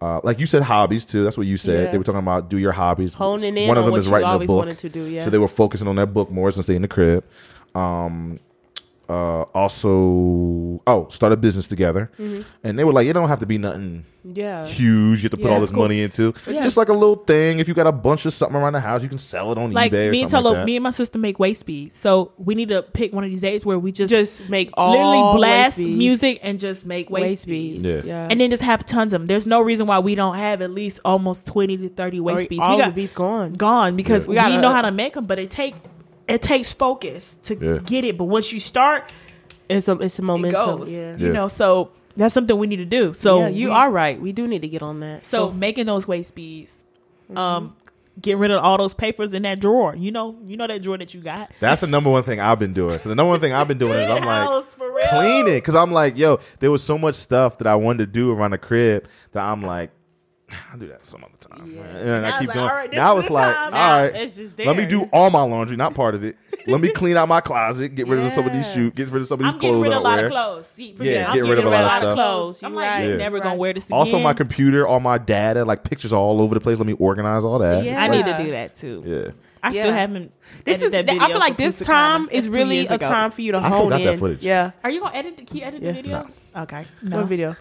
uh, 0.00 0.20
like 0.22 0.38
you 0.38 0.46
said, 0.46 0.62
hobbies 0.62 1.04
too. 1.04 1.24
That's 1.24 1.38
what 1.38 1.46
you 1.46 1.56
said. 1.56 1.86
Yeah. 1.86 1.90
They 1.92 1.98
were 1.98 2.04
talking 2.04 2.18
about 2.18 2.50
do 2.50 2.58
your 2.58 2.72
hobbies. 2.72 3.14
Honing 3.14 3.56
in 3.56 3.68
One 3.68 3.78
of 3.78 3.84
them 3.86 3.94
is 3.94 4.06
you 4.06 4.12
writing 4.12 4.42
a 4.42 4.46
book. 4.46 4.76
to 4.76 4.88
do, 4.88 5.04
yeah. 5.04 5.24
So 5.24 5.30
they 5.30 5.38
were 5.38 5.48
focusing 5.48 5.88
on 5.88 5.96
that 5.96 6.08
book 6.08 6.30
more 6.30 6.50
since 6.50 6.66
they 6.66 6.76
in 6.76 6.82
the 6.82 6.88
crib. 6.88 7.24
Um, 7.74 8.38
uh, 9.08 9.42
also, 9.54 10.80
oh, 10.86 11.08
start 11.10 11.32
a 11.32 11.36
business 11.36 11.66
together, 11.66 12.10
and 12.62 12.78
they 12.78 12.84
were 12.84 12.92
like, 12.92 13.06
it 13.06 13.12
don't 13.12 13.28
have 13.28 13.40
to 13.40 13.46
be 13.46 13.58
nothing 13.58 14.04
Yeah. 14.24 14.64
huge. 14.66 15.22
You 15.22 15.24
have 15.26 15.32
to 15.32 15.36
put 15.36 15.46
Yeah, 15.46 15.54
all 15.54 15.60
this 15.60 15.70
cool. 15.70 15.82
money 15.82 16.00
into. 16.00 16.32
Yeah. 16.48 16.62
Just 16.62 16.76
like 16.78 16.88
a 16.88 16.94
little 16.94 17.16
thing. 17.16 17.58
If 17.58 17.68
you 17.68 17.74
got 17.74 17.86
a 17.86 17.92
bunch 17.92 18.24
of 18.24 18.32
something 18.32 18.56
around 18.56 18.72
the 18.72 18.80
house, 18.80 19.02
you 19.02 19.08
can 19.10 19.18
sell 19.18 19.52
it 19.52 19.58
on 19.58 19.72
like 19.72 19.92
eBay 19.92 20.08
or 20.08 20.10
me 20.10 20.22
and 20.22 20.30
Tolo, 20.30 20.44
like 20.44 20.54
that. 20.54 20.64
me 20.64 20.76
and 20.76 20.82
my 20.82 20.90
sister 20.90 21.18
make 21.18 21.38
waist 21.38 21.66
beads, 21.66 21.94
so 21.94 22.32
we 22.38 22.54
need 22.54 22.70
to 22.70 22.82
pick 22.82 23.12
one 23.12 23.24
of 23.24 23.30
these 23.30 23.42
days 23.42 23.66
where 23.66 23.78
we 23.78 23.92
just, 23.92 24.10
Just 24.10 24.48
make 24.48 24.70
all 24.74 24.92
literally 24.92 25.36
blast 25.38 25.78
music 25.78 26.40
and 26.42 26.58
just 26.58 26.86
make 26.86 27.10
waist, 27.10 27.22
waist 27.22 27.46
beads. 27.46 27.82
beads. 27.82 28.04
Yeah. 28.06 28.12
Yeah. 28.22 28.28
and 28.30 28.40
then 28.40 28.48
just 28.50 28.62
have 28.62 28.86
tons 28.86 29.12
of 29.12 29.20
them. 29.20 29.26
There's 29.26 29.46
no 29.46 29.60
reason 29.60 29.86
why 29.86 29.98
we 29.98 30.14
don't 30.14 30.36
have 30.36 30.62
at 30.62 30.70
least 30.70 31.00
almost 31.04 31.44
twenty 31.44 31.76
to 31.76 31.88
thirty 31.90 32.20
waist 32.20 32.46
Or 32.46 32.48
beads. 32.48 32.62
all 32.62 32.76
we 32.76 32.82
the 32.82 32.86
got 32.88 32.94
beats 32.94 33.12
gone. 33.12 33.52
gone 33.52 33.96
because 33.96 34.26
Yeah. 34.26 34.30
we, 34.30 34.34
We 34.34 34.40
gotta- 34.56 34.62
know 34.62 34.72
how 34.72 34.82
to 34.82 34.90
make 34.92 35.12
them, 35.12 35.24
but 35.26 35.38
it 35.38 35.50
take 35.50 35.74
it 36.28 36.42
takes 36.42 36.72
focus 36.72 37.34
to 37.44 37.54
Yeah. 37.56 37.78
get 37.84 38.04
it. 38.04 38.16
But 38.18 38.24
once 38.24 38.52
you 38.52 38.60
start, 38.60 39.12
It's 39.68 39.88
a 39.88 39.92
it's 39.98 40.18
a 40.18 40.22
it 40.22 40.24
momentum. 40.24 40.78
goes. 40.80 40.90
Yeah. 40.90 41.16
You 41.16 41.32
know, 41.32 41.48
so 41.48 41.90
that's 42.16 42.34
something 42.34 42.56
we 42.58 42.66
need 42.66 42.76
to 42.76 42.84
do. 42.84 43.14
So 43.14 43.40
yeah, 43.40 43.48
you 43.48 43.68
we- 43.68 43.74
are 43.74 43.90
right. 43.90 44.20
We 44.20 44.32
do 44.32 44.46
need 44.46 44.62
to 44.62 44.68
get 44.68 44.82
on 44.82 45.00
that. 45.00 45.24
so 45.26 45.50
making 45.50 45.86
those 45.86 46.06
waist 46.08 46.34
beads. 46.34 46.84
Um, 47.34 47.74
get 48.20 48.36
rid 48.38 48.50
of 48.52 48.62
all 48.62 48.76
those 48.78 48.94
papers 48.94 49.32
in 49.32 49.42
that 49.42 49.58
drawer. 49.60 49.96
You 49.96 50.12
know, 50.12 50.36
you 50.46 50.56
know 50.56 50.66
that 50.68 50.82
drawer 50.82 50.98
that 50.98 51.14
you 51.14 51.20
got. 51.20 51.50
That's 51.58 51.80
the 51.80 51.86
number 51.88 52.10
one 52.10 52.22
thing 52.22 52.38
I've 52.40 52.58
been 52.58 52.72
doing. 52.74 52.98
So 52.98 53.08
the 53.08 53.14
number 53.14 53.30
one 53.30 53.40
thing 53.40 53.52
I've 53.52 53.66
been 53.66 53.78
doing 53.78 53.98
is 53.98 54.08
I'm 54.10 54.22
like 54.24 54.46
House, 54.46 54.72
for 54.74 54.92
real. 54.94 55.06
cleaning 55.08 55.54
because 55.54 55.74
I'm 55.74 55.90
like, 55.92 56.16
yo, 56.16 56.38
there 56.60 56.70
was 56.70 56.82
so 56.82 56.96
much 56.98 57.14
stuff 57.16 57.58
that 57.58 57.66
I 57.66 57.74
wanted 57.74 57.98
to 57.98 58.06
do 58.06 58.30
around 58.30 58.52
the 58.52 58.58
crib 58.58 59.08
that 59.32 59.42
I'm 59.42 59.62
like, 59.62 59.90
I'll 60.72 60.78
do 60.78 60.88
that 60.88 61.06
some 61.06 61.24
other 61.24 61.36
time. 61.36 61.74
man. 61.74 61.84
And 61.96 62.22
Now 62.22 62.28
I 62.28 62.30
it's 62.30 62.38
keep 62.40 62.48
like, 62.48 62.54
going. 62.54 62.68
all 62.68 62.74
right, 62.74 62.92
now 62.92 63.18
it's 63.18 63.30
like, 63.30 63.54
time. 63.54 63.74
all 63.74 64.04
it's 64.04 64.36
just 64.36 64.58
let 64.58 64.76
me 64.76 64.86
do 64.86 65.04
all 65.12 65.30
my 65.30 65.42
laundry, 65.42 65.76
not 65.76 65.94
part 65.94 66.14
of 66.14 66.24
it. 66.24 66.36
let 66.66 66.80
me 66.80 66.90
clean 66.90 67.16
out 67.16 67.28
my 67.28 67.40
closet, 67.40 67.94
get 67.94 68.06
rid 68.06 68.22
of 68.24 68.30
some 68.32 68.46
of 68.46 68.52
these 68.52 68.70
shoes, 68.72 68.92
get 68.94 69.08
rid 69.08 69.22
of 69.22 69.28
some 69.28 69.40
of 69.40 69.46
these 69.46 69.54
I'm 69.54 69.60
getting 69.60 69.76
clothes 69.76 69.82
rid 69.84 69.92
of 69.92 69.98
a 70.00 70.04
lot 70.04 70.16
wear. 70.16 70.26
of 70.26 70.32
clothes. 70.32 70.66
See, 70.68 70.86
Yeah, 70.90 70.96
forget 70.96 71.06
it. 71.16 71.28
I'm 71.28 71.34
get 71.34 71.40
rid 71.42 71.58
of 71.58 71.64
a 71.64 71.68
lot 71.70 71.84
of 71.84 71.90
stuff. 72.02 72.14
clothes. 72.14 72.62
I'm 72.62 72.72
You 72.72 72.76
like, 72.76 72.88
right, 72.88 73.00
you're 73.02 73.10
Yeah. 73.12 73.16
never 73.18 73.40
gonna 73.40 73.56
wear 73.56 73.72
this 73.72 73.86
again. 73.86 73.98
Also, 73.98 74.18
my 74.18 74.32
computer, 74.32 74.86
all 74.86 75.00
my 75.00 75.18
data, 75.18 75.64
like 75.64 75.84
pictures 75.84 76.12
all 76.12 76.40
over 76.40 76.54
the 76.54 76.60
place. 76.60 76.78
Let 76.78 76.86
me 76.86 76.94
organize 76.94 77.44
all 77.44 77.58
that. 77.60 77.84
Yeah. 77.84 78.02
I 78.02 78.08
need 78.08 78.24
to 78.24 78.36
do 78.42 78.50
that 78.52 78.74
too. 78.76 79.02
Yeah. 79.06 79.30
I 79.62 79.72
still 79.72 79.92
haven't. 79.92 80.30
This 80.66 80.82
is. 80.82 80.88
edited 80.92 81.08
that 81.08 81.22
I 81.22 81.28
feel 81.28 81.38
like 81.38 81.56
this 81.56 81.80
Pusakana. 81.80 81.86
time 81.86 82.28
is 82.30 82.50
really 82.50 82.86
a 82.86 82.98
time 82.98 83.30
for 83.30 83.40
you 83.40 83.52
to 83.52 83.58
I 83.58 83.68
hone 83.70 83.92
in. 83.94 84.38
Yeah. 84.42 84.72
Are 84.82 84.90
you 84.90 85.00
gonna 85.00 85.16
edit? 85.16 85.46
Can 85.46 85.56
you 85.56 85.62
edit 85.64 85.80
the 85.80 85.92
video? 85.92 86.28
Okay. 86.56 86.86
No. 87.02 87.16
What 87.18 87.26
video? 87.26 87.56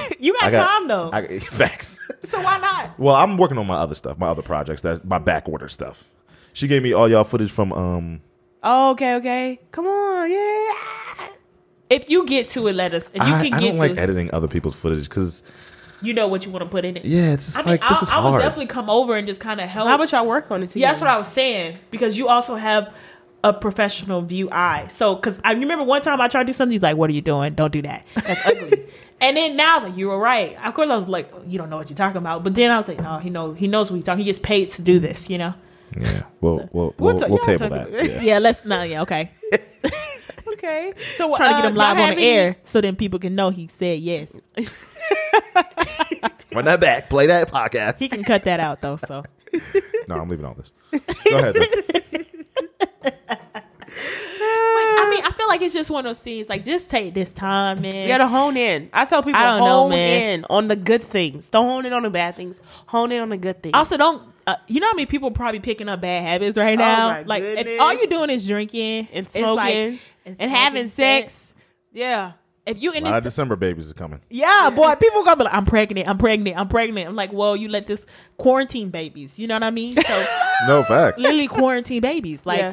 you 0.18 0.32
got, 0.34 0.44
I 0.44 0.50
got 0.50 0.66
time 0.78 0.88
though. 0.88 1.10
I, 1.12 1.38
facts. 1.40 2.00
so 2.24 2.40
why 2.42 2.58
not? 2.58 2.98
Well, 2.98 3.14
I'm 3.14 3.36
working 3.38 3.58
on 3.58 3.66
my 3.66 3.76
other 3.76 3.94
stuff, 3.94 4.18
my 4.18 4.28
other 4.28 4.42
projects, 4.42 4.82
that's 4.82 5.04
my 5.04 5.18
back 5.18 5.48
order 5.48 5.68
stuff. 5.68 6.08
She 6.52 6.68
gave 6.68 6.82
me 6.82 6.92
all 6.92 7.08
y'all 7.10 7.24
footage 7.24 7.50
from 7.50 7.72
um 7.72 8.20
Oh, 8.62 8.92
okay, 8.92 9.16
okay. 9.16 9.60
Come 9.72 9.86
on, 9.86 10.30
yeah. 10.32 11.28
If 11.90 12.08
you 12.08 12.24
get 12.26 12.48
to 12.48 12.66
it, 12.68 12.72
let 12.72 12.94
us. 12.94 13.10
If 13.12 13.16
you 13.26 13.34
I, 13.34 13.42
can 13.44 13.54
I 13.54 13.60
get 13.60 13.66
don't 13.66 13.74
to 13.74 13.78
like 13.78 13.90
it, 13.92 13.98
editing 13.98 14.32
other 14.32 14.48
people's 14.48 14.74
footage 14.74 15.06
because 15.08 15.42
you 16.00 16.14
know 16.14 16.28
what 16.28 16.44
you 16.46 16.50
want 16.50 16.64
to 16.64 16.68
put 16.70 16.84
in 16.84 16.96
it. 16.96 17.04
yeah, 17.04 17.32
it's 17.32 17.46
just 17.46 17.58
I 17.58 17.60
mean, 17.60 17.70
like 17.72 17.82
I'll, 17.82 17.90
this 17.90 18.02
is 18.02 18.10
I 18.10 18.16
would 18.16 18.30
hard. 18.30 18.40
definitely 18.40 18.66
come 18.66 18.88
over 18.88 19.16
and 19.16 19.26
just 19.26 19.40
kind 19.40 19.60
of 19.60 19.68
help. 19.68 19.86
How 19.88 19.94
about 19.96 20.10
y'all 20.12 20.26
work 20.26 20.50
on 20.50 20.62
it 20.62 20.68
together? 20.68 20.80
Yeah, 20.80 20.88
that's 20.88 21.00
what 21.00 21.10
I 21.10 21.18
was 21.18 21.28
saying 21.28 21.78
because 21.90 22.16
you 22.16 22.28
also 22.28 22.56
have 22.56 22.94
a 23.42 23.52
professional 23.52 24.22
view 24.22 24.48
eye. 24.50 24.86
So, 24.88 25.14
because 25.14 25.38
I 25.44 25.52
remember 25.52 25.84
one 25.84 26.00
time 26.00 26.20
I 26.20 26.28
tried 26.28 26.44
to 26.44 26.46
do 26.46 26.52
something, 26.54 26.72
he's 26.72 26.82
like, 26.82 26.96
"What 26.96 27.10
are 27.10 27.12
you 27.12 27.20
doing? 27.20 27.54
Don't 27.54 27.72
do 27.72 27.82
that. 27.82 28.06
That's 28.14 28.44
ugly." 28.46 28.86
and 29.20 29.36
then 29.36 29.56
now 29.56 29.72
I 29.72 29.74
was 29.78 29.84
like, 29.90 29.96
"You 29.98 30.08
were 30.08 30.18
right." 30.18 30.56
Of 30.64 30.74
course, 30.74 30.90
I 30.90 30.96
was 30.96 31.08
like, 31.08 31.32
"You 31.46 31.58
don't 31.58 31.70
know 31.70 31.76
what 31.78 31.88
you're 31.90 31.96
talking 31.96 32.18
about." 32.18 32.44
But 32.44 32.54
then 32.54 32.70
I 32.70 32.76
was 32.76 32.88
like, 32.88 33.00
"No, 33.00 33.18
he 33.18 33.30
know 33.30 33.52
he 33.54 33.66
knows 33.68 33.90
what 33.90 33.96
he's 33.96 34.04
talking. 34.04 34.18
He 34.18 34.24
gets 34.24 34.38
paid 34.38 34.70
to 34.72 34.82
do 34.82 34.98
this, 34.98 35.28
you 35.30 35.38
know." 35.38 35.54
yeah, 35.98 36.22
we'll 36.40 36.68
we'll 36.72 36.94
We'll 36.98 37.14
we'll, 37.14 37.18
ta- 37.18 37.26
we'll 37.28 37.38
table 37.38 37.68
talk 37.68 37.90
that. 37.90 38.06
Yeah. 38.06 38.20
Yeah, 38.22 38.38
let's 38.38 38.64
not. 38.64 38.88
Yeah, 38.88 39.02
okay. 39.02 39.30
Okay. 40.46 40.92
So 41.16 41.34
Trying 41.36 41.56
to 41.56 41.62
get 41.62 41.64
uh, 41.64 41.68
him 41.68 41.74
live 41.76 41.90
on 41.92 41.96
have 41.98 42.16
the 42.16 42.22
any- 42.22 42.30
air 42.30 42.56
so 42.62 42.80
then 42.80 42.96
people 42.96 43.18
can 43.18 43.34
know 43.34 43.50
he 43.50 43.66
said 43.66 44.00
yes. 44.00 44.32
Run 46.54 46.64
that 46.66 46.80
back, 46.80 47.10
play 47.10 47.26
that 47.26 47.50
podcast. 47.50 47.98
He 47.98 48.08
can 48.08 48.24
cut 48.24 48.44
that 48.44 48.60
out 48.60 48.80
though. 48.80 48.96
So 48.96 49.24
no, 50.08 50.16
I'm 50.16 50.28
leaving 50.28 50.44
all 50.46 50.54
this. 50.54 50.72
Go 51.30 51.38
ahead. 51.38 51.54
Though. 54.44 55.02
I 55.04 55.10
mean, 55.10 55.24
I 55.24 55.30
feel 55.32 55.48
like 55.48 55.62
it's 55.62 55.74
just 55.74 55.90
one 55.90 56.04
of 56.06 56.10
those 56.10 56.20
things. 56.20 56.48
Like, 56.48 56.64
just 56.64 56.90
take 56.90 57.14
this 57.14 57.32
time, 57.32 57.82
man. 57.82 57.94
You 57.94 58.08
gotta 58.08 58.26
hone 58.28 58.56
in. 58.56 58.88
I 58.92 59.04
tell 59.04 59.22
people 59.22 59.40
I 59.40 59.44
don't 59.44 59.60
know, 59.60 59.64
hone 59.82 59.90
man. 59.90 60.40
in 60.40 60.46
on 60.50 60.68
the 60.68 60.76
good 60.76 61.02
things. 61.02 61.48
Don't 61.48 61.68
hone 61.68 61.86
in 61.86 61.92
on 61.92 62.02
the 62.02 62.10
bad 62.10 62.36
things. 62.36 62.60
Hone 62.86 63.12
in 63.12 63.20
on 63.20 63.28
the 63.30 63.36
good 63.38 63.62
things. 63.62 63.72
Also, 63.74 63.96
don't 63.96 64.22
uh, 64.46 64.56
you 64.66 64.80
know 64.80 64.86
how 64.88 64.94
many 64.94 65.06
people 65.06 65.30
probably 65.30 65.60
picking 65.60 65.88
up 65.88 66.00
bad 66.00 66.22
habits 66.22 66.56
right 66.58 66.78
now? 66.78 67.06
Oh 67.08 67.12
my 67.12 67.22
like, 67.22 67.42
if 67.42 67.80
all 67.80 67.94
you're 67.94 68.06
doing 68.06 68.30
is 68.30 68.46
drinking 68.46 69.08
and 69.12 69.26
it's 69.26 69.34
like- 69.34 69.72
smoking 69.72 69.98
and 70.26 70.36
and 70.38 70.50
having 70.50 70.88
smoking 70.88 71.22
sex. 71.28 71.54
Yeah. 71.92 72.32
If 72.66 72.82
you 72.82 72.92
in 72.92 73.04
lot 73.04 73.18
of 73.18 73.24
this, 73.24 73.34
December 73.34 73.56
babies 73.56 73.86
is 73.86 73.92
coming. 73.92 74.20
yeah, 74.30 74.70
boy, 74.74 74.94
people 74.94 75.22
gonna 75.22 75.36
be 75.36 75.44
like, 75.44 75.52
"I'm 75.52 75.66
pregnant, 75.66 76.08
I'm 76.08 76.16
pregnant, 76.16 76.58
I'm 76.58 76.68
pregnant." 76.68 77.06
I'm 77.06 77.14
like, 77.14 77.30
"Well, 77.30 77.54
you 77.54 77.68
let 77.68 77.86
this 77.86 78.06
quarantine 78.38 78.88
babies." 78.88 79.38
You 79.38 79.46
know 79.48 79.56
what 79.56 79.64
I 79.64 79.70
mean? 79.70 79.96
So 79.96 80.26
No 80.66 80.82
facts. 80.82 81.20
literally 81.20 81.46
quarantine 81.46 82.00
babies, 82.00 82.46
like. 82.46 82.60
Yeah. 82.60 82.72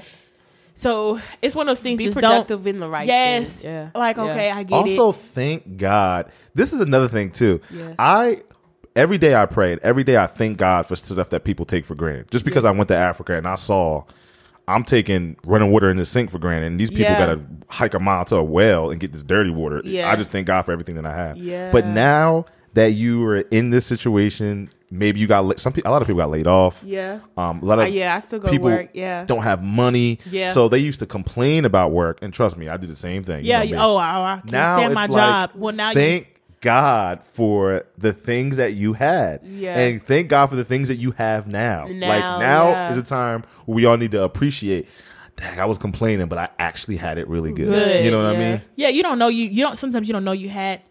So 0.74 1.20
it's 1.42 1.56
one 1.56 1.68
of 1.68 1.72
those 1.72 1.82
things. 1.84 1.98
Be 2.00 2.06
just 2.06 2.16
productive 2.16 2.64
don't. 2.64 2.76
in 2.76 2.78
the 2.78 2.88
right 2.90 3.06
yes. 3.08 3.62
thing. 3.62 3.72
Yeah. 3.72 3.90
Like 3.94 4.18
Yeah. 4.18 4.24
okay, 4.24 4.52
I 4.52 4.64
get 4.64 4.76
Also, 4.76 5.10
it. 5.10 5.16
thank 5.16 5.78
God. 5.78 6.32
This 6.54 6.74
is 6.74 6.82
another 6.82 7.08
thing 7.08 7.32
too. 7.32 7.62
Yeah. 7.70 7.94
I 8.00 8.44
every 8.96 9.18
day 9.18 9.36
I 9.36 9.46
pray 9.46 9.74
and 9.74 9.82
every 9.82 10.04
day 10.04 10.18
I 10.18 10.28
thank 10.28 10.58
God 10.58 10.86
for 10.86 10.96
stuff 10.96 11.30
that 11.30 11.44
people 11.44 11.66
take 11.66 11.86
for 11.86 11.96
granted. 11.96 12.32
Just 12.32 12.46
because 12.46 12.66
I 12.66 12.72
went 12.72 12.88
to 12.90 12.96
Africa 12.96 13.36
and 13.36 13.48
I 13.48 13.56
saw 13.56 14.04
I'm 14.68 14.84
taking 14.84 15.36
running 15.46 15.72
water 15.72 15.90
in 15.90 15.98
the 15.98 16.06
sink 16.06 16.30
for 16.30 16.40
granted, 16.40 16.68
and 16.68 16.80
these 16.80 16.90
people 16.92 17.04
Yeah. 17.04 17.26
got 17.26 17.34
to 17.36 17.42
hike 17.68 17.94
a 17.94 18.00
mile 18.00 18.24
to 18.26 18.38
a 18.38 18.44
well 18.44 18.92
and 18.92 19.00
get 19.00 19.12
this 19.12 19.24
dirty 19.24 19.50
water. 19.50 19.82
Yeah. 19.84 20.10
I 20.10 20.16
just 20.16 20.32
thank 20.32 20.48
God 20.48 20.62
for 20.62 20.72
everything 20.72 20.96
that 20.96 21.06
I 21.06 21.14
have. 21.14 21.38
Yeah. 21.38 21.72
But 21.72 21.88
now 21.88 22.46
that 22.74 22.94
you 22.94 23.20
were 23.20 23.38
in 23.38 23.70
this 23.70 23.86
situation, 23.86 24.70
maybe 24.90 25.20
you 25.20 25.28
got 25.28 25.60
some 25.60 25.74
people. 25.74 25.90
A 25.90 25.94
lot 25.94 26.02
of 26.02 26.08
people 26.08 26.20
got 26.22 26.30
laid 26.30 26.48
off. 26.48 26.84
Yeah. 26.86 27.20
Um, 27.38 27.62
a 27.62 27.66
lot 27.66 27.80
of 27.80 27.86
Uh, 27.86 27.90
yeah, 27.90 28.16
I 28.16 28.20
still 28.20 28.40
go 28.40 28.50
people 28.50 28.70
work, 28.70 28.90
yeah. 28.94 29.26
don't 29.26 29.44
have 29.44 29.62
money. 29.64 30.20
Yeah. 30.30 30.54
So 30.54 30.70
they 30.70 30.78
used 30.80 31.00
to 31.00 31.06
complain 31.06 31.66
about 31.66 31.92
work, 31.92 32.20
and 32.22 32.34
trust 32.34 32.58
me, 32.58 32.70
I 32.70 32.78
did 32.78 32.90
the 32.90 32.96
same 32.96 33.24
thing. 33.24 33.44
Yeah. 33.46 33.62
You 33.64 33.70
you- 33.72 33.76
know 33.76 33.94
oh, 33.94 33.98
I, 33.98 34.34
I 34.36 34.36
can't 34.40 34.52
now 34.52 34.78
stand 34.78 34.94
my 34.94 35.06
it's 35.06 35.16
job. 35.16 35.52
well, 35.56 35.76
now 35.76 35.90
you. 35.90 35.96
thank 35.96 36.28
God 36.62 37.24
for 37.34 37.86
the 37.98 38.14
things 38.14 38.58
that 38.58 38.74
you 38.74 38.94
had, 38.94 39.42
Yeah. 39.44 39.78
and 39.80 40.02
thank 40.02 40.28
God 40.30 40.48
for 40.48 40.56
the 40.56 40.64
things 40.64 40.88
that 40.90 40.98
you 40.98 41.12
have 41.12 41.48
now. 41.48 41.88
like 41.88 41.96
Now, 41.98 42.40
now 42.40 42.70
yeah. 42.70 42.92
is 42.92 42.98
a 42.98 43.04
time 43.04 43.44
where 43.66 43.76
we 43.76 43.86
all 43.86 43.98
need 43.98 44.12
to 44.12 44.24
appreciate. 44.24 44.88
Dang, 45.38 45.60
I 45.60 45.66
was 45.66 45.78
complaining, 45.80 46.28
but 46.28 46.38
I 46.38 46.50
actually 46.60 46.98
had 46.98 47.18
it 47.18 47.28
really 47.28 47.52
good. 47.52 47.68
Good, 47.70 48.06
you 48.06 48.12
know 48.12 48.18
what 48.24 48.36
I 48.36 48.38
mean? 48.38 48.62
Yeah, 48.76 48.90
you 48.90 49.02
don't 49.02 49.18
know 49.18 49.28
you. 49.30 49.46
You 49.48 49.64
don't. 49.64 49.78
Sometimes 49.78 50.08
you 50.08 50.14
don't 50.14 50.24
know 50.24 50.34
you 50.34 50.50
had 50.50 50.82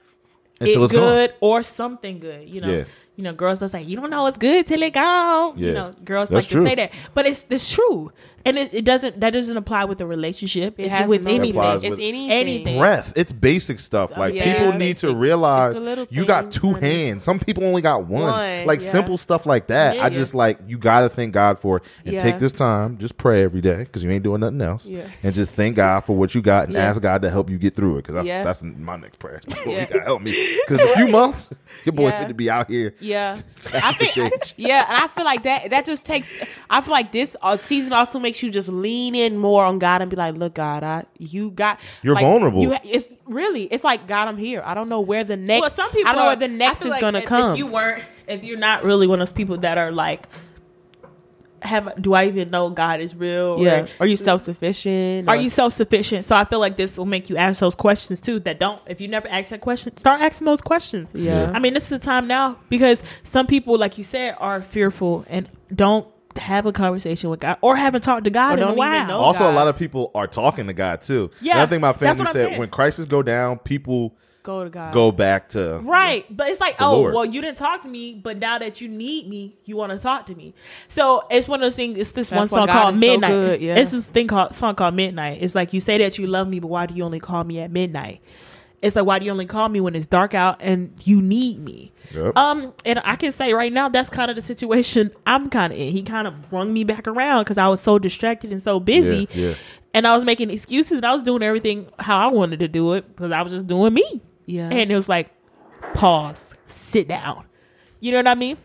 Until 0.61 0.83
it 0.83 0.85
it's 0.85 0.93
gone. 0.93 1.03
good 1.03 1.35
or 1.41 1.63
something 1.63 2.19
good. 2.21 2.49
You 2.49 2.61
know. 2.61 2.71
Yeah. 2.71 2.85
You 3.17 3.25
know, 3.25 3.35
girls 3.35 3.59
that 3.59 3.69
say 3.69 3.83
you 3.83 3.97
don't 3.99 4.09
know 4.09 4.27
it's 4.29 4.39
good 4.39 4.67
till 4.67 4.81
it 4.83 4.95
gone. 4.95 5.59
Yeah. 5.59 5.67
You 5.67 5.75
know, 5.75 5.91
girls 6.05 6.31
That's 6.31 6.47
like 6.47 6.51
true. 6.51 6.63
to 6.65 6.69
say 6.71 6.75
that, 6.77 6.93
but 7.13 7.27
it's 7.27 7.45
it's 7.51 7.71
true, 7.71 8.13
and 8.45 8.57
it, 8.59 8.73
it 8.75 8.85
doesn't. 8.85 9.21
That 9.21 9.31
doesn't 9.31 9.57
apply 9.57 9.85
with 9.85 10.01
a 10.01 10.07
relationship. 10.07 10.79
It 10.79 10.85
it's 10.85 10.95
has 10.95 11.09
with 11.09 11.27
anything. 11.27 11.51
applies 11.57 11.83
It's 11.83 11.91
with 11.91 11.99
anything. 12.01 12.31
anything. 12.31 12.79
breath. 12.79 13.13
It's 13.17 13.33
basic 13.33 13.81
stuff. 13.81 14.17
Like 14.17 14.35
yeah. 14.35 14.53
people 14.53 14.73
need 14.79 14.99
to 14.99 15.15
realize 15.15 15.71
It's 15.71 15.79
the 15.79 15.85
little 15.85 16.07
you 16.11 16.25
got 16.25 16.51
two 16.51 16.73
honey. 16.75 16.87
hands. 17.07 17.25
Some 17.25 17.39
people 17.39 17.65
only 17.65 17.83
got 17.83 18.07
one. 18.07 18.23
One, 18.23 18.67
like 18.67 18.81
yeah. 18.81 18.91
simple 18.91 19.17
stuff 19.19 19.47
like 19.47 19.67
that. 19.69 19.97
Yeah, 19.97 20.03
I 20.03 20.05
yeah. 20.07 20.11
just 20.11 20.35
like 20.35 20.59
you 20.67 20.79
got 20.79 21.01
to 21.03 21.09
thank 21.09 21.33
God 21.33 21.59
for 21.59 21.79
it 21.79 21.83
and 22.05 22.15
Yeah. 22.15 22.21
take 22.23 22.39
this 22.39 22.53
time. 22.53 22.99
Just 22.99 23.17
pray 23.17 23.43
every 23.43 23.61
day 23.61 23.79
because 23.85 24.03
you 24.05 24.11
ain't 24.11 24.23
doing 24.25 24.41
nothing 24.41 24.61
else. 24.63 24.87
Yeah. 24.89 25.07
And 25.23 25.35
just 25.35 25.51
thank 25.53 25.77
God 25.77 26.01
for 26.01 26.17
what 26.17 26.35
you 26.35 26.43
got 26.43 26.65
and 26.67 26.75
Yeah. 26.75 26.85
ask 26.89 27.01
God 27.01 27.23
to 27.23 27.31
help 27.31 27.51
you 27.51 27.59
get 27.59 27.75
through 27.75 27.95
it 27.99 28.03
because 28.03 28.15
that's 28.17 28.27
Yeah. 28.27 28.43
that's 28.43 28.63
my 28.63 28.97
next 28.97 29.19
prayer. 29.19 29.41
Lord, 29.67 29.81
you 29.81 29.87
gotta 29.87 30.05
help 30.05 30.23
me 30.23 30.59
because 30.67 30.81
a 30.81 30.95
few 30.97 31.09
months 31.19 31.51
your 31.85 31.93
boy 31.93 32.09
Yeah. 32.09 32.19
fit 32.21 32.29
to 32.29 32.35
be 32.35 32.51
out 32.51 32.69
here. 32.71 32.95
Yeah, 33.01 33.39
I 33.75 33.93
think. 33.95 34.17
Yeah, 34.57 34.85
and 34.89 35.05
I 35.05 35.09
feel 35.09 35.25
like 35.25 35.43
that. 35.45 35.71
That 35.71 35.85
just 35.87 36.05
takes. 36.05 36.31
I 36.69 36.81
feel 36.81 36.93
like 36.93 37.13
this 37.13 37.37
uh, 37.43 37.57
season 37.59 37.93
also 37.93 38.19
makes 38.19 38.30
you 38.37 38.51
just 38.51 38.69
lean 38.69 39.15
in 39.15 39.37
more 39.37 39.65
on 39.65 39.79
God 39.79 40.03
and 40.03 40.11
be 40.11 40.17
like, 40.17 40.37
"Look, 40.37 40.55
God, 40.55 40.83
I 40.83 41.05
you 41.19 41.51
got. 41.51 41.81
You're 42.03 42.15
like, 42.15 42.25
vulnerable. 42.25 42.63
You, 42.63 42.77
it's 42.85 43.07
really. 43.27 43.65
It's 43.65 43.85
like 43.85 44.07
God, 44.07 44.29
I'm 44.29 44.37
here. 44.37 44.63
I 44.65 44.75
don't 44.75 44.89
know 44.89 45.01
where 45.01 45.25
the 45.25 45.37
next. 45.37 45.61
Well, 45.61 45.71
some 45.71 45.91
people. 45.91 46.09
I 46.09 46.13
don't 46.13 46.23
know 46.23 46.27
where 46.29 46.37
the 46.37 46.49
next 46.49 46.83
is 46.83 46.91
like 46.91 47.01
gonna 47.01 47.19
if- 47.19 47.25
come. 47.25 47.53
If 47.53 47.59
you 47.59 47.67
weren't, 47.67 48.05
if 48.27 48.43
you're 48.45 48.59
not 48.59 48.85
really 48.85 49.07
one 49.07 49.21
of 49.21 49.29
those 49.29 49.33
people 49.33 49.59
that 49.59 49.79
are 49.79 49.93
like, 49.93 50.29
have 51.63 52.01
do 52.01 52.15
I 52.15 52.27
even 52.27 52.51
know 52.51 52.71
God 52.71 53.01
is 53.01 53.15
real? 53.15 53.57
or- 53.59 53.65
yeah. 53.65 53.87
Are 53.99 54.07
you 54.07 54.17
self 54.17 54.43
sufficient? 54.43 55.29
Are 55.29 55.37
you 55.37 55.49
self 55.49 55.73
sufficient? 55.73 56.25
So 56.25 56.37
I 56.37 56.45
feel 56.45 56.59
like 56.61 56.77
this 56.77 56.97
will 56.97 57.07
make 57.07 57.31
you 57.31 57.37
ask 57.37 57.61
those 57.61 57.75
questions 57.75 58.21
too. 58.21 58.41
That 58.41 58.59
don't. 58.59 58.81
If 58.87 59.01
you 59.01 59.09
never 59.09 59.29
ask 59.29 59.51
that 59.51 59.61
question, 59.61 59.97
start 59.97 60.21
asking 60.21 60.47
those 60.47 60.63
questions. 60.63 61.11
Yeah. 61.15 61.51
I 61.55 61.59
mean, 61.59 61.75
this 61.75 61.85
is 61.85 61.91
the 61.91 61.99
time 61.99 62.27
now 62.27 62.59
because 62.69 63.03
some 63.23 63.47
people, 63.47 63.79
like 63.79 63.99
you 63.99 64.05
said, 64.05 64.37
are 64.39 64.63
fearful 64.63 65.25
and 65.29 65.49
don't 65.75 66.07
have 66.41 66.67
a 66.67 66.73
conversation 66.73 67.31
with 67.31 67.41
God 67.41 67.59
or 67.61 67.77
haven't 67.77 68.03
talked 68.03 68.25
to 68.25 68.31
God 68.31 68.59
Or 68.59 68.63
in 68.63 68.69
a 68.69 68.75
while. 68.75 69.07
know 69.07 69.19
Also, 69.21 69.51
a 69.51 69.53
lot 69.53 69.69
of 69.69 69.77
people 69.77 70.11
are 70.15 70.27
talking 70.27 70.67
to 70.67 70.73
God 70.73 71.03
too. 71.03 71.31
Yeah, 71.41 71.55
Another 71.57 71.71
thing 71.71 71.81
my 71.81 71.93
family 71.93 72.25
said: 72.27 72.33
saying. 72.33 72.59
when 72.59 72.69
crises 72.71 73.07
go 73.07 73.23
down, 73.23 73.59
people 73.59 74.15
go 74.43 74.65
to 74.65 74.71
God? 74.71 74.95
go 74.95 75.13
back 75.13 75.51
to 75.51 75.79
Right. 75.83 76.25
But 76.35 76.49
it's 76.49 76.61
like, 76.61 76.81
oh, 76.81 76.93
Lord. 77.01 77.15
well, 77.15 77.25
you 77.27 77.41
didn't 77.43 77.59
talk 77.59 77.83
to 77.83 77.89
me, 77.89 78.15
but 78.15 78.39
now 78.39 78.59
that 78.59 78.81
you 78.81 78.89
need 78.89 79.29
me, 79.29 79.57
you 79.67 79.77
want 79.77 79.93
to 79.93 79.99
talk 79.99 80.27
to 80.27 80.35
me. 80.35 80.55
So 80.89 81.25
it's 81.31 81.47
one 81.47 81.61
of 81.61 81.67
those 81.67 81.77
things. 81.77 81.99
It's 81.99 82.13
this 82.13 82.31
one 82.31 82.41
That's 82.41 82.53
why 82.53 82.59
song 82.61 82.67
God 82.69 82.73
called 82.83 82.95
is 82.95 83.01
so 83.01 83.07
Midnight. 83.07 83.29
good, 83.31 83.61
yeah. 83.61 83.77
It's 83.77 83.91
this 83.91 84.09
thing 84.09 84.27
called 84.29 84.55
song 84.55 84.75
called 84.77 84.95
Midnight. 84.95 85.39
It's 85.43 85.55
like 85.55 85.73
you 85.75 85.81
say 85.81 85.99
that 85.99 86.19
you 86.19 86.27
love 86.27 86.49
me, 86.49 86.59
but 86.59 86.69
why 86.69 86.87
do 86.87 86.95
you 86.95 87.05
only 87.05 87.21
call 87.21 87.45
me 87.45 87.61
at 87.61 87.71
midnight? 87.71 88.23
It's 88.83 88.97
like 88.97 89.05
why 89.05 89.19
do 89.19 89.27
you 89.27 89.31
only 89.31 89.45
call 89.47 89.69
me 89.69 89.81
when 89.81 89.95
it's 89.95 90.07
dark 90.07 90.33
out 90.35 90.57
and 90.61 90.93
you 91.07 91.21
need 91.21 91.59
me? 91.61 91.93
Yep. 92.15 92.37
Um, 92.37 92.73
and 92.85 93.01
I 93.05 93.15
can 93.17 93.31
say 93.31 93.53
right 93.53 93.73
now 93.73 93.89
that's 93.89 94.09
kind 94.11 94.31
of 94.31 94.37
the 94.37 94.43
situation 94.43 95.11
I'm 95.27 95.51
kind 95.51 95.73
of 95.73 95.79
in. 95.79 95.93
He 95.93 96.03
kind 96.03 96.27
of 96.27 96.49
brung 96.51 96.73
me 96.73 96.83
back 96.85 97.07
around 97.07 97.43
because 97.45 97.59
I 97.59 97.69
was 97.69 97.81
so 97.81 97.99
distracted 97.99 98.51
and 98.53 98.63
so 98.63 98.81
busy, 98.81 99.29
Yeah, 99.33 99.49
yeah. 99.51 99.55
and 99.95 100.07
I 100.07 100.15
was 100.15 100.25
making 100.25 100.51
excuses 100.51 100.93
and 100.99 101.05
I 101.07 101.13
was 101.13 101.23
doing 101.23 101.43
everything 101.43 101.89
how 101.99 102.19
I 102.19 102.33
wanted 102.33 102.61
to 102.61 102.69
do 102.69 102.95
it 102.95 103.07
because 103.09 103.33
I 103.33 103.43
was 103.43 103.53
just 103.53 103.67
doing 103.67 103.93
me. 103.95 104.23
Yeah. 104.47 104.69
and 104.71 104.91
it 104.91 104.95
was 104.95 105.09
like, 105.09 105.31
pause, 105.95 106.55
sit 106.67 107.07
down. 107.07 107.45
You 108.01 108.13
know 108.13 108.19
what 108.19 108.29
I 108.29 108.35
mean? 108.35 108.57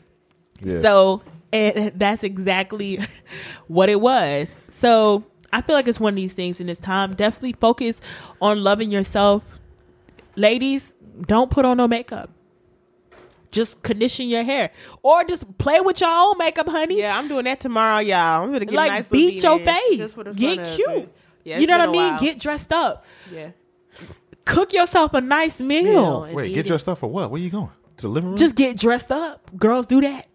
Yeah. 0.61 0.82
So, 0.82 1.22
and 1.53 1.91
that's 1.99 2.24
exactly 2.24 2.99
what 3.68 3.89
it 3.89 3.99
was. 4.01 4.63
So, 4.70 5.26
I 5.53 5.61
feel 5.61 5.76
like 5.76 5.88
it's 5.88 5.99
one 5.99 6.13
of 6.13 6.16
these 6.16 6.34
things 6.34 6.59
in 6.59 6.68
this 6.68 6.80
time. 6.80 7.13
Definitely 7.13 7.53
focus 7.53 8.01
on 8.41 8.63
loving 8.63 8.91
yourself. 8.91 9.59
Ladies, 10.36 10.94
don't 11.22 11.50
put 11.50 11.66
on 11.66 11.78
no 11.78 11.88
makeup. 11.88 12.30
Just 13.52 13.84
condition 13.84 14.28
your 14.28 14.44
hair, 14.44 14.72
or 15.02 15.24
just 15.24 15.58
play 15.58 15.80
with 15.80 16.02
your 16.02 16.10
own 16.12 16.38
makeup, 16.38 16.68
honey. 16.68 17.00
Yeah, 17.00 17.18
I'm 17.18 17.30
doing 17.30 17.46
that 17.46 17.62
tomorrow, 17.62 18.00
y'all. 18.00 18.44
I'm 18.44 18.52
gonna 18.52 18.66
get 18.66 18.74
like 18.74 18.92
a 18.92 18.96
nice 18.96 19.08
beat 19.08 19.42
your 19.42 19.60
face, 19.60 19.98
just 19.98 20.16
for 20.16 20.26
the 20.26 20.34
get 20.34 20.66
cute. 20.76 21.10
Yeah, 21.46 21.60
you 21.60 21.68
know 21.68 21.78
what 21.78 21.88
I 21.88 21.92
mean? 21.92 22.12
while. 22.14 22.20
Get 22.20 22.40
dressed 22.40 22.74
up. 22.74 23.06
yeah. 23.32 23.52
Cook 24.44 24.74
yourself 24.74 25.14
a 25.14 25.22
nice 25.22 25.62
meal. 25.62 25.84
Meal. 25.84 26.30
Wait, 26.34 26.52
eat 26.52 26.54
get 26.54 26.66
it. 26.66 26.70
your 26.70 26.78
stuff 26.78 27.00
for 27.00 27.08
what? 27.08 27.32
Where 27.32 27.42
you 27.42 27.50
going? 27.50 27.70
To 27.98 28.02
the 28.02 28.10
living 28.10 28.30
room? 28.30 28.38
Just 28.38 28.56
get 28.56 28.78
dressed 28.78 29.12
up. 29.12 29.56
Girls 29.56 29.86
do 29.86 30.02
that. 30.02 30.28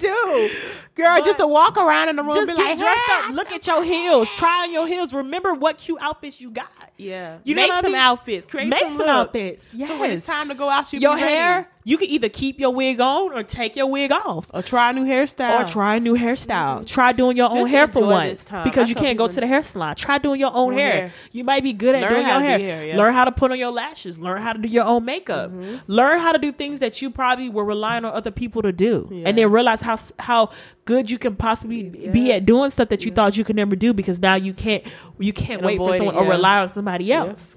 Do, 0.00 0.50
girl. 0.94 1.16
But- 1.18 1.24
just 1.24 1.38
to 1.38 1.46
walk 1.46 1.76
around 1.76 2.08
in 2.08 2.16
the 2.16 2.22
room, 2.22 2.34
Just 2.34 2.48
be 2.48 2.54
like, 2.54 2.78
dressed 2.78 3.04
"Hey." 3.06 3.12
up. 3.28 3.30
Look 3.30 3.52
at 3.52 3.66
your 3.66 3.84
heels. 3.84 4.30
Try 4.32 4.64
on 4.64 4.72
your 4.72 4.86
heels. 4.86 5.14
Remember 5.14 5.54
what 5.54 5.78
cute 5.78 5.98
outfits 6.00 6.40
you 6.40 6.50
got. 6.50 6.66
Yeah, 6.96 7.38
You 7.44 7.54
know 7.54 7.62
make 7.62 7.70
I 7.70 7.80
some 7.80 7.92
mean? 7.92 8.00
outfits. 8.00 8.46
Create 8.46 8.68
Make 8.68 8.80
some, 8.88 8.90
some 8.98 9.08
outfits. 9.08 9.66
So 9.70 9.98
when 9.98 10.10
it's 10.10 10.26
time 10.26 10.48
to 10.48 10.54
go 10.54 10.68
out, 10.68 10.92
you 10.92 10.98
your 10.98 11.16
be 11.16 11.22
ready. 11.22 11.66
You 11.90 11.96
can 11.98 12.08
either 12.08 12.28
keep 12.28 12.60
your 12.60 12.72
wig 12.80 13.00
on 13.00 13.32
or 13.36 13.42
take 13.42 13.74
your 13.80 13.86
wig 13.86 14.12
off. 14.12 14.50
or 14.54 14.62
try 14.62 14.90
a 14.90 14.92
new 14.92 15.04
hairstyle, 15.04 15.60
Or 15.64 15.64
try 15.68 15.96
a 15.96 16.00
new 16.00 16.16
hairstyle. 16.16 16.76
Mm-hmm. 16.76 16.84
Try 16.84 17.12
doing 17.12 17.36
your 17.36 17.50
own 17.50 17.58
Just 17.64 17.70
hair 17.70 17.86
for 17.88 18.06
once 18.06 18.44
because 18.44 18.62
That's 18.74 18.90
you 18.90 18.96
can't 18.96 19.18
go 19.18 19.26
to 19.28 19.40
the 19.40 19.46
hair 19.46 19.62
salon. 19.62 19.94
Try 19.96 20.18
doing 20.18 20.38
your 20.40 20.50
own 20.54 20.72
Own 20.72 20.78
hair. 20.78 20.92
hair. 20.92 21.12
You 21.32 21.42
might 21.44 21.62
be 21.62 21.72
good 21.72 21.94
at 21.96 22.02
Learn 22.02 22.12
doing 22.12 22.26
your 22.26 22.40
hair. 22.40 22.58
hair, 22.58 22.86
yeah. 22.86 22.96
Learn 22.96 23.12
how 23.14 23.24
to 23.24 23.32
put 23.32 23.50
on 23.50 23.58
your 23.58 23.72
lashes. 23.72 24.18
Learn 24.18 24.40
how 24.40 24.52
to 24.52 24.58
do 24.60 24.68
your 24.68 24.84
own 24.84 25.04
makeup. 25.04 25.50
Mm-hmm. 25.50 25.76
Learn 25.92 26.18
how 26.20 26.32
to 26.32 26.38
do 26.38 26.52
things 26.52 26.78
that 26.80 27.00
you 27.02 27.10
probably 27.10 27.48
were 27.48 27.64
relying 27.64 28.04
on 28.04 28.12
other 28.14 28.30
people 28.30 28.62
to 28.62 28.72
do, 28.72 29.08
Yeah. 29.10 29.28
and 29.28 29.36
then 29.38 29.50
realize 29.50 29.80
how 29.80 29.96
how 30.18 30.50
good 30.84 31.10
you 31.10 31.18
can 31.18 31.34
possibly 31.36 31.82
be 31.84 32.32
at 32.32 32.46
doing 32.46 32.70
stuff 32.70 32.88
that 32.90 33.04
you 33.04 33.10
thought 33.12 33.36
you 33.36 33.44
could 33.44 33.56
never 33.56 33.74
do 33.76 33.92
because 33.92 34.20
now 34.20 34.34
you 34.34 34.52
can't 34.54 34.82
you 35.18 35.32
can't 35.32 35.58
And 35.60 35.66
wait 35.66 35.76
for 35.78 35.82
avoid 35.90 35.94
it, 35.94 35.98
someone 35.98 36.14
or 36.16 36.24
rely 36.28 36.58
on 36.60 36.68
somebody 36.68 37.12
else. 37.12 37.56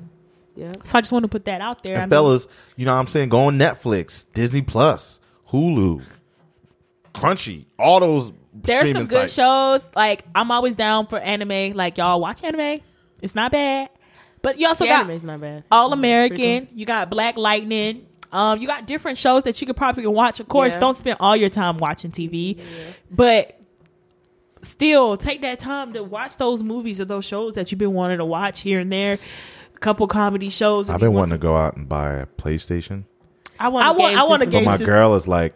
Yeah. 0.55 0.71
So 0.83 0.97
I 0.97 1.01
just 1.01 1.11
want 1.11 1.23
to 1.23 1.29
put 1.29 1.45
that 1.45 1.61
out 1.61 1.83
there. 1.83 1.97
I 1.97 2.01
and 2.01 2.09
mean, 2.11 2.15
fellas, 2.17 2.47
you 2.75 2.85
know 2.85 2.93
what 2.93 2.99
I'm 2.99 3.07
saying? 3.07 3.29
Go 3.29 3.45
on 3.45 3.57
Netflix, 3.57 4.25
Disney 4.33 4.61
Plus, 4.61 5.19
Hulu, 5.49 6.03
Crunchy, 7.13 7.65
all 7.79 7.99
those 7.99 8.31
there's 8.53 8.91
some 8.91 9.05
good 9.05 9.29
sites. 9.29 9.33
shows. 9.33 9.81
Like 9.95 10.25
I'm 10.35 10.51
always 10.51 10.75
down 10.75 11.07
for 11.07 11.19
anime. 11.19 11.73
Like 11.73 11.97
y'all 11.97 12.19
watch 12.19 12.43
anime. 12.43 12.81
It's 13.21 13.35
not 13.35 13.51
bad. 13.51 13.89
But 14.41 14.59
you 14.59 14.67
also 14.67 14.83
The 14.83 14.89
got 14.89 15.05
anime's 15.05 15.23
not 15.23 15.39
bad. 15.41 15.63
All 15.71 15.87
It's 15.93 15.99
pretty 15.99 16.07
American. 16.43 16.67
You 16.77 16.85
got 16.85 17.09
Black 17.09 17.37
Lightning. 17.37 18.05
Um, 18.31 18.59
you 18.59 18.67
got 18.67 18.85
different 18.87 19.17
shows 19.17 19.43
that 19.43 19.61
you 19.61 19.67
could 19.67 19.77
probably 19.77 20.05
watch. 20.07 20.39
Of 20.39 20.49
course, 20.49 20.73
Yeah. 20.73 20.79
don't 20.81 20.93
spend 20.95 21.17
all 21.19 21.35
your 21.35 21.49
time 21.49 21.77
watching 21.77 22.11
TV, 22.11 22.59
but 23.11 23.57
still 24.63 25.17
take 25.17 25.41
that 25.41 25.59
time 25.59 25.93
to 25.93 26.03
watch 26.03 26.37
those 26.37 26.63
movies 26.63 26.99
or 26.99 27.05
those 27.05 27.25
shows 27.25 27.53
that 27.55 27.71
you've 27.71 27.79
been 27.79 27.93
wanting 27.93 28.17
to 28.17 28.25
watch 28.25 28.61
here 28.61 28.79
and 28.79 28.91
there. 28.91 29.19
A 29.83 29.85
couple 29.85 30.07
comedy 30.07 30.49
shows. 30.49 30.89
I've 30.89 31.01
been 31.01 31.11
wanting 31.11 31.33
to 31.33 31.37
go 31.37 31.57
out 31.57 31.75
and 31.75 31.89
buy 31.89 32.13
a 32.13 32.25
PlayStation, 32.25 33.03
I 33.59 33.67
want. 33.67 33.85
I 33.85 33.89
a 33.89 33.93
want- 33.93 34.11
game 34.11 34.17
I 34.17 34.23
want 34.23 34.41
a 34.41 34.45
system. 34.45 34.63
but 34.63 34.65
my 34.65 34.71
system. 34.77 34.87
girl 34.87 35.13
is 35.15 35.27
like, 35.27 35.55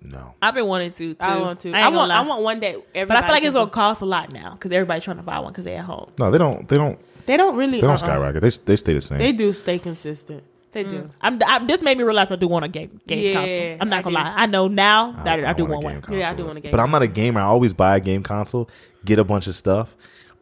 no. 0.00 0.34
I've 0.40 0.54
been 0.54 0.68
wanting 0.68 0.92
to. 0.92 1.14
Too. 1.14 1.16
I 1.18 1.40
want 1.40 1.58
to. 1.60 1.68
ain't 1.70 1.76
I, 1.76 1.88
want. 1.88 2.10
lie. 2.10 2.16
I 2.16 2.22
want 2.22 2.42
one 2.44 2.60
that. 2.60 2.76
Everybody 2.94 3.06
But 3.08 3.16
I 3.16 3.20
feel 3.22 3.34
like 3.34 3.42
it's 3.42 3.54
gonna 3.56 3.70
cost 3.72 4.02
a 4.02 4.04
lot 4.04 4.32
now 4.32 4.52
because 4.52 4.70
everybody's 4.70 5.02
trying 5.02 5.16
to 5.16 5.24
buy 5.24 5.40
one 5.40 5.50
because 5.50 5.64
they're 5.64 5.78
at 5.78 5.84
home. 5.84 6.12
No, 6.16 6.30
they 6.30 6.38
don't. 6.38 6.68
They 6.68 6.76
don't. 6.76 6.96
They 7.26 7.36
don't 7.36 7.56
really. 7.56 7.80
They 7.80 7.88
don't 7.88 7.90
uh-uh. 7.90 7.96
skyrocket. 7.96 8.40
They 8.40 8.50
they 8.50 8.76
stay 8.76 8.94
the 8.94 9.00
same. 9.00 9.18
They 9.18 9.32
do 9.32 9.52
stay 9.52 9.80
consistent. 9.80 10.44
They 10.70 10.84
do. 10.84 11.02
Mm. 11.02 11.10
I'm, 11.20 11.40
I, 11.44 11.64
this 11.64 11.82
made 11.82 11.98
me 11.98 12.04
realize 12.04 12.30
I 12.30 12.36
do 12.36 12.46
want 12.46 12.64
a 12.66 12.68
game 12.68 13.00
game 13.08 13.18
Yeah, 13.18 13.32
console. 13.32 13.76
I'm 13.80 13.88
not 13.88 13.98
I 13.98 14.02
gonna 14.02 14.16
do. 14.16 14.22
lie. 14.22 14.34
I 14.36 14.46
know 14.46 14.68
now 14.68 15.22
that 15.24 15.44
I, 15.44 15.52
do 15.54 15.64
want 15.64 15.82
want 15.82 15.84
one. 15.84 16.02
console. 16.02 16.18
Yeah, 16.20 16.30
I 16.30 16.34
do 16.34 16.44
want 16.46 16.58
a 16.58 16.60
game 16.60 16.70
But 16.70 16.78
I'm 16.78 16.92
not 16.92 17.02
a 17.02 17.08
gamer. 17.08 17.40
I 17.40 17.44
always 17.44 17.72
buy 17.72 17.96
a 17.96 18.00
game 18.00 18.22
console, 18.22 18.70
get 19.04 19.18
a 19.18 19.24
bunch 19.24 19.48
of 19.48 19.56
stuff, 19.56 19.96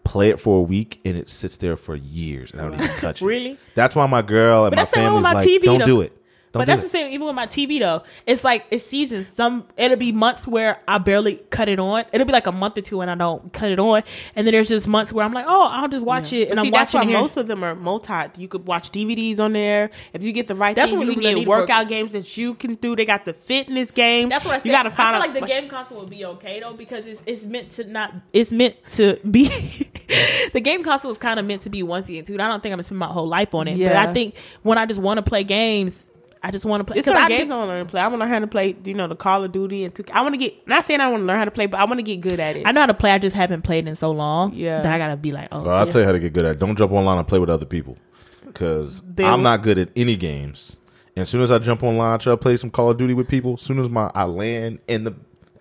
play 0.05 0.31
it 0.31 0.41
for 0.41 0.59
a 0.59 0.63
week, 0.63 1.01
and 1.05 1.17
it 1.17 1.29
sits 1.29 1.57
there 1.59 1.77
for 1.77 1.95
years, 1.97 2.53
and 2.53 2.61
I 2.61 2.65
don't 2.65 2.75
even 2.75 2.89
touch 2.97 3.23
it. 3.23 3.25
Really? 3.25 3.59
That's 3.75 3.95
why 3.97 4.07
my 4.07 4.23
girl 4.23 4.65
and 4.65 4.73
But 4.75 4.81
my 4.81 4.85
family's 4.85 5.25
like, 5.25 5.37
TV 5.39 5.63
don't 5.63 5.79
though. 5.81 5.87
do 5.87 6.01
it. 6.03 6.17
But 6.53 6.67
that's 6.67 6.83
that. 6.83 6.87
what 6.87 6.95
I'm 6.95 7.01
saying. 7.07 7.13
Even 7.15 7.27
with 7.27 7.35
my 7.35 7.47
TV 7.47 7.79
though, 7.81 8.03
it's 8.27 8.45
like 8.45 8.67
it's 8.71 8.85
seasons. 8.85 9.27
Some 9.29 9.67
it'll 9.77 9.97
be 9.97 10.13
months 10.13 10.47
where 10.47 10.81
I 10.87 10.99
barely 10.99 11.37
cut 11.51 11.69
it 11.69 11.79
on. 11.79 12.05
It'll 12.13 12.27
be 12.27 12.33
like 12.33 12.47
a 12.47 12.53
month 12.53 12.77
or 12.79 12.83
two 12.83 13.01
and 13.01 13.11
I 13.11 13.15
don't 13.15 13.53
cut 13.53 13.73
it 13.73 13.79
on. 13.79 14.03
And 14.37 14.47
then 14.47 14.53
there's 14.53 14.69
just 14.69 14.87
months 14.87 15.13
where 15.13 15.25
I'm 15.25 15.33
like, 15.33 15.47
oh, 15.49 15.69
I'll 15.69 15.89
just 15.89 16.05
watch 16.05 16.33
it, 16.33 16.51
and 16.51 16.61
I'm 16.61 16.71
that's 16.71 16.93
watching 16.95 17.09
why 17.11 17.19
it 17.19 17.21
most 17.21 17.37
of 17.37 17.47
them 17.47 17.65
are 17.65 17.75
multi. 17.75 18.13
You 18.37 18.49
could 18.49 18.67
watch 18.67 18.93
DVDs 18.93 19.41
on 19.41 19.55
there. 19.55 19.91
If 20.13 20.23
you 20.23 20.33
get 20.33 20.47
the 20.47 20.55
right 20.55 20.77
That's 20.77 20.91
thing, 20.91 20.99
what 20.99 21.05
you 21.05 21.11
we 21.11 21.15
can 21.15 21.21
really 21.25 21.35
get 21.35 21.39
need 21.41 21.45
for- 21.47 21.61
workout 21.61 21.89
games 21.89 22.13
that 22.13 22.37
you 22.37 22.55
can 22.55 22.75
do. 22.75 22.95
They 22.97 23.05
got 23.05 23.25
the 23.25 23.33
fitness 23.33 23.91
games. 23.91 24.31
That's 24.31 24.45
what 24.45 24.55
I 24.55 24.59
said. 24.59 24.67
You 24.67 24.73
got 24.73 24.83
to 24.85 24.91
find 24.91 25.17
I 25.17 25.19
out. 25.19 25.21
like 25.21 25.35
the 25.41 25.47
game 25.47 25.69
console 25.69 26.01
would 26.01 26.11
be 26.11 26.25
okay 26.25 26.61
though 26.61 26.75
because 26.75 27.07
it's 27.07 27.23
it's 27.27 27.45
meant 27.45 27.71
to 27.73 27.85
not. 27.85 28.13
It's 28.33 28.53
meant 28.53 28.77
to 28.89 29.19
be. 29.29 29.49
the 30.53 30.61
game 30.61 30.85
console 30.85 31.11
is 31.11 31.19
kind 31.19 31.41
of 31.41 31.47
meant 31.47 31.63
to 31.63 31.71
be 31.71 31.83
one 31.83 32.03
thing 32.03 32.19
and 32.19 32.27
two. 32.27 32.35
I 32.35 32.49
don't 32.49 32.63
think 32.63 32.73
I'm 32.73 32.77
gonna 32.77 32.83
spend 32.83 32.99
my 32.99 33.07
whole 33.07 33.29
life 33.29 33.55
on 33.55 33.69
it. 33.69 33.79
But 33.79 33.97
I 33.97 34.13
think 34.13 34.37
when 34.63 34.79
I 34.79 34.87
just 34.87 35.01
want 35.01 35.19
to 35.19 35.23
play 35.23 35.45
games, 35.45 36.11
I 36.45 36.51
just 36.51 36.65
want 36.65 36.81
to 36.81 36.85
play. 36.85 36.99
It's 36.99 37.05
Because 37.07 37.17
some 37.19 37.25
I 37.25 37.29
games 37.29 37.43
just, 37.43 37.53
I 37.53 37.57
want 37.57 37.69
to 37.69 37.73
learn 37.75 37.87
to 37.87 37.91
play. 37.91 38.01
I 38.01 38.07
want 38.09 38.15
to 38.15 38.19
learn 38.25 38.29
how 38.31 38.39
to 38.41 38.47
play. 38.47 38.77
You 38.85 38.95
know, 38.95 39.07
the 39.07 39.15
Call 39.17 39.45
of 39.45 39.53
Duty 39.53 39.85
and 39.85 39.95
2K. 39.95 40.11
I 40.13 40.23
want 40.23 40.35
to 40.35 40.39
get. 40.39 40.67
Not 40.67 40.85
saying 40.85 41.01
I 41.01 41.09
want 41.09 41.23
to 41.23 41.27
learn 41.27 41.39
how 41.39 41.45
to 41.45 41.51
play, 41.51 41.67
but 41.67 41.79
I 41.79 41.85
want 41.85 41.99
to 41.99 42.03
get 42.03 42.21
good 42.21 42.41
at 42.41 42.57
it. 42.57 42.67
I 42.67 42.73
know 42.73 42.81
how 42.81 42.87
to 42.87 42.95
play. 42.95 43.13
I 43.13 43.19
just 43.19 43.37
haven't 43.37 43.63
played 43.63 43.87
in 43.87 43.95
so 43.97 44.11
long. 44.11 44.53
Yeah. 44.55 44.83
that 44.83 44.93
I 44.93 44.99
gotta 44.99 45.17
be 45.17 45.31
like, 45.33 45.49
oh, 45.53 45.63
Well, 45.63 45.77
I'll 45.77 45.85
yeah. 45.87 45.91
tell 45.93 46.01
you 46.01 46.07
how 46.07 46.13
to 46.13 46.19
get 46.19 46.33
good 46.33 46.45
at 46.45 46.53
it. 46.53 46.59
Don't 46.59 46.77
jump 46.77 46.91
online 46.93 47.19
and 47.19 47.27
play 47.29 47.39
with 47.39 47.49
other 47.51 47.67
people. 47.67 47.97
Because 48.45 49.03
I'm 49.19 49.43
not 49.43 49.63
good 49.63 49.79
at 49.79 49.91
any 49.97 50.17
games. 50.17 50.77
And 51.15 51.23
as 51.23 51.29
soon 51.31 51.43
as 51.43 51.51
I 51.51 51.59
jump 51.59 51.83
online, 51.83 52.13
I 52.15 52.17
try 52.17 52.33
to 52.33 52.37
play 52.37 52.57
some 52.57 52.71
Call 52.71 52.91
of 52.91 52.97
Duty 52.97 53.15
with 53.15 53.29
people, 53.29 53.55
as 53.55 53.61
soon 53.61 53.79
as 53.79 53.89
my 53.89 54.11
I 54.15 54.25
land 54.25 54.79
in 54.89 55.05
the 55.05 55.15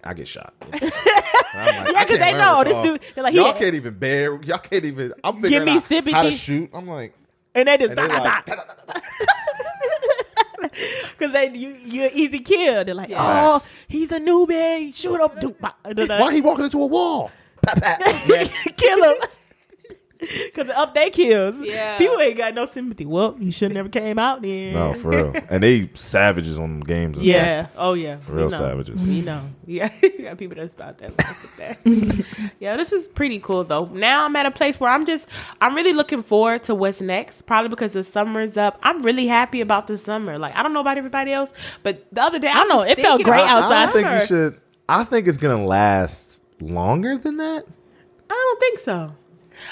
I 0.04 0.14
get 0.14 0.28
shot. 0.28 0.54
I'm 0.74 0.80
like, 0.82 1.94
Yeah, 1.94 2.04
because 2.06 2.20
they 2.20 2.32
know 2.34 2.64
this 2.64 2.80
dude- 2.82 3.02
they're 3.14 3.24
like, 3.24 3.34
y'all 3.36 3.54
can't 3.54 3.76
even 3.76 3.94
bear. 3.94 4.42
Y'all 4.44 4.58
can't 4.58 4.86
even. 4.86 5.14
I'm 5.24 5.42
figuring 5.42 5.66
me 5.66 5.74
out 5.74 5.84
sippy 5.84 6.12
how 6.12 6.24
to 6.24 6.32
shoot. 6.32 6.70
I'm 6.74 6.88
like, 6.88 7.14
and 7.54 7.68
they 7.68 7.78
just 7.78 7.90
and 7.92 7.98
they 8.00 8.08
da, 8.08 8.18
da, 8.18 8.24
like, 8.24 8.46
da. 8.46 8.56
Because 11.18 11.34
they 11.34 11.50
you 11.56 11.70
you're 11.86 12.10
easy 12.14 12.40
kill. 12.40 12.84
They're 12.86 12.96
like, 12.96 13.10
Yeah. 13.10 13.20
oh, 13.56 13.66
he's 13.88 14.12
a 14.12 14.20
newbie. 14.20 14.94
Shoot 14.94 15.20
him. 15.22 15.56
Why 15.60 16.34
he 16.34 16.42
walking 16.42 16.66
into 16.66 16.82
a 16.82 16.86
wall? 16.86 17.32
Pat, 17.62 17.82
pat. 17.82 18.00
Yeah. 18.28 18.44
kill 18.78 19.04
him. 19.04 19.18
Because 20.46 20.70
up 20.70 20.94
they 20.94 21.10
kills. 21.10 21.60
Yeah. 21.60 21.98
People 21.98 22.20
ain't 22.20 22.38
got 22.38 22.54
no 22.54 22.66
sympathy. 22.66 23.06
Well, 23.06 23.36
you 23.40 23.52
should 23.52 23.74
never 23.74 23.90
came 23.90 24.20
out 24.20 24.42
then. 24.42 24.74
No, 24.74 24.94
for 24.94 25.10
real. 25.10 25.34
And 25.50 25.64
they 25.64 25.90
savages 25.96 26.58
on 26.60 26.80
them 26.80 26.80
games. 26.82 27.18
and 27.18 27.26
Yeah. 27.26 27.64
stuff. 27.64 27.76
Oh 27.78 27.94
yeah, 27.94 28.18
Real 28.28 28.46
we 28.46 28.52
know. 28.52 28.58
savages. 28.58 29.08
We 29.08 29.22
know. 29.22 29.42
Yeah, 29.66 29.90
you 30.04 30.24
got 30.24 30.38
people 30.38 30.58
that's 30.58 30.74
about 30.74 30.98
that. 30.98 31.18
Life 31.18 31.58
that. 31.58 32.26
yeah, 32.60 32.76
this 32.76 32.92
is 32.92 33.08
pretty 33.08 33.40
cool 33.40 33.64
though. 33.64 33.86
Now 33.86 34.26
I'm 34.26 34.36
at 34.36 34.46
a 34.46 34.52
place 34.52 34.80
where 34.80 34.92
I'm 34.92 35.06
just 35.06 35.28
I'm 35.62 35.76
really 35.76 35.94
looking 35.94 36.24
forward 36.24 36.64
to 36.66 36.76
what's 36.76 37.00
next. 37.02 37.46
Probably 37.46 37.70
because 37.70 37.94
the 37.94 38.04
summer's 38.04 38.58
up. 38.58 38.78
I'm 38.84 39.02
really 39.02 39.28
happy 39.28 39.62
about 39.62 39.88
the 39.88 39.98
summer. 39.98 40.38
Like 40.38 40.56
I 40.58 40.62
don't 40.64 40.74
know 40.74 40.82
about 40.82 40.98
everybody 40.98 41.32
else, 41.32 41.54
but 41.84 42.06
the 42.12 42.22
other 42.22 42.38
day 42.40 42.50
I, 42.50 42.54
don't 42.56 42.70
know, 42.70 42.82
it 42.82 43.00
felt 43.00 43.24
great 43.24 43.42
about 43.42 43.64
outside. 43.64 43.90
I 43.90 43.92
think 43.92 44.22
you 44.22 44.28
should. 44.28 44.62
I 44.90 45.04
think 45.06 45.28
it's 45.28 45.38
gonna 45.38 45.64
last 45.66 46.44
longer 46.60 47.18
than 47.18 47.38
that. 47.38 47.66
I 48.30 48.34
don't 48.34 48.60
think 48.60 48.80
so. 48.80 49.16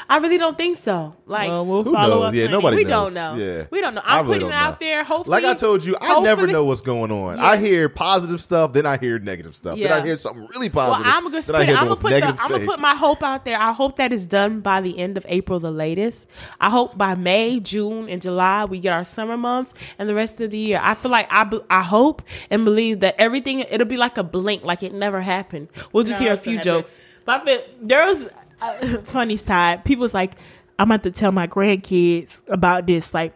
I 0.09 0.17
really 0.17 0.37
don't 0.37 0.57
think 0.57 0.77
so. 0.77 1.15
Like 1.25 1.49
Well, 1.49 1.65
we'll 1.65 1.83
Who 1.83 1.93
follow 1.93 2.19
knows? 2.21 2.27
up. 2.29 2.33
Yeah, 2.33 2.43
honey. 2.45 2.51
nobody 2.53 2.75
we 2.77 2.83
knows. 2.83 3.13
don't 3.13 3.13
know. 3.13 3.35
Yeah, 3.43 3.63
We 3.71 3.81
don't 3.81 3.95
know. 3.95 4.01
I 4.03 4.19
I'm 4.19 4.25
really 4.25 4.39
putting 4.39 4.47
it 4.49 4.51
don't 4.51 4.59
out 4.61 4.81
know. 4.81 4.87
there. 4.87 5.03
Hopefully, 5.03 5.41
Like 5.41 5.45
I 5.45 5.53
told 5.57 5.85
you, 5.85 5.95
I 6.01 6.19
never 6.21 6.47
know 6.47 6.65
what's 6.65 6.81
going 6.81 7.11
on. 7.11 7.37
Yeah. 7.37 7.43
I 7.45 7.57
hear 7.57 7.89
positive 7.89 8.41
stuff, 8.41 8.73
then 8.73 8.85
I 8.85 8.97
hear 8.97 9.19
negative 9.19 9.55
stuff. 9.55 9.77
Then 9.77 9.91
I 9.91 10.01
hear 10.05 10.15
something 10.15 10.47
really 10.53 10.69
Well, 10.69 10.87
positive. 10.91 11.11
I'm 11.13 11.23
gonna 11.23 11.41
then 11.41 11.55
I 11.55 11.59
put, 11.59 11.67
hear 11.67 11.77
I'm 11.77 11.89
the 11.89 11.95
gonna 11.95 12.01
put 12.01 12.09
the, 12.37 12.43
I'm 12.43 12.51
gonna 12.51 12.65
put 12.65 12.79
my 12.79 12.95
hope 12.95 13.23
out 13.23 13.45
there. 13.45 13.59
I 13.59 13.71
hope 13.71 13.97
that 13.97 14.11
is 14.13 14.25
done 14.25 14.61
by 14.61 14.81
the 14.81 14.97
end 14.99 15.17
of 15.17 15.25
April, 15.29 15.59
the 15.59 15.71
latest. 15.71 16.27
I 16.59 16.69
hope 16.69 16.97
by 16.97 17.15
May, 17.15 17.59
June, 17.59 18.09
and 18.09 18.21
July 18.21 18.65
we 18.65 18.79
get 18.79 18.93
our 18.93 19.05
summer 19.05 19.37
months, 19.37 19.73
and 19.97 20.07
the 20.09 20.15
rest 20.15 20.39
of 20.41 20.51
the 20.51 20.57
year. 20.57 20.79
I 20.81 20.95
feel 20.95 21.11
like 21.11 21.27
I 21.31 21.49
I 21.69 21.81
hope 21.83 22.21
and 22.49 22.65
believe 22.65 22.99
that 23.01 23.15
everything 23.17 23.59
it'll 23.59 23.85
be 23.87 23.97
like 23.97 24.17
a 24.17 24.23
blink, 24.23 24.63
like 24.63 24.83
it 24.83 24.93
never 24.93 25.21
happened. 25.21 25.69
We'll 25.91 26.03
just 26.03 26.19
No, 26.19 26.25
hear 26.27 26.33
a 26.33 26.37
few 26.37 26.55
not 26.55 26.63
jokes. 26.63 27.03
But 27.25 27.41
I 27.41 27.45
feel, 27.45 27.61
there 27.81 28.05
was 28.05 28.27
a 28.61 29.01
funny 29.03 29.35
side. 29.37 29.85
People's 29.85 30.13
like, 30.13 30.33
I'm 30.77 30.89
about 30.91 31.03
to 31.03 31.11
tell 31.11 31.31
my 31.31 31.47
grandkids 31.47 32.41
about 32.47 32.87
this. 32.87 33.13
Like, 33.13 33.33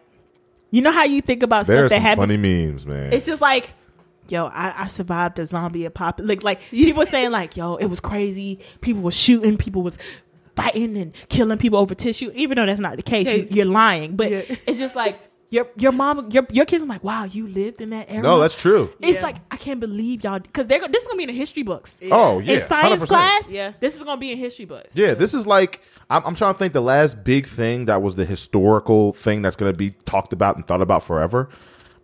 you 0.70 0.82
know 0.82 0.92
how 0.92 1.04
you 1.04 1.20
think 1.20 1.42
about 1.42 1.66
There 1.66 1.84
are 1.84 1.88
stuff 1.88 1.90
that 1.90 1.96
some 1.96 2.02
happened. 2.02 2.22
funny 2.32 2.36
memes, 2.66 2.86
man. 2.86 3.12
It's 3.12 3.26
just 3.26 3.40
like, 3.42 3.72
yo, 4.28 4.46
I, 4.46 4.82
I 4.84 4.86
survived 4.86 5.38
a 5.38 5.46
zombie 5.46 5.84
apocalypse. 5.84 6.42
Like, 6.42 6.60
like 6.60 6.60
people 6.70 7.06
saying 7.06 7.30
like, 7.30 7.56
yo, 7.56 7.76
it 7.76 7.86
was 7.86 8.00
crazy. 8.00 8.60
People 8.80 9.02
were 9.02 9.10
shooting. 9.10 9.56
People 9.56 9.82
was 9.82 9.98
fighting 10.56 10.96
and 10.96 11.12
killing 11.28 11.58
people 11.58 11.78
over 11.78 11.94
tissue. 11.94 12.30
Even 12.34 12.56
though 12.56 12.66
that's 12.66 12.80
not 12.80 12.96
the 12.96 13.02
case, 13.02 13.26
you, 13.32 13.40
Case. 13.40 13.52
you're 13.52 13.66
lying. 13.66 14.16
But 14.16 14.30
Yeah. 14.30 14.42
it's 14.66 14.78
just 14.78 14.96
like 14.96 15.20
your 15.50 15.68
your 15.76 15.92
mom, 15.92 16.30
your 16.30 16.46
your 16.52 16.64
kids. 16.64 16.82
are 16.82 16.86
like, 16.86 17.04
wow, 17.04 17.24
you 17.24 17.46
lived 17.46 17.80
in 17.80 17.90
that 17.90 18.10
era. 18.10 18.22
no, 18.22 18.40
that's 18.40 18.54
true. 18.54 18.90
It's 19.00 19.18
Yeah. 19.20 19.26
like 19.26 19.36
I 19.50 19.56
can't 19.56 19.80
believe 19.80 20.24
y'all 20.24 20.38
because 20.40 20.66
they're 20.66 20.80
go- 20.80 20.88
this 20.88 21.02
is 21.02 21.08
gonna 21.08 21.18
be 21.18 21.24
in 21.24 21.30
the 21.30 21.36
history 21.36 21.62
books. 21.62 21.98
Oh 22.10 22.38
yeah, 22.40 22.54
in 22.54 22.60
science 22.60 23.02
100%. 23.02 23.06
class, 23.08 23.52
Yeah. 23.52 23.72
this 23.80 23.96
is 23.96 24.02
gonna 24.02 24.20
be 24.20 24.32
in 24.32 24.38
history 24.38 24.64
books. 24.64 24.96
Yeah, 24.96 25.14
this 25.14 25.34
is 25.34 25.46
like 25.46 25.80
I'm, 26.10 26.22
I'm 26.26 26.34
trying 26.34 26.52
to 26.54 26.58
think. 26.58 26.72
The 26.74 26.82
last 26.82 27.24
big 27.24 27.46
thing 27.48 27.86
that 27.86 28.02
was 28.02 28.16
the 28.16 28.24
historical 28.26 29.12
thing 29.12 29.40
that's 29.42 29.56
going 29.56 29.72
to 29.72 29.76
be 29.76 29.92
talked 30.04 30.34
about 30.34 30.56
and 30.56 30.66
thought 30.66 30.82
about 30.82 31.02
forever. 31.02 31.48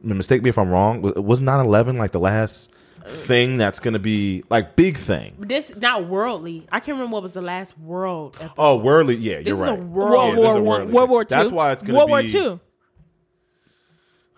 I 0.03 0.07
mean, 0.07 0.17
mistake 0.17 0.43
me 0.43 0.49
if 0.49 0.57
I'm 0.59 0.71
wrong. 0.71 1.03
Was, 1.03 1.15
was 1.17 1.41
9/11 1.41 1.99
like 1.99 2.13
the 2.13 2.19
last 2.21 2.71
thing 3.05 3.57
that's 3.59 3.79
going 3.79 3.93
to 3.93 3.99
be 4.01 4.43
like 4.49 4.75
big 4.75 4.97
thing? 4.97 5.35
This 5.39 5.77
not 5.77 6.07
worldly. 6.07 6.67
I 6.73 6.81
can't 6.81 6.97
remember 6.97 7.13
what 7.15 7.23
was 7.25 7.35
the 7.35 7.43
last 7.43 7.79
world. 7.79 8.37
epi- 8.41 8.55
Oh, 8.57 8.79
worldly. 8.79 9.17
Yeah, 9.17 9.33
you're 9.35 9.43
This 9.43 9.55
is 9.55 9.61
a 9.61 9.65
right. 9.73 9.79
world- 9.83 10.11
World 10.11 10.29
Yeah, 10.29 10.35
this 10.37 10.39
is 10.39 10.45
War 10.47 10.51
a 10.51 10.55
One, 10.55 10.65
worldly 10.65 10.93
World 10.95 11.09
thing. 11.09 11.11
War 11.11 11.25
Two. 11.27 11.35
That's 11.35 11.53
why 11.53 11.73
it's 11.73 11.83
going 11.83 11.93
to 11.93 11.97
World 11.97 12.07
be. 12.09 12.11
War 12.13 12.23
Two. 12.23 12.61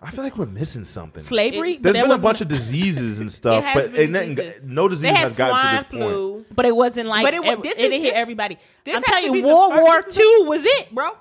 I 0.03 0.11
feel 0.11 0.23
like 0.23 0.37
we're 0.37 0.45
missing 0.45 0.83
something. 0.83 1.21
Slavery. 1.23 1.75
but 1.75 1.83
There's 1.83 1.95
that 1.95 2.03
been 2.07 2.11
a 2.19 2.21
bunch 2.21 2.41
of 2.41 2.47
diseases 2.47 3.19
and 3.19 3.31
stuff, 3.39 3.63
It 3.65 3.73
but 3.73 3.91
been 3.93 4.15
and 4.15 4.35
nothing- 4.35 4.53
no 4.73 4.87
disease 4.87 5.11
has 5.11 5.35
gotten 5.35 5.55
to 5.55 5.61
swine 5.61 5.75
this 5.75 6.45
point. 6.45 6.55
But 6.55 6.65
it 6.65 6.75
wasn't 6.75 7.07
like 7.09 7.23
But 7.23 7.33
it 7.33 7.43
wa- 7.43 7.51
ev- 7.53 7.61
this 7.63 7.77
it 7.77 7.83
is- 7.85 7.89
didn't 7.89 8.01
hit 8.03 8.11
this- 8.13 8.19
everybody. 8.19 8.57
this 8.83 8.95
I'm 8.97 9.03
telling 9.03 9.33
you, 9.33 9.41
the 9.41 9.47
World 9.47 9.73
War 9.75 9.95
this 10.01 10.07
is 10.07 10.15
Two 10.17 10.43
was 10.47 10.61
it, 10.65 10.93
bro. 10.93 11.11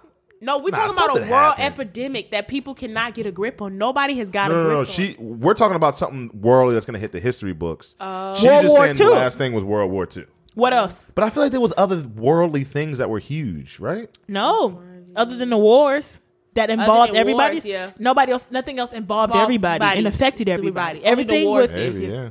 No, 0.40 0.58
we're 0.58 0.70
Nah, 0.70 0.76
talking 0.88 0.96
about 0.96 1.10
a 1.18 1.20
world 1.30 1.54
happened. 1.54 1.60
epidemic 1.90 2.32
that 2.32 2.48
people 2.48 2.74
cannot 2.74 3.14
get 3.14 3.26
a 3.26 3.30
grip 3.30 3.62
on. 3.62 3.78
Nobody 3.78 4.14
has 4.14 4.28
got 4.28 4.50
No, 4.50 4.54
a 4.54 4.58
no, 4.58 4.64
grip 4.64 4.72
no. 4.74 4.78
on. 4.80 4.84
She. 4.86 5.14
We're 5.20 5.54
talking 5.54 5.76
about 5.76 5.94
something 5.94 6.30
worldly 6.34 6.74
that's 6.74 6.84
going 6.84 6.94
to 6.94 7.00
hit 7.00 7.12
the 7.12 7.20
history 7.20 7.52
books. 7.52 7.94
Oh. 8.00 8.34
She's 8.34 8.46
World 8.46 8.62
just 8.62 8.72
War 8.72 8.80
saying 8.86 8.96
Two. 8.96 9.04
the 9.04 9.10
last 9.12 9.38
thing 9.38 9.52
was 9.52 9.62
World 9.62 9.92
War 9.92 10.04
Two. 10.04 10.26
What 10.54 10.72
else? 10.72 11.12
But 11.14 11.22
I 11.22 11.30
feel 11.30 11.44
like 11.44 11.52
there 11.52 11.60
was 11.60 11.72
other 11.76 12.00
worldly 12.16 12.64
things 12.64 12.98
that 12.98 13.08
were 13.08 13.20
huge, 13.20 13.78
right? 13.78 14.10
No, 14.26 14.82
other 15.14 15.36
than 15.36 15.48
the 15.50 15.56
wars 15.58 16.20
that 16.54 16.70
involved 16.70 17.14
everybody. 17.14 17.54
wars, 17.56 17.64
yeah. 17.64 17.92
Nobody 17.98 18.32
else. 18.32 18.50
Nothing 18.50 18.78
else 18.78 18.92
involved 18.92 19.30
Involved 19.32 19.44
everybody 19.44 19.78
body. 19.78 19.98
and 19.98 20.06
affected 20.06 20.48
everybody. 20.48 21.04
Everybody. 21.04 21.38
Everything 21.38 21.50
was. 21.50 21.70
did. 21.70 21.94
Maybe, 21.94 22.06
yeah. 22.06 22.12
yeah. 22.12 22.30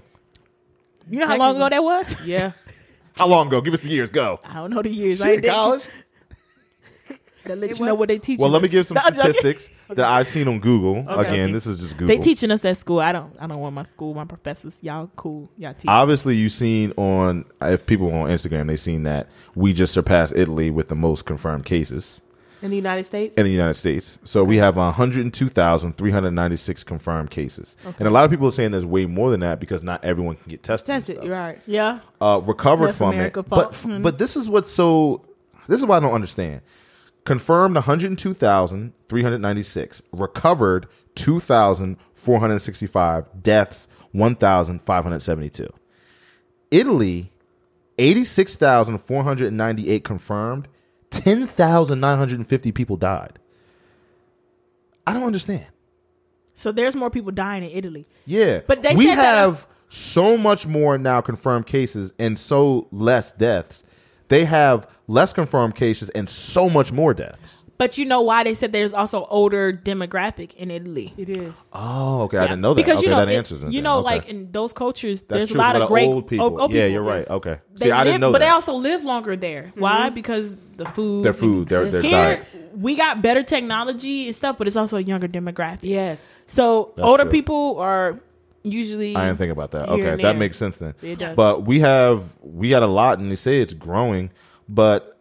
You 1.10 1.20
know 1.20 1.28
how 1.28 1.38
long 1.38 1.56
ago 1.56 1.70
that 1.70 1.84
was? 1.84 2.26
yeah. 2.28 2.52
How 3.14 3.28
long 3.28 3.48
ago? 3.48 3.60
Give 3.60 3.74
us 3.74 3.82
the 3.82 3.90
years. 3.90 4.10
Go. 4.10 4.40
I 4.44 4.54
don't 4.56 4.70
know 4.70 4.82
the 4.82 4.90
years. 4.90 5.22
I 5.22 5.26
Shit, 5.36 5.46
ain't 5.46 5.54
college. 5.54 5.84
That 7.46 7.58
let 7.58 7.72
It 7.72 7.80
you 7.80 7.86
know 7.86 7.96
what 7.96 8.08
they 8.08 8.20
teach. 8.20 8.40
Well, 8.40 8.50
let 8.50 8.62
me 8.62 8.68
give 8.68 8.86
some 8.86 8.96
No, 8.96 9.02
I'm 9.04 9.14
joking. 9.16 9.34
statistics 9.34 9.70
that 9.90 10.06
I've 10.06 10.28
seen 10.28 10.48
on 10.48 10.60
Google. 10.60 11.00
Again, 11.10 11.46
okay. 11.46 11.52
this 11.52 11.66
is 11.66 11.80
just 11.80 11.98
Google. 11.98 12.16
They 12.16 12.22
teaching 12.22 12.52
us 12.52 12.64
at 12.66 12.78
school. 12.78 13.00
I 13.00 13.12
don't. 13.12 13.36
I 13.40 13.48
don't 13.48 13.60
want 13.60 13.74
my 13.74 13.84
school, 13.84 14.14
my 14.14 14.26
professors. 14.26 14.80
Y'all 14.84 15.10
cool. 15.16 15.50
Y'all 15.58 15.74
teach. 15.74 15.88
Obviously, 15.88 16.36
you've 16.36 16.52
seen 16.52 16.92
on 16.98 17.46
if 17.62 17.86
people 17.86 18.12
on 18.14 18.30
Instagram, 18.30 18.68
they've 18.68 18.80
seen 18.80 19.04
that 19.04 19.28
we 19.56 19.74
just 19.74 19.92
surpassed 19.92 20.34
Italy 20.36 20.70
with 20.70 20.88
the 20.88 20.96
most 20.96 21.26
confirmed 21.26 21.66
cases 21.66 22.22
In 22.62 22.70
the 22.70 22.76
United 22.76 23.06
States. 23.06 23.34
in 23.38 23.44
the 23.44 23.52
United 23.52 23.74
States. 23.74 24.20
So 24.24 24.44
we 24.44 24.58
have 24.58 24.76
102,396 24.78 26.84
confirmed 26.84 27.30
cases, 27.32 27.76
and 28.00 28.08
a 28.08 28.12
lot 28.12 28.24
of 28.26 28.32
people 28.32 28.48
are 28.48 28.52
saying 28.52 28.72
there's 28.72 28.86
way 28.86 29.06
more 29.06 29.32
than 29.32 29.40
that 29.42 29.60
because 29.60 29.84
not 29.84 30.04
everyone 30.06 30.36
can 30.36 30.50
get 30.50 30.64
tested. 30.64 30.90
and 30.90 31.02
That's 31.02 31.10
it. 31.10 31.14
stuff. 31.14 31.26
You're 31.26 31.36
right. 31.36 31.60
yeah. 31.66 32.00
uh, 32.20 32.42
recovered 32.44 32.88
That's 32.88 32.98
from 33.00 33.14
America 33.14 33.40
it. 33.42 33.48
fault. 33.48 33.72
But 33.72 33.90
Mhm. 33.90 34.02
but 34.04 34.18
this 34.18 34.36
is 34.38 34.50
what's 34.50 34.72
so. 34.72 35.26
This 35.68 35.80
is 35.80 35.86
what 35.86 35.98
I 35.98 36.00
don't 36.06 36.14
understand. 36.14 36.62
Confirmed 37.26 37.76
one 37.76 37.84
hundred 37.84 38.18
two 38.18 38.34
thousand 38.34 38.94
three 39.08 39.24
hundred 39.24 39.40
ninety 39.42 39.64
six. 39.64 40.02
Recovered 40.12 40.88
two 41.16 41.40
thousand 41.40 41.98
four 42.14 42.40
hundred 42.40 42.60
sixty 42.60 42.88
five. 42.88 43.26
Deaths 43.42 43.88
one 44.12 44.36
thousand 44.36 44.82
five 44.82 45.04
hundred 45.04 45.22
seventy 45.22 45.50
two. 45.50 45.70
Italy 46.72 47.32
eighty 47.98 48.24
six 48.24 48.56
thousand 48.56 48.98
four 49.00 49.24
hundred 49.24 49.54
ninety 49.54 49.90
eight 49.90 50.04
confirmed. 50.04 50.68
Ten 51.12 51.46
thousand 51.46 52.00
nine 52.00 52.18
hundred 52.18 52.46
fifty 52.48 52.72
people 52.72 52.98
died. 52.98 53.38
I 55.06 55.14
don't 55.14 55.24
understand. 55.24 55.68
So 56.54 56.72
there's 56.72 56.96
more 56.96 57.10
people 57.10 57.32
dying 57.32 57.64
in 57.64 57.70
Italy. 57.72 58.08
Yeah, 58.26 58.62
But 58.68 58.82
they 58.82 58.96
we 58.96 59.06
said 59.08 59.18
that- 59.18 59.36
have 59.38 59.68
so 59.90 60.38
much 60.38 60.66
more 60.68 60.98
now 60.98 61.20
confirmed 61.22 61.66
cases 61.68 62.14
and 62.18 62.38
so 62.40 62.88
less 62.92 63.32
deaths. 63.34 63.84
They 64.30 64.46
have 64.46 64.88
less 65.08 65.34
confirmed 65.34 65.76
cases 65.76 66.10
and 66.12 66.30
so 66.30 66.70
much 66.70 66.92
more 66.94 67.14
deaths. 67.14 67.61
But 67.82 67.98
you 67.98 68.06
know 68.06 68.22
why 68.22 68.44
they 68.44 68.54
said 68.54 68.72
there's 68.74 68.94
also 68.94 69.26
older 69.26 69.74
demographic 69.74 70.54
in 70.54 70.70
Italy. 70.70 71.16
It 71.18 71.30
is. 71.30 71.56
Oh, 71.74 72.22
okay. 72.26 72.38
I 72.38 72.44
didn't 72.44 72.62
know 72.62 72.76
that. 72.76 72.82
Because 72.84 73.00
okay, 73.00 73.08
you 73.08 73.10
know, 73.10 73.26
that 73.26 73.30
answers 73.34 73.64
it 73.64 73.74
you 73.74 73.82
know, 73.82 73.98
Okay. 74.02 74.06
like 74.06 74.30
in 74.30 74.52
those 74.52 74.72
cultures, 74.72 75.24
That's 75.24 75.30
there's 75.40 75.50
true. 75.50 75.60
a 75.60 75.64
lot 75.66 75.76
It's 75.76 75.82
of 75.82 75.88
great 75.90 76.08
old 76.08 76.28
people. 76.28 76.46
old- 76.46 76.62
old 76.62 76.72
yeah, 76.72 76.82
people. 76.82 76.94
you're 76.94 77.02
right. 77.02 77.28
Okay. 77.28 77.58
They 77.74 77.86
See, 77.86 77.92
I 77.92 77.98
live, 77.98 78.06
didn't 78.06 78.22
know 78.22 78.28
that. 78.28 78.34
but 78.34 78.40
that. 78.40 78.46
they 78.46 78.52
also 78.52 78.74
live 78.76 79.04
longer 79.04 79.36
there. 79.36 79.64
Mm-hmm. 79.64 79.80
Why? 79.80 80.10
Because 80.12 80.56
the 80.78 80.86
food, 80.86 81.24
their 81.26 81.34
food, 81.34 81.70
their 81.70 81.90
their 81.90 82.04
Here, 82.04 82.12
diet. 82.12 82.46
we 82.78 82.94
got 82.96 83.24
better 83.24 83.42
technology 83.42 84.28
and 84.28 84.36
stuff, 84.36 84.60
but 84.60 84.68
it's 84.68 84.78
also 84.78 84.98
a 84.98 85.02
younger 85.02 85.28
demographic. 85.28 85.80
Yes. 85.82 86.44
So 86.46 86.94
That's 86.96 87.08
older 87.08 87.24
true. 87.24 87.32
people 87.32 87.80
are 87.80 88.20
usually. 88.62 89.16
I 89.16 89.26
didn't 89.26 89.40
think 89.40 89.52
about 89.54 89.72
that. 89.72 89.90
Okay, 89.90 90.22
that 90.22 90.38
makes 90.38 90.56
sense 90.56 90.78
then. 90.78 90.94
It 91.02 91.18
does. 91.18 91.36
But 91.36 91.66
we 91.66 91.80
have 91.80 92.38
we 92.44 92.70
got 92.70 92.84
a 92.84 92.88
lot, 93.02 93.18
and 93.18 93.32
they 93.32 93.36
say 93.36 93.60
it's 93.60 93.74
growing, 93.74 94.32
but 94.70 95.18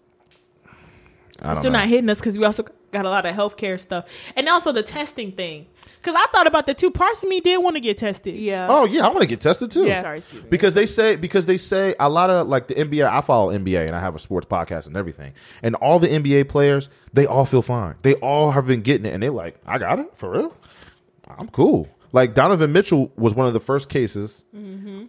I 1.43 1.53
still 1.55 1.71
know. 1.71 1.79
not 1.79 1.89
hitting 1.89 2.09
us 2.11 2.21
because 2.21 2.39
we 2.39 2.45
also 2.45 2.65
got 2.93 3.05
a 3.07 3.11
lot 3.11 3.25
of 3.27 3.35
healthcare 3.35 3.79
stuff, 3.79 4.07
and 4.37 4.49
also 4.49 4.73
the 4.73 4.83
testing 4.83 5.33
thing. 5.33 5.67
Because 6.03 6.15
I 6.17 6.27
thought 6.33 6.47
about 6.47 6.65
the 6.67 6.73
two 6.73 6.91
parts 6.91 7.23
of 7.23 7.29
me 7.29 7.41
did 7.41 7.59
want 7.59 7.77
to 7.77 7.81
get 7.81 7.99
tested. 7.99 8.35
Yeah. 8.35 8.69
Oh 8.71 8.85
yeah, 8.87 9.05
I 9.05 9.09
want 9.09 9.21
to 9.21 9.27
get 9.27 9.41
tested 9.43 9.71
too. 9.71 9.87
Yeah. 9.87 10.01
Sorry, 10.01 10.23
Because 10.49 10.73
they 10.75 10.87
say 10.87 11.17
because 11.17 11.45
they 11.47 11.59
say 11.59 11.95
a 12.01 12.09
lot 12.09 12.31
of 12.31 12.49
like 12.49 12.69
the 12.69 12.75
NBA. 12.75 13.07
I 13.07 13.21
follow 13.21 13.53
NBA 13.53 13.87
and 13.87 13.95
I 13.95 14.01
have 14.01 14.15
a 14.15 14.19
sports 14.19 14.47
podcast 14.47 14.87
and 14.87 14.97
everything. 14.97 15.35
And 15.63 15.75
all 15.77 15.99
the 15.99 16.09
NBA 16.09 16.49
players, 16.49 16.89
they 17.13 17.27
all 17.27 17.45
feel 17.45 17.61
fine. 17.63 17.97
They 18.03 18.15
all 18.15 18.51
have 18.53 18.67
been 18.67 18.81
getting 18.81 19.05
it, 19.07 19.13
and 19.13 19.23
they're 19.23 19.31
like, 19.31 19.59
I 19.67 19.77
got 19.79 19.99
it 19.99 20.17
for 20.17 20.31
real. 20.31 20.57
I'm 21.39 21.49
cool. 21.49 21.87
Like 22.13 22.35
Donovan 22.35 22.73
Mitchell 22.73 23.13
was 23.17 23.35
one 23.35 23.47
of 23.47 23.53
the 23.53 23.61
first 23.61 23.89
cases. 23.89 24.43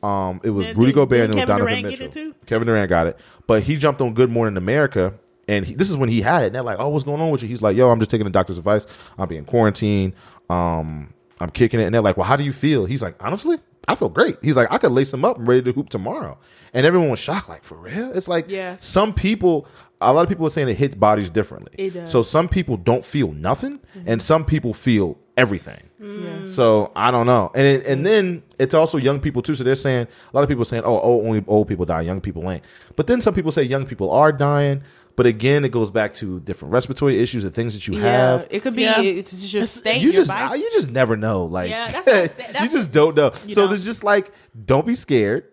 Um, 0.03 0.39
it 0.43 0.49
was 0.51 0.67
Did- 0.67 0.77
Rudy 0.77 0.91
did- 0.91 0.95
Gobert 0.95 1.21
and 1.25 1.33
it 1.33 1.37
was 1.37 1.45
Donovan 1.47 1.67
Durant 1.67 1.81
get 1.89 1.99
Mitchell. 1.99 2.07
it 2.07 2.13
too? 2.13 2.35
Kevin 2.45 2.67
Durant 2.67 2.89
got 2.89 3.07
it, 3.07 3.17
but 3.47 3.63
he 3.63 3.75
jumped 3.77 4.01
on 4.01 4.13
Good 4.13 4.29
Morning 4.29 4.57
America, 4.57 5.13
and 5.51 5.65
he, 5.65 5.73
this 5.75 5.89
is 5.89 5.97
when 5.97 6.09
he 6.09 6.21
had 6.21 6.43
it. 6.43 6.45
And 6.47 6.55
they're 6.55 6.63
like, 6.63 6.77
"Oh, 6.79 6.89
what's 6.89 7.03
going 7.03 7.21
on 7.21 7.29
with 7.31 7.41
you?" 7.43 7.47
He's 7.49 7.61
like, 7.61 7.75
"Yo, 7.77 7.89
I'm 7.91 7.99
just 7.99 8.09
taking 8.11 8.25
the 8.25 8.31
doctor's 8.31 8.57
advice. 8.57 8.85
I'm 9.17 9.27
being 9.27 9.45
quarantined. 9.45 10.13
Um, 10.49 11.13
I'm 11.39 11.49
kicking 11.49 11.79
it." 11.79 11.83
And 11.85 11.93
they're 11.93 12.01
like, 12.01 12.17
"Well, 12.17 12.27
how 12.27 12.35
do 12.35 12.43
you 12.43 12.53
feel?" 12.53 12.85
He's 12.85 13.01
like, 13.01 13.15
"Honestly, 13.19 13.57
I 13.87 13.95
feel 13.95 14.09
great." 14.09 14.37
He's 14.41 14.55
like, 14.57 14.71
"I 14.71 14.77
could 14.77 14.91
lace 14.91 15.13
him 15.13 15.25
up. 15.25 15.37
I'm 15.37 15.45
ready 15.45 15.61
to 15.63 15.71
hoop 15.71 15.89
tomorrow." 15.89 16.37
And 16.73 16.85
everyone 16.85 17.09
was 17.09 17.19
shocked, 17.19 17.49
like, 17.49 17.63
"For 17.63 17.77
real?" 17.77 18.11
It's 18.13 18.27
like, 18.27 18.45
Yeah. 18.49 18.77
some 18.79 19.13
people. 19.13 19.67
A 20.03 20.11
lot 20.11 20.23
of 20.23 20.29
people 20.29 20.47
are 20.47 20.49
saying 20.49 20.67
it 20.67 20.77
hits 20.77 20.95
bodies 20.95 21.29
differently. 21.29 21.73
It 21.77 21.91
does. 21.93 22.09
So 22.09 22.23
some 22.23 22.47
people 22.47 22.75
don't 22.75 23.05
feel 23.05 23.31
nothing, 23.33 23.79
and 24.07 24.19
some 24.19 24.45
people 24.45 24.73
feel 24.73 25.15
everything. 25.37 25.79
Yeah. 25.99 26.45
So 26.45 26.91
I 26.95 27.11
don't 27.11 27.27
know, 27.27 27.51
and 27.53 27.67
it- 27.67 27.85
and 27.85 28.03
then 28.03 28.41
it's 28.57 28.73
also 28.73 28.97
young 28.97 29.19
people 29.19 29.43
too. 29.43 29.53
So 29.53 29.63
they're 29.63 29.75
saying 29.75 30.07
a 30.07 30.35
lot 30.35 30.41
of 30.41 30.49
people 30.49 30.63
are 30.63 30.65
saying, 30.65 30.81
oh, 30.87 30.99
oh, 31.03 31.21
only 31.23 31.43
old 31.47 31.67
people 31.67 31.85
die, 31.85 32.01
young 32.01 32.19
people 32.19 32.49
ain't. 32.49 32.63
But 32.95 33.05
then 33.05 33.21
some 33.21 33.35
people 33.35 33.51
say 33.51 33.61
young 33.61 33.85
people 33.85 34.09
are 34.09 34.31
dying. 34.31 34.81
But 35.21 35.27
again, 35.27 35.63
it 35.63 35.69
goes 35.69 35.91
back 35.91 36.13
to 36.13 36.39
different 36.39 36.73
respiratory 36.73 37.19
issues 37.19 37.43
and 37.43 37.53
things 37.53 37.75
that 37.75 37.87
you 37.87 37.93
Yeah. 37.99 38.01
have. 38.01 38.47
It 38.49 38.63
could 38.63 38.75
be. 38.75 38.81
Yeah. 38.81 39.01
It's 39.01 39.31
just 39.51 39.75
state. 39.77 40.01
You 40.01 40.11
just 40.11 40.31
body- 40.31 40.59
you 40.59 40.67
just 40.73 40.89
never 40.89 41.15
know. 41.15 41.45
Like 41.45 41.69
Yeah, 41.69 41.91
that's 41.91 42.07
what 42.07 42.15
I 42.15 42.27
said. 42.27 42.47
you 42.47 42.53
That's 42.53 42.73
just 42.73 42.91
don't 42.91 43.15
know. 43.15 43.31
So 43.33 43.61
know. 43.61 43.67
there's 43.67 43.85
just 43.85 44.03
like 44.03 44.31
don't 44.65 44.87
be 44.87 44.95
scared. 44.95 45.43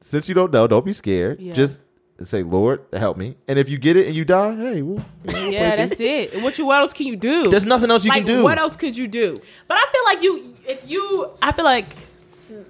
Since 0.00 0.30
you 0.30 0.34
don't 0.34 0.50
know, 0.50 0.66
don't 0.66 0.82
be 0.86 0.94
scared. 0.94 1.40
Yeah. 1.40 1.52
Just 1.52 1.80
say, 2.24 2.42
Lord, 2.42 2.80
help 2.94 3.18
me. 3.18 3.36
And 3.48 3.58
if 3.58 3.68
you 3.68 3.76
get 3.76 3.98
it 3.98 4.06
and 4.06 4.16
you 4.16 4.24
die, 4.24 4.56
hey, 4.56 4.80
well, 4.80 5.04
yeah, 5.50 5.76
that's 5.76 6.00
it. 6.00 6.32
And 6.32 6.42
What 6.42 6.56
you? 6.56 6.64
What 6.64 6.78
else 6.78 6.94
can 6.94 7.06
you 7.06 7.16
do? 7.16 7.50
there's 7.50 7.66
nothing 7.66 7.90
else 7.90 8.02
you 8.06 8.08
like, 8.08 8.24
can 8.24 8.36
do. 8.38 8.42
what 8.42 8.56
else 8.56 8.76
could 8.76 8.96
you 8.96 9.08
do? 9.08 9.36
But 9.68 9.76
I 9.78 9.84
feel 9.92 10.04
like 10.06 10.22
you, 10.22 10.56
if 10.66 10.88
you, 10.90 11.30
I 11.42 11.52
feel 11.52 11.66
like, 11.66 11.90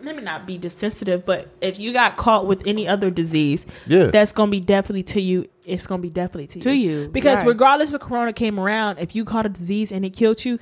let 0.03 0.17
me 0.17 0.23
not 0.23 0.47
be 0.47 0.59
desensitive, 0.59 1.25
but 1.25 1.49
if 1.61 1.79
you 1.79 1.93
got 1.93 2.17
caught 2.17 2.47
with 2.47 2.67
any 2.67 2.87
other 2.89 3.11
disease, 3.11 3.65
Yeah. 3.87 4.07
that's 4.07 4.33
gonna 4.33 4.51
be 4.51 4.61
definitely 4.61 5.03
to 5.05 5.21
you. 5.21 5.47
It's 5.65 5.87
gonna 5.87 6.03
be 6.03 6.11
definitely 6.11 6.47
to 6.49 6.59
you. 6.59 6.63
To 6.63 6.75
you, 6.75 7.09
because 7.13 7.39
right. 7.41 7.49
regardless 7.49 7.93
if 7.93 8.01
Corona 8.01 8.33
came 8.33 8.59
around, 8.59 8.99
if 8.99 9.15
you 9.15 9.25
caught 9.25 9.47
a 9.47 9.49
disease 9.49 9.93
and 9.93 10.05
it 10.05 10.11
killed 10.11 10.45
you, 10.45 10.59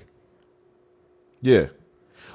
Yeah. 1.42 1.66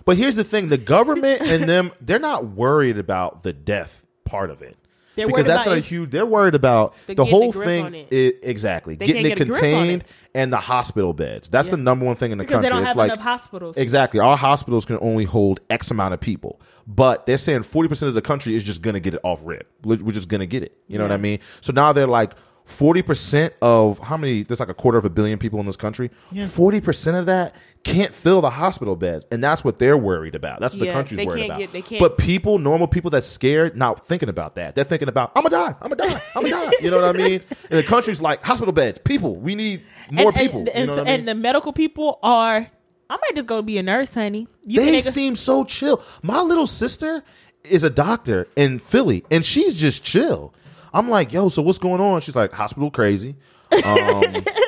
But 0.06 0.18
here's 0.18 0.36
the 0.36 0.44
thing: 0.44 0.70
the 0.70 0.78
government 0.78 1.42
and 1.42 1.68
them, 1.70 1.92
they're 2.02 2.20
not 2.20 2.46
worried 2.48 2.98
about 2.98 3.44
the 3.44 3.54
death 3.54 4.06
part 4.26 4.50
of 4.50 4.62
it. 4.62 4.76
They're 5.22 5.28
because 5.28 5.46
that's 5.46 5.66
not 5.66 5.78
a 5.78 5.80
huge. 5.82 6.12
They're 6.12 6.26
worried 6.26 6.56
about 6.56 6.96
They're 7.08 7.16
the 7.16 7.26
whole 7.26 7.52
the 7.52 7.64
thing. 7.64 8.08
exactly, 8.12 8.96
They 8.96 9.08
getting 9.08 9.26
it 9.26 9.30
get 9.38 9.42
a 9.42 9.46
grip 9.46 9.56
on 9.56 9.60
contained 9.62 10.02
it. 10.04 10.08
and 10.36 10.52
the 10.54 10.58
hospital 10.58 11.14
beds. 11.14 11.50
That's 11.50 11.70
the 11.70 11.78
number 11.78 12.06
one 12.06 12.16
thing 12.16 12.32
in 12.32 12.38
the 12.38 12.44
because 12.44 12.56
country. 12.62 12.70
they 12.70 12.74
don't 12.74 12.82
it's 12.84 12.88
have 12.90 12.98
like 12.98 13.12
enough 13.14 13.24
hospitals. 13.24 13.78
exactly 13.78 14.20
our 14.20 14.38
hospitals 14.38 14.86
can 14.86 14.98
only 15.02 15.26
hold 15.26 15.60
X 15.70 15.92
amount 15.92 16.14
of 16.14 16.20
people, 16.20 16.60
but 16.88 17.26
they're 17.26 17.38
saying 17.38 17.64
forty 17.64 17.90
percent 17.90 18.08
of 18.10 18.16
the 18.16 18.22
country 18.22 18.56
is 18.56 18.64
just 18.64 18.82
going 18.82 18.94
to 18.96 19.00
get 19.00 19.14
it 19.14 19.20
off 19.24 19.42
rip. 19.44 19.68
We're 19.84 20.04
we're 20.04 20.12
just 20.14 20.28
going 20.30 20.40
to 20.42 20.48
get 20.48 20.64
it. 20.64 20.78
You 20.88 20.98
know 20.98 21.04
what 21.06 21.12
I 21.12 21.18
mean? 21.18 21.40
So 21.62 21.74
now 21.74 21.94
they're 21.94 22.08
like. 22.08 22.34
Forty 22.72 23.02
percent 23.02 23.54
of 23.62 24.00
how 24.00 24.18
many? 24.18 24.44
There's 24.44 24.60
like 24.60 24.70
a 24.70 24.74
quarter 24.74 24.98
of 24.98 25.06
a 25.06 25.10
billion 25.10 25.38
people 25.38 25.60
in 25.60 25.66
this 25.66 25.76
country. 25.76 26.10
Forty 26.48 26.82
percent 26.82 27.18
of 27.18 27.26
that 27.28 27.54
can't 27.84 28.14
fill 28.14 28.42
the 28.42 28.50
hospital 28.50 28.96
beds, 28.96 29.26
and 29.32 29.44
that's 29.44 29.64
what 29.64 29.78
they're 29.78 29.98
worried 29.98 30.36
about. 30.36 30.60
That's 30.60 30.76
what 30.76 30.86
Yeah, 30.86 30.92
the 30.92 30.98
country's 31.00 31.18
they 31.18 31.26
worried 31.26 31.40
can't 31.40 31.50
about. 31.52 31.60
get- 31.60 31.72
they 31.74 31.82
can't- 31.82 32.00
But 32.00 32.18
people, 32.20 32.60
normal 32.60 32.88
people 32.88 33.10
that's 33.10 33.26
scared, 33.28 33.76
not 33.76 34.06
thinking 34.06 34.30
about 34.30 34.54
that. 34.56 34.76
They're 34.76 34.84
thinking 34.84 35.08
about, 35.10 35.32
I'm 35.36 35.42
gonna 35.44 35.56
die, 35.66 35.76
I'm 35.82 35.90
gonna 35.90 35.96
die, 35.96 36.22
I'm 36.36 36.44
gonna 36.44 36.50
die. 36.68 36.72
You 36.82 36.92
know 36.92 37.02
what 37.02 37.16
I 37.16 37.18
mean? 37.18 37.42
And 37.72 37.80
the 37.80 37.84
country's 37.84 38.22
like 38.22 38.44
hospital 38.44 38.72
beds, 38.72 39.00
people. 39.00 39.36
We 39.36 39.56
need 39.56 39.82
more 40.12 40.28
and, 40.28 40.36
people. 40.36 40.60
And, 40.60 40.68
you 40.68 40.74
and, 40.76 40.88
know 40.88 40.94
what 40.94 41.00
I 41.02 41.04
mean? 41.06 41.20
and 41.22 41.28
the 41.28 41.36
medical 41.36 41.74
people 41.74 42.20
are. 42.24 42.68
I 43.10 43.14
might 43.16 43.36
just 43.36 43.48
go 43.48 43.62
be 43.64 43.78
a 43.80 43.84
nurse, 43.84 44.14
honey. 44.14 44.48
You 44.66 44.80
they 44.80 44.92
think 44.92 45.06
they 45.06 45.12
seem 45.12 45.36
so 45.36 45.64
chill. 45.66 46.02
My 46.22 46.42
little 46.42 46.68
sister 46.68 47.24
is 47.64 47.84
a 47.84 47.90
doctor 47.90 48.48
in 48.56 48.78
Philly, 48.80 49.24
and 49.32 49.44
she's 49.44 49.76
just 49.76 50.04
chill. 50.04 50.54
I'm 50.94 51.10
like, 51.10 51.32
yo, 51.34 51.50
so 51.50 51.62
what's 51.62 51.80
going 51.80 52.02
on? 52.02 52.22
She's 52.22 52.36
like, 52.36 52.52
hospital 52.54 52.92
crazy. 52.92 53.36
Um, 53.84 54.24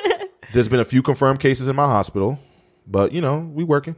there's 0.54 0.70
been 0.70 0.80
a 0.80 0.86
few 0.86 1.02
confirmed 1.02 1.40
cases 1.40 1.68
in 1.68 1.76
my 1.76 1.86
hospital, 1.86 2.40
but 2.88 3.12
you 3.12 3.22
know, 3.22 3.40
we 3.40 3.64
working. 3.64 3.96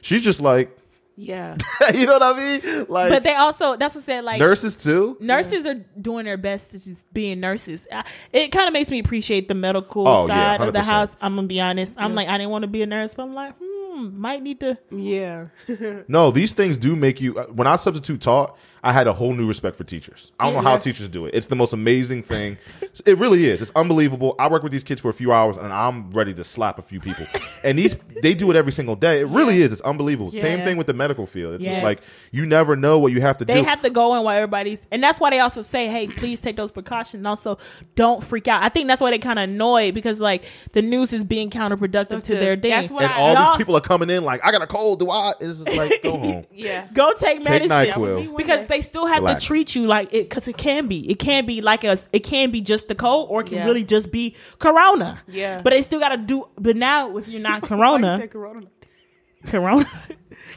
She's 0.00 0.22
just 0.22 0.40
like, 0.40 0.76
Yeah. 1.16 1.56
you 1.94 2.06
know 2.06 2.18
what 2.18 2.22
I 2.22 2.38
mean? 2.38 2.86
Like 2.88 3.10
but 3.10 3.24
they 3.24 3.34
also 3.34 3.76
that's 3.76 3.94
what 3.94 4.04
said 4.04 4.24
like 4.24 4.38
nurses 4.38 4.76
too. 4.76 5.16
nurses 5.20 5.66
are 5.66 5.74
doing 6.00 6.24
their 6.26 6.36
best 6.36 6.70
to 6.72 6.78
just 6.78 7.12
being 7.12 7.40
nurses. 7.40 7.86
It 8.32 8.48
kind 8.52 8.66
of 8.68 8.72
makes 8.72 8.90
me 8.90 8.98
appreciate 9.00 9.48
the 9.48 9.54
medical 9.54 10.06
Oh, 10.06 10.26
yeah, 10.28 10.56
side 10.58 10.66
of 10.68 10.72
the 10.72 10.82
house. 10.82 11.16
I'm 11.20 11.34
gonna 11.34 11.46
be 11.48 11.60
honest. 11.60 11.94
I'm 11.96 12.14
like 12.14 12.28
I 12.28 12.38
didn't 12.38 12.50
want 12.50 12.62
to 12.62 12.68
be 12.68 12.82
a 12.82 12.86
nurse, 12.86 13.14
but 13.14 13.24
I'm 13.24 13.34
like, 13.34 13.54
hmm, 13.60 14.18
might 14.20 14.42
need 14.42 14.60
to. 14.60 14.78
Yeah. 14.90 15.46
No, 16.08 16.30
these 16.30 16.52
things 16.52 16.76
do 16.76 16.94
make 16.94 17.20
you. 17.20 17.38
uh, 17.38 17.46
When 17.46 17.66
I 17.66 17.76
substitute 17.76 18.20
taught, 18.20 18.56
I 18.86 18.92
had 18.92 19.06
a 19.06 19.12
whole 19.12 19.34
new 19.34 19.46
respect 19.48 19.76
for 19.76 19.84
teachers. 19.84 20.32
I 20.38 20.44
don't 20.44 20.54
know 20.54 20.60
how 20.60 20.74
Yeah. 20.74 20.78
teachers 20.78 21.08
do 21.08 21.26
it. 21.26 21.34
It's 21.34 21.48
the 21.48 21.56
most 21.56 21.72
amazing 21.72 22.22
thing. 22.22 22.56
It 23.04 23.18
really 23.18 23.44
is. 23.46 23.60
It's 23.60 23.70
unbelievable. 23.76 24.34
I 24.38 24.48
work 24.48 24.62
with 24.62 24.72
these 24.72 24.82
kids 24.82 25.02
for 25.02 25.10
a 25.10 25.12
few 25.12 25.30
hours, 25.30 25.58
and 25.58 25.70
I'm 25.70 26.10
ready 26.12 26.32
to 26.34 26.42
slap 26.44 26.78
a 26.78 26.82
few 26.82 26.98
people. 27.00 27.26
And 27.64 27.76
these, 27.78 27.96
they 28.22 28.32
do 28.34 28.48
it 28.50 28.56
every 28.56 28.70
single 28.72 28.94
day. 28.94 29.20
It 29.20 29.26
really 29.26 29.60
is. 29.60 29.72
It's 29.72 29.80
unbelievable. 29.82 30.30
Same 30.30 30.60
thing 30.60 30.76
with 30.76 30.86
the 30.86 30.92
medical 30.92 31.26
field. 31.26 31.54
It's 31.54 31.64
Yes. 31.64 31.74
just 31.76 31.84
like 31.84 32.00
you 32.30 32.46
never 32.46 32.76
know 32.76 32.98
what 33.00 33.10
you 33.12 33.20
have 33.20 33.38
to 33.38 33.44
They 33.44 33.54
do. 33.54 33.60
They 33.62 33.66
have 33.68 33.82
to 33.82 33.90
go 33.90 34.14
in 34.16 34.22
while 34.22 34.36
everybody's, 34.36 34.78
and 34.92 35.02
that's 35.02 35.18
why 35.20 35.30
they 35.30 35.40
also 35.40 35.62
say, 35.62 35.88
"Hey, 35.88 36.06
please 36.06 36.38
take 36.38 36.54
those 36.56 36.70
precautions." 36.70 37.14
And 37.14 37.26
also, 37.26 37.58
don't 37.96 38.22
freak 38.22 38.46
out. 38.46 38.62
I 38.62 38.68
think 38.68 38.86
that's 38.86 39.00
why 39.00 39.10
they 39.10 39.18
kind 39.18 39.38
of 39.40 39.44
annoyed 39.50 39.94
because 39.94 40.20
like 40.20 40.44
the 40.72 40.82
news 40.82 41.12
is 41.12 41.24
being 41.24 41.50
counterproductive 41.50 42.22
to 42.24 42.34
their 42.36 42.54
thing. 42.56 42.70
That's 42.70 42.90
what 42.90 43.02
and 43.04 43.12
I- 43.12 43.16
all 43.18 43.34
Y'all- 43.34 43.50
these 43.52 43.58
people 43.58 43.76
are 43.76 43.80
coming 43.80 44.10
in 44.10 44.22
like, 44.24 44.40
I 44.44 44.52
got 44.52 44.62
a 44.62 44.66
cold. 44.68 45.00
Do 45.00 45.10
I? 45.10 45.32
It's 45.40 45.64
just 45.64 45.76
like 45.76 46.02
go 46.04 46.16
home. 46.18 46.46
Yeah. 46.52 46.86
Go 46.92 47.12
take 47.14 47.44
medicine 47.44 47.76
NyQuil. 47.88 48.36
because 48.36 48.68
they 48.68 48.75
still 48.80 49.06
have 49.06 49.20
Relax. 49.20 49.42
to 49.42 49.46
treat 49.46 49.74
you 49.74 49.86
like 49.86 50.12
it 50.12 50.28
because 50.28 50.46
it 50.48 50.56
can 50.56 50.86
be. 50.86 51.08
It 51.10 51.18
can 51.18 51.46
be 51.46 51.60
like 51.60 51.84
a. 51.84 51.98
It 52.12 52.20
can 52.20 52.50
be 52.50 52.60
just 52.60 52.88
the 52.88 52.94
cold, 52.94 53.28
or 53.30 53.40
it 53.42 53.48
can 53.48 53.58
Yeah. 53.58 53.64
really 53.66 53.84
just 53.84 54.10
be 54.10 54.34
corona. 54.58 55.20
Yeah. 55.28 55.60
But 55.62 55.70
they 55.70 55.82
still 55.82 56.00
got 56.00 56.10
to 56.10 56.16
do. 56.16 56.48
But 56.58 56.76
now, 56.76 57.16
if 57.16 57.28
you're 57.28 57.40
not 57.40 57.62
corona, 57.70 58.26
Corona. 58.28 58.66
corona. 59.46 59.86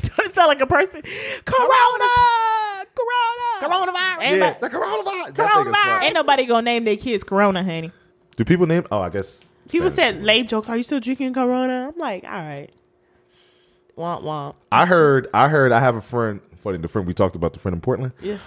Do 0.01 0.09
it 0.19 0.31
sound 0.31 0.47
like 0.47 0.61
a 0.61 0.67
person? 0.67 1.01
Corona, 1.45 2.85
corona, 2.95 3.59
Coronavirus. 3.91 4.21
Ain't, 4.21 4.37
yeah, 4.37 4.49
no- 4.49 4.57
the 4.61 4.69
coronavirus. 4.69 5.35
That 5.35 5.35
thing 5.35 5.45
is 5.45 5.49
coronavirus. 5.73 6.03
Ain't 6.03 6.13
nobody 6.13 6.45
gonna 6.45 6.61
name 6.63 6.83
their 6.85 6.95
kids 6.95 7.23
Corona, 7.23 7.63
honey. 7.63 7.91
Do 8.37 8.45
people 8.45 8.65
name? 8.67 8.85
Oh, 8.91 8.99
I 9.01 9.09
guess 9.09 9.45
People 9.69 9.89
Spanish 9.89 10.15
said 10.15 10.23
lame 10.23 10.47
jokes. 10.47 10.69
Are 10.69 10.77
you 10.77 10.83
still 10.83 10.99
drinking 10.99 11.33
Corona? 11.33 11.89
I'm 11.93 11.97
like, 11.99 12.23
all 12.23 12.29
right. 12.31 12.69
Womp 13.97 14.23
womp. 14.23 14.55
I 14.71 14.85
heard. 14.85 15.27
I 15.33 15.49
heard. 15.49 15.71
I 15.71 15.79
have 15.79 15.95
a 15.95 16.01
friend. 16.01 16.39
Funny, 16.59 16.77
the 16.77 16.87
friend 16.87 17.07
we 17.07 17.13
talked 17.13 17.35
about, 17.35 17.53
the 17.53 17.59
friend 17.59 17.73
in 17.73 17.81
Portland. 17.81 18.13
Yeah. 18.21 18.37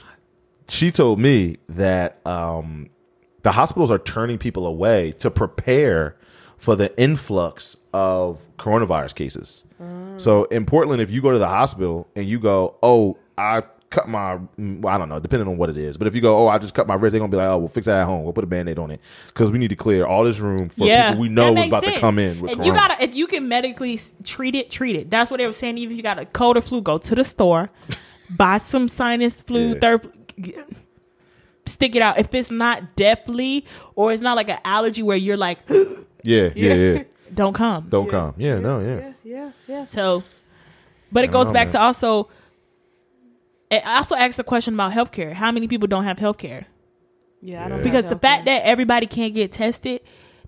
She 0.68 0.90
told 0.92 1.18
me 1.18 1.56
that 1.68 2.24
um, 2.26 2.88
the 3.42 3.52
hospitals 3.52 3.90
are 3.90 3.98
turning 3.98 4.38
people 4.38 4.66
away 4.66 5.12
to 5.12 5.30
prepare 5.30 6.16
for 6.56 6.76
the 6.76 6.96
influx 7.00 7.76
of 7.92 8.46
coronavirus 8.58 9.14
cases. 9.14 9.64
So 10.18 10.44
in 10.44 10.64
Portland, 10.66 11.02
if 11.02 11.10
you 11.10 11.20
go 11.20 11.32
to 11.32 11.38
the 11.38 11.48
hospital 11.48 12.06
and 12.14 12.28
you 12.28 12.38
go, 12.38 12.76
"Oh, 12.84 13.18
I 13.36 13.64
cut 13.92 14.08
my," 14.08 14.38
mm, 14.58 14.80
well, 14.80 14.94
I 14.94 14.98
don't 14.98 15.08
know, 15.08 15.20
depending 15.20 15.48
on 15.48 15.56
what 15.56 15.70
it 15.70 15.76
is, 15.76 15.96
but 15.96 16.06
if 16.08 16.14
you 16.14 16.20
go, 16.20 16.36
"Oh, 16.36 16.48
I 16.48 16.58
just 16.58 16.74
cut 16.74 16.88
my 16.88 16.94
wrist," 16.94 17.12
they're 17.12 17.20
gonna 17.20 17.30
be 17.30 17.36
like, 17.36 17.48
"Oh, 17.48 17.58
we'll 17.58 17.68
fix 17.68 17.86
that 17.86 18.00
at 18.00 18.06
home. 18.06 18.24
We'll 18.24 18.32
put 18.32 18.42
a 18.44 18.48
band-aid 18.48 18.78
on 18.78 18.90
it 18.90 19.00
because 19.28 19.50
we 19.52 19.58
need 19.58 19.68
to 19.70 19.76
clear 19.76 20.04
all 20.04 20.24
this 20.24 20.40
room 20.40 20.68
for 20.68 20.86
people 20.86 21.20
we 21.20 21.28
know 21.28 21.44
that 21.44 21.50
is 21.50 21.54
makes 21.56 21.68
about 21.68 21.84
to 21.84 22.00
come 22.00 22.18
in." 22.18 22.40
With 22.40 22.64
you 22.64 22.72
gotta, 22.72 23.02
if 23.02 23.14
you 23.14 23.26
can 23.28 23.48
medically 23.48 24.00
treat 24.24 24.54
it, 24.54 24.70
treat 24.70 24.96
it. 24.96 25.10
That's 25.10 25.30
what 25.30 25.38
they 25.38 25.46
were 25.46 25.52
saying. 25.52 25.78
Even 25.78 25.92
if 25.92 25.96
you 25.98 26.02
got 26.02 26.18
a 26.18 26.24
cold 26.24 26.56
or 26.56 26.62
flu, 26.62 26.80
go 26.80 26.98
to 26.98 27.14
the 27.14 27.22
store, 27.24 27.68
buy 28.36 28.58
some 28.58 28.88
sinus 28.88 29.40
flu, 29.42 29.74
Yeah. 29.74 29.78
third, 29.80 30.12
stick 31.66 31.94
it 31.94 32.02
out. 32.02 32.18
If 32.18 32.34
it's 32.34 32.50
not 32.50 32.96
deathly 32.96 33.66
or 33.94 34.12
it's 34.12 34.22
not 34.22 34.36
like 34.36 34.48
an 34.48 34.58
allergy 34.64 35.02
where 35.02 35.16
you're 35.16 35.36
like, 35.36 35.58
yeah, 35.68 36.50
yeah, 36.54 36.74
yeah. 36.74 37.02
don't 37.32 37.52
come. 37.54 37.86
Don't 37.88 38.10
come. 38.10 38.34
Yeah, 38.36 38.58
no, 38.58 38.80
yeah. 38.80 38.96
yeah, 38.98 39.12
yeah, 39.24 39.52
yeah. 39.68 39.84
So, 39.86 40.24
but 41.10 41.24
it 41.24 41.30
goes 41.30 41.48
know, 41.48 41.54
back 41.54 41.66
man. 41.68 41.72
to 41.72 41.80
also. 41.82 42.28
It 43.72 43.86
also 43.86 44.14
asks 44.14 44.38
a 44.38 44.44
question 44.44 44.74
about 44.74 44.92
healthcare. 44.92 45.32
How 45.32 45.50
many 45.50 45.66
people 45.66 45.88
don't 45.88 46.04
have 46.04 46.18
healthcare? 46.18 46.66
Yeah, 47.40 47.64
I 47.64 47.68
don't 47.68 47.78
Yeah. 47.78 47.84
Because 47.84 48.06
the 48.06 48.18
fact 48.18 48.44
that 48.44 48.62
everybody 48.64 49.06
can't 49.06 49.32
get 49.32 49.50
tested, 49.50 50.02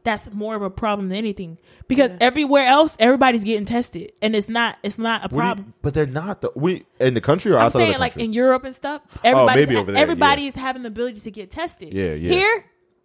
that's 0.05 0.31
more 0.33 0.55
of 0.55 0.61
a 0.61 0.69
problem 0.69 1.09
than 1.09 1.17
anything. 1.17 1.59
Because 1.89 2.13
Yeah. 2.13 2.19
everywhere 2.21 2.67
else, 2.67 2.97
everybody's 3.01 3.43
getting 3.43 3.65
tested, 3.65 4.13
and 4.21 4.37
it's 4.37 4.51
not 4.51 4.77
it's 4.83 4.99
not 4.99 5.23
a 5.23 5.23
What 5.23 5.31
do 5.31 5.35
you- 5.37 5.41
problem. 5.41 5.75
but 5.81 5.95
they're 5.95 6.07
not 6.07 6.43
the 6.43 6.51
we 6.55 6.85
in 7.01 7.15
the 7.15 7.23
country 7.23 7.51
or 7.51 7.57
I'm 7.57 7.65
outside 7.67 7.81
of 7.81 7.85
saying 7.85 7.93
the 7.95 7.99
like 7.99 8.13
country? 8.13 8.25
in 8.27 8.33
Europe 8.35 8.65
and 8.65 8.75
stuff, 8.75 9.01
everybody's 9.25 9.67
maybe 9.67 9.79
over 9.81 9.91
there, 9.91 10.03
everybody 10.03 10.43
yeah. 10.43 10.49
is 10.49 10.55
having 10.55 10.83
the 10.83 10.89
ability 10.89 11.21
to 11.21 11.31
get 11.31 11.51
tested. 11.51 11.95
Yeah, 11.95 12.13
yeah. 12.13 12.33
Here, 12.33 12.65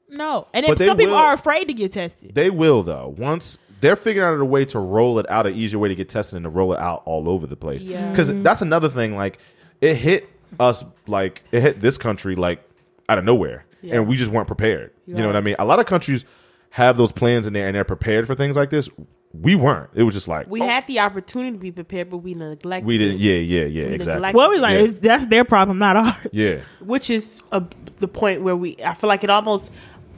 no, 0.10 0.48
and 0.54 0.66
But 0.66 0.74
if 0.74 0.78
they 0.80 0.86
some 0.88 0.98
people 0.98 1.14
will- 1.14 1.22
are 1.22 1.34
afraid 1.34 1.70
to 1.70 1.74
get 1.74 1.94
tested. 1.94 2.36
They 2.36 2.50
will 2.50 2.84
though. 2.84 3.16
Once 3.18 3.58
they're 3.80 3.96
figuring 3.96 4.28
out 4.36 4.42
a 4.42 4.46
way 4.46 4.66
to 4.66 4.80
roll 4.80 5.20
it 5.20 5.30
out, 5.30 5.48
an 5.48 5.56
easier 5.56 5.80
way 5.80 5.88
to 5.88 5.96
get 5.96 6.10
tested 6.10 6.36
and 6.36 6.44
to 6.44 6.50
roll 6.50 6.74
it 6.74 6.80
out 6.80 7.04
all 7.06 7.30
over 7.30 7.48
the 7.48 7.56
place. 7.56 7.82
Yeah. 7.82 8.10
Because 8.10 8.30
mm-hmm. 8.30 8.44
that's 8.44 8.62
another 8.62 8.90
thing. 8.90 9.16
Like 9.16 9.40
it 9.82 9.96
hit 9.96 10.30
us, 10.60 10.84
like 11.08 11.44
it 11.52 11.62
hit 11.62 11.82
this 11.82 11.98
country, 11.98 12.36
like 12.36 12.64
out 13.08 13.18
of 13.18 13.24
nowhere, 13.26 13.66
Yeah. 13.82 13.96
and 13.96 14.08
we 14.08 14.18
just 14.18 14.32
weren't 14.32 14.48
prepared. 14.48 14.92
You 15.06 15.16
know 15.16 15.22
Right. 15.22 15.28
what 15.28 15.36
I 15.38 15.42
mean? 15.42 15.56
A 15.60 15.66
lot 15.66 15.80
of 15.80 15.86
countries 15.86 16.26
have 16.72 16.98
those 16.98 17.12
plans 17.12 17.48
in 17.48 17.54
there 17.54 17.68
and 17.68 17.76
they're 17.76 17.84
prepared 17.84 18.28
for 18.28 18.36
things 18.36 18.56
like 18.56 18.70
this. 18.70 18.90
We 19.34 19.56
weren't. 19.56 19.92
It 19.94 20.04
was 20.04 20.14
just 20.16 20.28
like 20.28 20.48
we 20.50 20.62
oh, 20.62 20.66
had 20.66 20.88
the 20.88 21.00
opportunity 21.02 21.52
to 21.52 21.58
be 21.60 21.72
prepared, 21.72 22.10
but 22.10 22.18
we 22.18 22.34
neglected. 22.34 22.88
we 22.88 22.98
didn't. 22.98 23.20
Yeah, 23.20 23.34
yeah, 23.36 23.66
yeah. 23.66 23.88
We 23.88 23.94
exactly. 23.94 24.14
neglected 24.16 24.38
Well, 24.38 24.48
it 24.48 24.54
was 24.54 24.62
like 24.62 24.74
Yeah. 24.74 24.86
it's, 24.86 25.00
that's 25.00 25.26
their 25.28 25.46
problem, 25.46 25.78
not 25.78 25.96
ours. 25.98 26.16
Yeah. 26.32 26.62
which 26.82 27.10
is 27.12 27.42
a, 27.52 27.64
the 27.98 28.08
point 28.08 28.42
where 28.42 28.56
we. 28.56 28.78
I 28.84 28.94
feel 28.96 29.08
like 29.08 29.24
it 29.24 29.30
almost. 29.30 29.72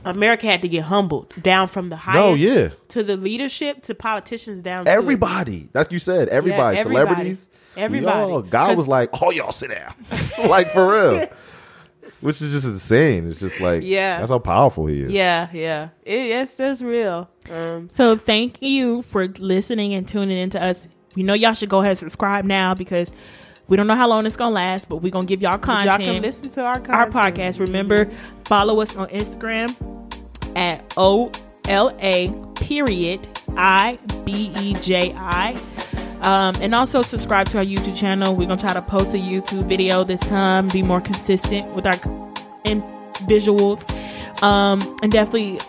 America 0.04 0.48
had 0.48 0.64
to 0.64 0.68
get 0.68 0.82
humbled 0.86 1.32
down 1.44 1.68
from 1.68 1.90
the 1.90 1.96
highest 1.96 2.18
No, 2.20 2.34
yeah. 2.34 2.70
to 2.88 3.04
the 3.04 3.16
leadership 3.18 3.84
to 3.84 3.94
politicians 3.94 4.64
down 4.64 4.86
to 4.86 4.92
Everybody. 4.92 5.70
Like 5.76 5.92
you 5.92 6.00
said, 6.00 6.28
everybody. 6.30 6.78
Yeah, 6.78 6.82
everybody. 6.82 7.06
Celebrities. 7.06 7.50
Everybody. 7.78 8.30
Yo, 8.32 8.42
God 8.42 8.68
'Cause- 8.68 8.78
was 8.78 8.88
like, 8.88 9.10
oh, 9.22 9.32
y'all 9.32 9.52
sit 9.52 9.72
down. 9.72 9.94
like, 10.50 10.72
for 10.72 10.92
real. 10.92 11.28
Which 12.22 12.42
is 12.42 12.52
just 12.52 12.66
insane. 12.68 13.28
It's 13.30 13.40
just 13.40 13.60
like, 13.62 13.82
Yeah. 13.84 14.20
that's 14.20 14.30
how 14.30 14.38
powerful 14.40 14.86
he 14.86 15.02
is. 15.04 15.12
Yeah, 15.12 15.48
yeah, 15.54 15.90
it, 16.04 16.14
it's 16.20 16.54
that's 16.54 16.82
real. 16.84 17.30
Um, 17.52 17.90
So 17.90 18.16
thank 18.16 18.62
you 18.62 19.02
for 19.02 19.28
listening 19.40 19.94
and 19.96 20.08
tuning 20.08 20.38
into 20.38 20.62
us. 20.62 20.88
We 21.16 21.24
know 21.24 21.34
y'all 21.34 21.54
should 21.54 21.70
go 21.70 21.80
ahead 21.80 21.92
and 21.92 21.98
subscribe 22.00 22.46
now 22.46 22.76
because 22.76 23.12
we 23.68 23.76
don't 23.78 23.88
know 23.88 23.96
how 23.96 24.08
long 24.08 24.26
it's 24.28 24.36
gonna 24.36 24.54
last, 24.54 24.88
but 24.88 24.98
we're 24.98 25.12
gonna 25.12 25.26
give 25.26 25.42
y'all 25.42 25.58
content. 25.58 26.00
y'all 26.02 26.14
can 26.14 26.22
listen 26.22 26.50
to 26.52 26.62
our 26.62 26.74
our 26.90 27.10
content. 27.10 27.14
podcast. 27.38 27.60
Remember, 27.60 28.08
follow 28.46 28.82
us 28.82 28.96
on 28.96 29.08
Instagram 29.08 29.76
at 30.56 30.94
O 30.98 31.32
L 31.68 31.96
A 32.02 32.32
period 32.56 33.28
I 33.58 33.98
B 34.26 34.52
E 34.60 34.74
J 34.76 35.14
I. 35.18 35.60
Um, 36.22 36.56
and 36.62 36.76
also 36.76 37.02
subscribe 37.02 37.50
to 37.50 37.58
our 37.58 37.64
YouTube 37.64 37.96
channel. 37.98 38.36
We're 38.36 38.48
gonna 38.48 38.62
try 38.62 38.74
to 38.74 38.82
post 38.82 39.14
a 39.14 39.18
YouTube 39.18 39.66
video 39.68 40.04
this 40.04 40.20
time, 40.22 40.68
be 40.68 40.84
more 40.84 41.02
consistent 41.02 41.68
with 41.74 41.86
our 41.88 41.96
in 42.64 42.82
visuals. 43.28 43.90
Um, 44.44 44.82
and 45.02 45.12
definitely 45.12 45.60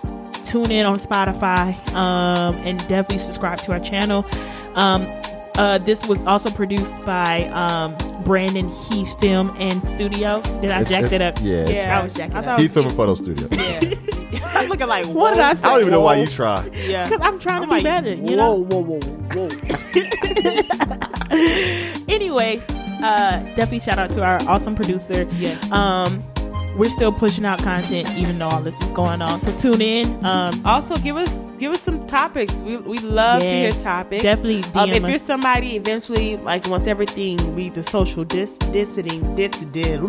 tune 0.42 0.70
in 0.70 0.84
on 0.86 0.96
Spotify. 0.98 1.74
Um, 1.94 2.56
and 2.56 2.78
definitely 2.80 3.18
subscribe 3.18 3.58
to 3.62 3.72
our 3.72 3.80
channel. 3.80 4.26
Um, 4.74 5.06
uh, 5.56 5.78
this 5.78 6.04
was 6.06 6.24
also 6.24 6.50
produced 6.50 7.04
by 7.04 7.44
um, 7.48 7.94
Brandon 8.24 8.68
Heath 8.68 9.18
Film 9.20 9.54
and 9.58 9.82
Studio. 9.84 10.40
Did 10.60 10.70
I 10.70 10.80
It's- 10.80 10.88
jack 10.88 11.04
it's- 11.04 11.10
that 11.10 11.22
up? 11.22 11.38
yeah, 11.42 11.56
it's 11.56 11.90
I 12.00 12.02
was 12.02 12.14
jacking 12.14 12.36
I 12.36 12.38
it 12.40 12.44
thought 12.44 12.52
up. 12.54 12.58
it 12.58 12.62
He's 12.62 12.72
filming 12.72 12.94
photo 12.94 13.14
studio. 13.14 13.48
Yeah, 13.52 13.80
I'm 14.44 14.68
looking 14.68 14.86
like 14.86 15.06
What 15.06 15.34
did 15.34 15.42
I 15.42 15.54
say? 15.54 15.66
I 15.66 15.70
don't 15.72 15.80
even 15.80 15.90
know 15.92 16.00
why 16.00 16.16
you 16.16 16.26
try. 16.26 16.66
Yeah, 16.72 17.04
Because 17.08 17.20
I'm 17.26 17.38
trying 17.38 17.62
to 17.62 17.64
I'm 17.64 17.68
be 17.68 17.74
like, 17.76 17.84
better, 17.84 18.14
you 18.14 18.36
know? 18.36 18.54
Whoa, 18.54 18.82
whoa, 18.82 19.00
whoa, 19.00 19.48
whoa. 19.48 19.48
Anyways, 22.08 22.68
uh, 22.70 23.40
definitely 23.56 23.80
shout 23.80 23.98
out 23.98 24.10
to 24.12 24.22
our 24.22 24.40
awesome 24.48 24.74
producer. 24.74 25.26
Yes. 25.32 25.70
Um, 25.72 26.22
we're 26.76 26.88
still 26.90 27.12
pushing 27.12 27.44
out 27.44 27.58
content 27.58 28.08
even 28.16 28.38
though 28.38 28.48
all 28.48 28.62
this 28.62 28.74
is 28.82 28.90
going 28.90 29.20
on. 29.20 29.40
So 29.40 29.54
tune 29.56 29.82
in. 29.82 30.24
Um, 30.24 30.62
Also, 30.64 30.96
give 30.96 31.16
us 31.16 31.30
give 31.58 31.72
us 31.72 31.80
some 31.82 32.06
topics. 32.06 32.54
We 32.62 32.76
we 32.78 32.98
love 32.98 33.40
to 33.42 33.48
hear 33.48 33.72
topics. 33.72 34.22
definitely 34.22 34.64
Um, 34.80 34.90
if 34.90 35.04
us. 35.04 35.10
you're 35.10 35.18
somebody 35.18 35.76
eventually 35.76 36.36
like 36.38 36.66
once 36.68 36.86
everything 36.86 37.54
we 37.54 37.68
the 37.68 37.82
social 37.84 38.24
dis 38.24 38.56
distancing 38.72 39.34
dis 39.34 39.50
dis. 39.70 40.00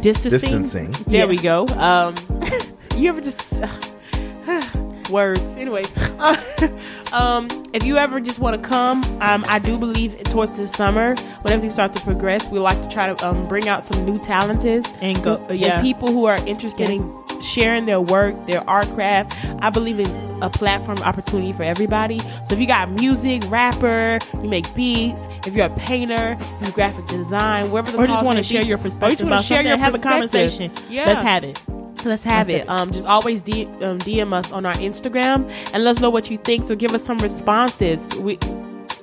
distancing. 0.00 0.62
Distancing. 0.62 0.90
There 1.06 1.20
Yeah. 1.20 1.24
we 1.26 1.36
go. 1.38 1.66
Um, 1.68 2.14
you 2.96 3.08
ever 3.08 3.20
just 3.20 3.40
words? 5.10 5.40
Anyway, 5.56 5.84
um, 7.12 7.48
if 7.72 7.84
you 7.84 7.96
ever 7.96 8.20
just 8.20 8.38
want 8.38 8.60
to 8.60 8.68
come, 8.68 9.02
um, 9.20 9.44
I 9.48 9.58
do 9.58 9.78
believe 9.78 10.22
towards 10.24 10.56
the 10.56 10.66
summer 10.68 11.14
when 11.42 11.52
everything 11.52 11.70
starts 11.70 11.98
to 11.98 12.04
progress, 12.04 12.48
we 12.48 12.58
like 12.58 12.80
to 12.82 12.88
try 12.88 13.12
to 13.12 13.26
um, 13.26 13.46
bring 13.48 13.68
out 13.68 13.84
some 13.84 14.04
new 14.04 14.18
talented 14.18 14.86
And 15.00 15.22
go- 15.22 15.44
and 15.48 15.58
yeah. 15.58 15.80
people 15.82 16.08
who 16.08 16.24
are 16.26 16.36
interested 16.46 16.88
Yes. 16.88 17.00
in 17.00 17.40
sharing 17.40 17.84
their 17.86 18.00
work, 18.00 18.46
their 18.46 18.68
art 18.68 18.86
craft. 18.94 19.36
I 19.60 19.70
believe 19.70 19.98
in 20.00 20.10
a 20.42 20.48
platform 20.50 20.98
opportunity 20.98 21.52
for 21.52 21.62
everybody. 21.64 22.18
So 22.44 22.54
if 22.54 22.58
you 22.60 22.66
got 22.66 22.90
music, 22.90 23.42
rapper, 23.48 24.18
you 24.34 24.48
make 24.48 24.72
beats, 24.74 25.20
if 25.46 25.54
you're 25.54 25.66
a 25.66 25.70
painter, 25.70 26.36
you 26.60 26.66
do 26.66 26.72
graphic 26.72 27.06
design, 27.06 27.70
wherever 27.70 27.90
the 27.92 27.98
Or 27.98 28.06
just 28.06 28.24
want 28.24 28.38
to 28.38 28.42
share 28.42 28.62
your 28.62 28.78
or 28.78 28.82
you 28.82 28.84
just 28.84 28.98
perspective 29.00 29.20
wanna 29.24 29.34
about 29.36 29.44
share 29.44 29.62
your 29.62 29.76
have 29.76 29.94
a 29.94 29.98
conversation. 29.98 30.70
Yeah. 30.88 31.06
Let's 31.06 31.20
have 31.22 31.44
it. 31.44 31.60
Let's 32.04 32.24
have 32.24 32.48
Let's 32.48 32.60
it. 32.60 32.62
it. 32.64 32.68
Um, 32.68 32.90
just 32.90 33.06
always 33.06 33.42
D- 33.42 33.66
um, 33.80 33.98
DM 33.98 34.32
us 34.32 34.52
on 34.52 34.66
our 34.66 34.74
Instagram 34.74 35.48
and 35.72 35.84
let 35.84 35.96
us 35.96 36.00
know 36.00 36.10
what 36.10 36.30
you 36.30 36.38
think. 36.38 36.66
So 36.66 36.74
give 36.74 36.94
us 36.94 37.02
some 37.04 37.18
responses. 37.18 38.00
We 38.16 38.38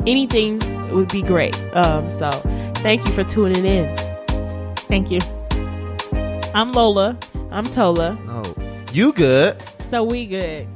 anything 0.08 0.60
would 0.93 1.10
be 1.10 1.22
great. 1.22 1.56
Um, 1.76 2.10
so 2.12 2.32
thank 2.78 3.06
you 3.06 3.12
for 3.12 3.24
tuning 3.24 3.66
in. 3.66 3.95
Thank 4.88 5.12
you. 5.12 5.20
I'm 6.54 6.72
Lola. 6.72 7.18
I'm 7.52 7.66
Tola. 7.66 8.18
Oh, 8.28 8.56
you 8.91 9.14
good. 9.14 9.62
So 9.89 10.04
we 10.04 10.26
good. 10.26 10.68